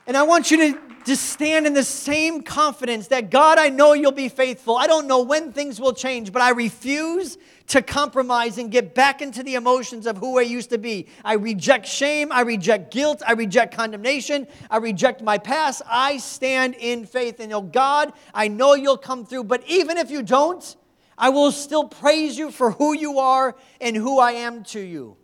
And 0.05 0.17
I 0.17 0.23
want 0.23 0.51
you 0.51 0.57
to 0.57 0.79
just 1.05 1.29
stand 1.29 1.65
in 1.65 1.73
the 1.73 1.83
same 1.83 2.41
confidence 2.41 3.07
that 3.07 3.29
God, 3.29 3.57
I 3.57 3.69
know 3.69 3.93
you'll 3.93 4.11
be 4.11 4.27
faithful. 4.29 4.75
I 4.75 4.87
don't 4.87 5.07
know 5.07 5.21
when 5.21 5.53
things 5.53 5.79
will 5.79 5.93
change, 5.93 6.31
but 6.33 6.41
I 6.41 6.49
refuse 6.49 7.37
to 7.67 7.81
compromise 7.81 8.57
and 8.57 8.71
get 8.71 8.93
back 8.93 9.21
into 9.21 9.41
the 9.43 9.55
emotions 9.55 10.05
of 10.05 10.17
who 10.17 10.37
I 10.37 10.43
used 10.43 10.69
to 10.69 10.77
be. 10.77 11.07
I 11.23 11.33
reject 11.33 11.87
shame. 11.87 12.31
I 12.31 12.41
reject 12.41 12.91
guilt. 12.91 13.23
I 13.25 13.33
reject 13.33 13.75
condemnation. 13.75 14.47
I 14.69 14.77
reject 14.77 15.21
my 15.21 15.37
past. 15.37 15.81
I 15.87 16.17
stand 16.17 16.75
in 16.75 17.05
faith. 17.05 17.39
And, 17.39 17.51
oh 17.53 17.61
God, 17.61 18.13
I 18.33 18.47
know 18.47 18.75
you'll 18.75 18.97
come 18.97 19.25
through, 19.25 19.45
but 19.45 19.63
even 19.67 19.97
if 19.97 20.11
you 20.11 20.21
don't, 20.21 20.75
I 21.17 21.29
will 21.29 21.51
still 21.51 21.85
praise 21.85 22.37
you 22.37 22.51
for 22.51 22.71
who 22.71 22.93
you 22.93 23.19
are 23.19 23.55
and 23.81 23.95
who 23.95 24.19
I 24.19 24.33
am 24.33 24.63
to 24.65 24.79
you 24.79 25.17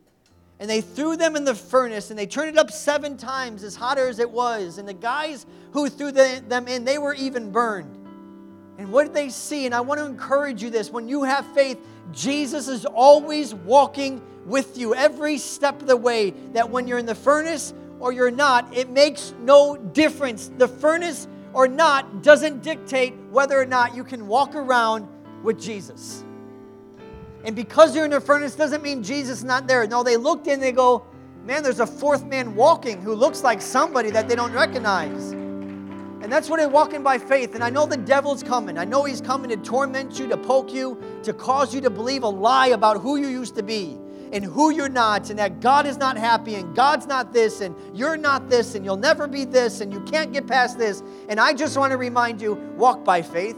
and 0.62 0.70
they 0.70 0.80
threw 0.80 1.18
them 1.18 1.36
in 1.36 1.44
the 1.44 1.56
furnace 1.56 2.12
and 2.12 2.20
they 2.20 2.28
turned 2.28 2.50
it 2.50 2.58
up 2.58 2.70
seven 2.70 3.18
times 3.18 3.64
as 3.64 3.76
hotter 3.76 4.08
as 4.08 4.20
it 4.20 4.30
was 4.30 4.78
and 4.78 4.88
the 4.88 4.94
guys 4.94 5.48
who 5.72 5.90
threw 5.90 6.12
the, 6.12 6.42
them 6.48 6.68
in 6.68 6.86
they 6.86 7.00
were 7.00 7.16
even 7.16 7.52
burned 7.52 7.98
and 8.78 8.90
what 8.92 9.04
did 9.04 9.14
they 9.14 9.28
see 9.28 9.66
and 9.66 9.74
i 9.74 9.82
want 9.82 10.00
to 10.00 10.06
encourage 10.06 10.62
you 10.62 10.70
this 10.70 10.92
when 10.92 11.10
you 11.10 11.24
have 11.24 11.46
faith 11.56 11.80
jesus 12.12 12.68
is 12.68 12.86
always 12.86 13.54
walking 13.54 14.22
with 14.46 14.78
you 14.78 14.94
every 14.96 15.38
step 15.38 15.82
of 15.82 15.88
the 15.88 15.96
way 15.96 16.32
that 16.54 16.70
when 16.70 16.88
you're 16.88 16.98
in 16.98 17.06
the 17.06 17.16
furnace 17.16 17.74
or 18.00 18.12
you're 18.12 18.32
not 18.32 18.68
it 18.76 18.90
makes 18.90 19.34
no 19.42 19.78
difference 19.78 20.52
the 20.58 20.68
furnace 20.68 21.28
or 21.54 21.68
not 21.68 22.24
doesn't 22.24 22.64
dictate 22.64 23.14
whether 23.30 23.60
or 23.60 23.66
not 23.66 23.96
you 23.96 24.04
can 24.04 24.28
walk 24.28 24.56
around 24.56 25.08
with 25.44 25.60
jesus 25.60 26.24
and 27.44 27.56
because 27.56 27.96
you're 27.96 28.06
in 28.06 28.14
a 28.14 28.22
furnace 28.22 28.56
doesn't 28.56 28.84
mean 28.84 29.02
Jesus 29.02 29.40
is 29.40 29.44
not 29.44 29.68
there. 29.68 29.86
No, 29.88 30.04
they 30.04 30.18
looked 30.18 30.48
in, 30.48 30.60
they 30.60 30.72
go, 30.72 31.06
man, 31.44 31.64
there's 31.64 31.80
a 31.80 31.88
fourth 31.88 32.24
man 32.26 32.56
walking 32.56 33.02
who 33.02 33.16
looks 33.16 33.44
like 33.44 33.62
somebody 33.62 34.12
that 34.12 34.30
they 34.30 34.36
don't 34.36 34.54
recognize. 34.54 35.34
And 36.22 36.32
that's 36.32 36.50
what 36.50 36.60
they're 36.60 36.70
walking 36.70 37.02
by 37.02 37.18
faith. 37.18 37.56
And 37.56 37.64
I 37.64 37.70
know 37.70 37.86
the 37.86 37.98
devil's 37.98 38.44
coming. 38.44 38.78
I 38.78 38.86
know 38.86 39.04
he's 39.04 39.22
coming 39.22 39.50
to 39.50 39.58
torment 39.58 40.20
you, 40.20 40.28
to 40.28 40.38
poke 40.38 40.72
you, 40.72 41.02
to 41.24 41.34
cause 41.34 41.74
you 41.74 41.82
to 41.82 41.90
believe 41.90 42.24
a 42.24 42.30
lie 42.30 42.68
about 42.68 43.02
who 43.02 43.16
you 43.16 43.28
used 43.28 43.56
to 43.56 43.64
be 43.64 43.98
and 44.32 44.46
who 44.46 44.70
you're 44.72 44.88
not, 44.88 45.30
and 45.30 45.38
that 45.40 45.60
God 45.60 45.86
is 45.86 45.98
not 45.98 46.18
happy, 46.18 46.56
and 46.56 46.74
God's 46.74 47.06
not 47.06 47.34
this, 47.34 47.60
and 47.60 47.76
you're 47.94 48.16
not 48.16 48.50
this, 48.50 48.76
and 48.76 48.86
you'll 48.86 48.96
never 48.96 49.28
be 49.28 49.44
this, 49.44 49.82
and 49.82 49.92
you 49.92 50.00
can't 50.02 50.32
get 50.32 50.48
past 50.48 50.78
this. 50.78 51.04
And 51.28 51.38
I 51.40 51.54
just 51.54 51.78
want 51.78 51.92
to 51.92 51.98
remind 51.98 52.42
you 52.42 52.54
walk 52.78 53.04
by 53.04 53.22
faith. 53.22 53.58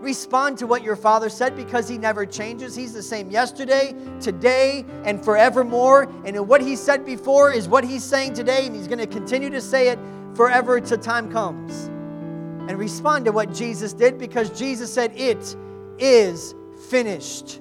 Respond 0.00 0.58
to 0.58 0.66
what 0.66 0.82
your 0.82 0.96
Father 0.96 1.28
said 1.28 1.54
because 1.54 1.88
He 1.88 1.98
never 1.98 2.24
changes. 2.24 2.74
He's 2.74 2.92
the 2.92 3.02
same 3.02 3.30
yesterday, 3.30 3.94
today, 4.20 4.84
and 5.04 5.22
forevermore. 5.22 6.10
And 6.24 6.48
what 6.48 6.60
He 6.60 6.74
said 6.74 7.04
before 7.04 7.52
is 7.52 7.68
what 7.68 7.84
He's 7.84 8.02
saying 8.02 8.32
today, 8.32 8.66
and 8.66 8.74
He's 8.74 8.88
going 8.88 8.98
to 8.98 9.06
continue 9.06 9.50
to 9.50 9.60
say 9.60 9.88
it 9.88 9.98
forever 10.34 10.80
till 10.80 10.98
time 10.98 11.30
comes. 11.30 11.86
And 12.68 12.78
respond 12.78 13.24
to 13.24 13.32
what 13.32 13.52
Jesus 13.52 13.92
did 13.92 14.18
because 14.18 14.50
Jesus 14.56 14.92
said, 14.92 15.12
It 15.16 15.56
is 15.98 16.54
finished. 16.88 17.60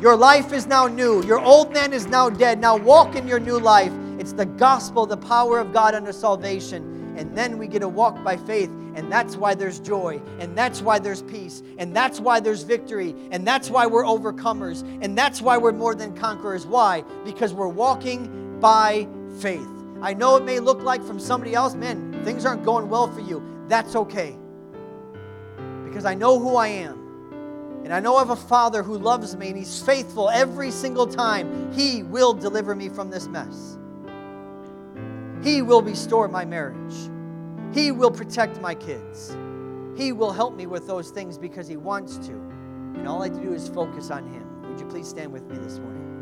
Your 0.00 0.16
life 0.16 0.52
is 0.52 0.66
now 0.66 0.86
new. 0.86 1.24
Your 1.24 1.40
old 1.40 1.72
man 1.72 1.92
is 1.92 2.06
now 2.06 2.30
dead. 2.30 2.60
Now 2.60 2.76
walk 2.76 3.16
in 3.16 3.26
your 3.26 3.40
new 3.40 3.58
life. 3.58 3.92
It's 4.18 4.32
the 4.32 4.46
gospel, 4.46 5.06
the 5.06 5.16
power 5.16 5.58
of 5.58 5.72
God 5.72 5.94
unto 5.94 6.12
salvation. 6.12 7.14
And 7.16 7.36
then 7.36 7.58
we 7.58 7.66
get 7.66 7.80
to 7.80 7.88
walk 7.88 8.22
by 8.24 8.36
faith 8.36 8.70
and 8.94 9.10
that's 9.10 9.36
why 9.36 9.54
there's 9.54 9.80
joy. 9.80 10.20
And 10.38 10.56
that's 10.56 10.80
why 10.80 10.98
there's 10.98 11.22
peace. 11.22 11.62
And 11.78 11.94
that's 11.94 12.20
why 12.20 12.40
there's 12.40 12.62
victory. 12.62 13.14
And 13.32 13.46
that's 13.46 13.68
why 13.70 13.86
we're 13.86 14.04
overcomers. 14.04 14.82
And 15.02 15.18
that's 15.18 15.42
why 15.42 15.58
we're 15.58 15.72
more 15.72 15.94
than 15.94 16.16
conquerors. 16.16 16.64
Why? 16.64 17.02
Because 17.24 17.52
we're 17.52 17.68
walking 17.68 18.58
by 18.60 19.08
faith. 19.40 19.73
I 20.02 20.14
know 20.14 20.36
it 20.36 20.44
may 20.44 20.60
look 20.60 20.82
like 20.82 21.02
from 21.02 21.18
somebody 21.18 21.54
else, 21.54 21.74
man, 21.74 22.22
things 22.24 22.44
aren't 22.44 22.64
going 22.64 22.88
well 22.88 23.10
for 23.10 23.20
you. 23.20 23.42
That's 23.68 23.96
okay. 23.96 24.36
Because 25.84 26.04
I 26.04 26.14
know 26.14 26.38
who 26.38 26.56
I 26.56 26.68
am. 26.68 27.04
And 27.84 27.92
I 27.92 28.00
know 28.00 28.16
I 28.16 28.20
have 28.20 28.30
a 28.30 28.36
Father 28.36 28.82
who 28.82 28.96
loves 28.96 29.36
me 29.36 29.48
and 29.48 29.58
He's 29.58 29.82
faithful 29.82 30.30
every 30.30 30.70
single 30.70 31.06
time. 31.06 31.72
He 31.72 32.02
will 32.02 32.32
deliver 32.32 32.74
me 32.74 32.88
from 32.88 33.10
this 33.10 33.28
mess. 33.28 33.78
He 35.42 35.60
will 35.60 35.82
restore 35.82 36.26
my 36.26 36.46
marriage. 36.46 36.94
He 37.74 37.92
will 37.92 38.10
protect 38.10 38.60
my 38.60 38.74
kids. 38.74 39.36
He 39.96 40.12
will 40.12 40.32
help 40.32 40.56
me 40.56 40.66
with 40.66 40.86
those 40.86 41.10
things 41.10 41.36
because 41.36 41.68
He 41.68 41.76
wants 41.76 42.16
to. 42.26 42.32
And 42.32 43.06
all 43.06 43.22
I 43.22 43.26
have 43.26 43.36
to 43.36 43.42
do 43.42 43.52
is 43.52 43.68
focus 43.68 44.10
on 44.10 44.26
Him. 44.26 44.70
Would 44.70 44.80
you 44.80 44.86
please 44.86 45.06
stand 45.06 45.32
with 45.32 45.44
me 45.44 45.58
this 45.58 45.78
morning? 45.78 46.13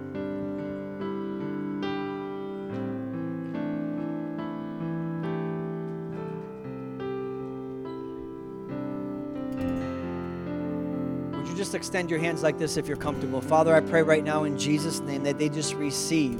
Just 11.72 11.86
extend 11.86 12.10
your 12.10 12.18
hands 12.18 12.42
like 12.42 12.58
this 12.58 12.76
if 12.76 12.86
you're 12.86 12.98
comfortable? 12.98 13.40
Father, 13.40 13.74
I 13.74 13.80
pray 13.80 14.02
right 14.02 14.22
now 14.22 14.44
in 14.44 14.58
Jesus' 14.58 15.00
name 15.00 15.22
that 15.22 15.38
they 15.38 15.48
just 15.48 15.72
receive 15.72 16.38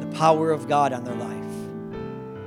the 0.00 0.06
power 0.14 0.50
of 0.50 0.66
God 0.66 0.94
on 0.94 1.04
their 1.04 1.14
life 1.14 1.32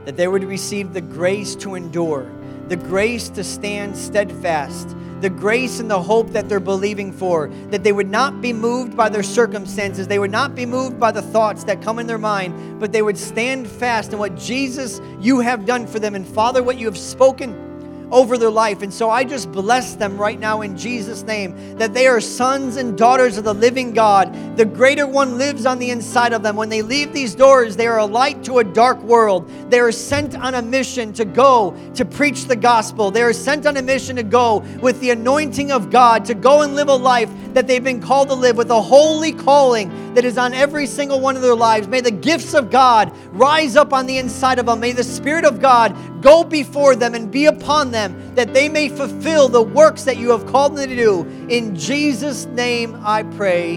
that 0.06 0.18
they 0.18 0.28
would 0.28 0.44
receive 0.44 0.92
the 0.92 1.02
grace 1.02 1.54
to 1.54 1.76
endure, 1.76 2.28
the 2.68 2.76
grace 2.76 3.30
to 3.30 3.44
stand 3.44 3.96
steadfast, 3.96 4.96
the 5.22 5.30
grace 5.30 5.80
and 5.80 5.92
the 5.92 6.02
hope 6.02 6.32
that 6.32 6.50
they're 6.50 6.60
believing 6.60 7.12
for, 7.12 7.50
that 7.70 7.84
they 7.84 7.92
would 7.92 8.10
not 8.10 8.42
be 8.42 8.52
moved 8.52 8.98
by 8.98 9.08
their 9.08 9.22
circumstances, 9.22 10.08
they 10.08 10.18
would 10.18 10.32
not 10.32 10.56
be 10.56 10.66
moved 10.66 11.00
by 11.00 11.12
the 11.12 11.22
thoughts 11.22 11.64
that 11.66 11.80
come 11.84 12.00
in 12.00 12.08
their 12.08 12.18
mind, 12.18 12.80
but 12.80 12.92
they 12.92 13.04
would 13.04 13.18
stand 13.18 13.68
fast 13.68 14.14
in 14.14 14.18
what 14.18 14.36
Jesus 14.36 15.00
you 15.20 15.42
have 15.42 15.68
done 15.68 15.86
for 15.86 16.00
them. 16.00 16.16
And 16.16 16.28
Father, 16.28 16.64
what 16.64 16.80
you 16.80 16.88
have 16.88 16.98
spoken 16.98 17.69
over 18.12 18.38
their 18.38 18.50
life. 18.50 18.82
And 18.82 18.94
so 18.94 19.10
I 19.10 19.24
just 19.24 19.52
bless 19.52 19.96
them 19.96 20.18
right 20.18 20.40
now 20.40 20.62
in 20.62 20.78
Jesus' 20.78 21.24
name 21.24 21.78
that 21.78 21.94
they 21.94 22.08
are 22.08 22.20
sons 22.20 22.78
and 22.78 22.98
daughters 22.98 23.38
of 23.38 23.44
the 23.44 23.54
living 23.54 23.94
God. 23.94 24.58
The 24.58 24.66
greater 24.66 25.08
one 25.08 25.38
lives 25.38 25.66
on 25.66 25.80
the 25.80 25.90
inside 25.90 26.34
of 26.34 26.44
them. 26.44 26.56
When 26.56 26.70
they 26.70 26.82
leave 26.82 27.14
these 27.14 27.36
doors, 27.36 27.76
they 27.76 27.88
are 27.88 28.00
a 28.00 28.06
light 28.06 28.44
to 28.46 28.60
a 28.60 28.64
dark 28.64 29.02
world. 29.04 29.50
They 29.70 29.80
are 29.80 29.92
sent 29.92 30.36
on 30.36 30.56
a 30.56 30.62
mission 30.62 31.14
to 31.14 31.26
go 31.26 31.76
to 31.96 32.06
preach 32.06 32.46
the 32.46 32.56
gospel. 32.56 33.12
They 33.12 33.24
are 33.24 33.34
sent 33.34 33.66
on 33.66 33.78
a 33.78 33.82
mission 33.82 34.16
to 34.16 34.24
go 34.24 34.60
with 34.82 35.00
the 35.00 35.12
anointing 35.12 35.72
of 35.72 35.90
God, 35.90 36.26
to 36.26 36.34
go 36.34 36.62
and 36.62 36.76
live 36.76 36.90
a 36.90 36.96
life 36.96 37.30
that 37.54 37.68
they've 37.68 37.84
been 37.84 38.02
called 38.02 38.30
to 38.30 38.36
live 38.36 38.58
with 38.58 38.70
a 38.70 38.82
holy 38.82 39.32
calling 39.32 40.14
that 40.14 40.26
is 40.26 40.38
on 40.38 40.54
every 40.54 40.86
single 40.86 41.20
one 41.20 41.36
of 41.36 41.42
their 41.42 41.56
lives. 41.56 41.88
May 41.88 42.02
the 42.02 42.12
gifts 42.12 42.54
of 42.54 42.70
God 42.70 43.12
rise 43.32 43.76
up 43.76 43.94
on 43.94 44.06
the 44.06 44.18
inside 44.18 44.60
of 44.60 44.66
them. 44.66 44.80
May 44.80 44.92
the 44.92 45.04
Spirit 45.04 45.46
of 45.46 45.60
God 45.60 45.96
go 46.22 46.44
before 46.44 46.96
them 46.96 47.16
and 47.16 47.32
be 47.32 47.46
upon 47.46 47.92
them 48.00 48.36
that 48.36 48.54
they 48.54 48.70
may 48.70 48.90
fulfill 48.90 49.50
the 49.50 49.62
works 49.62 50.04
that 50.04 50.18
you 50.18 50.30
have 50.32 50.46
called 50.46 50.76
them 50.76 50.90
to 50.90 50.96
do. 50.96 51.22
In 51.50 51.76
Jesus' 51.76 52.46
name 52.46 53.00
I 53.04 53.24
pray. 53.24 53.76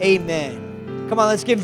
Amen. 0.00 1.06
Come 1.08 1.18
on, 1.18 1.28
let's 1.28 1.44
give 1.44 1.56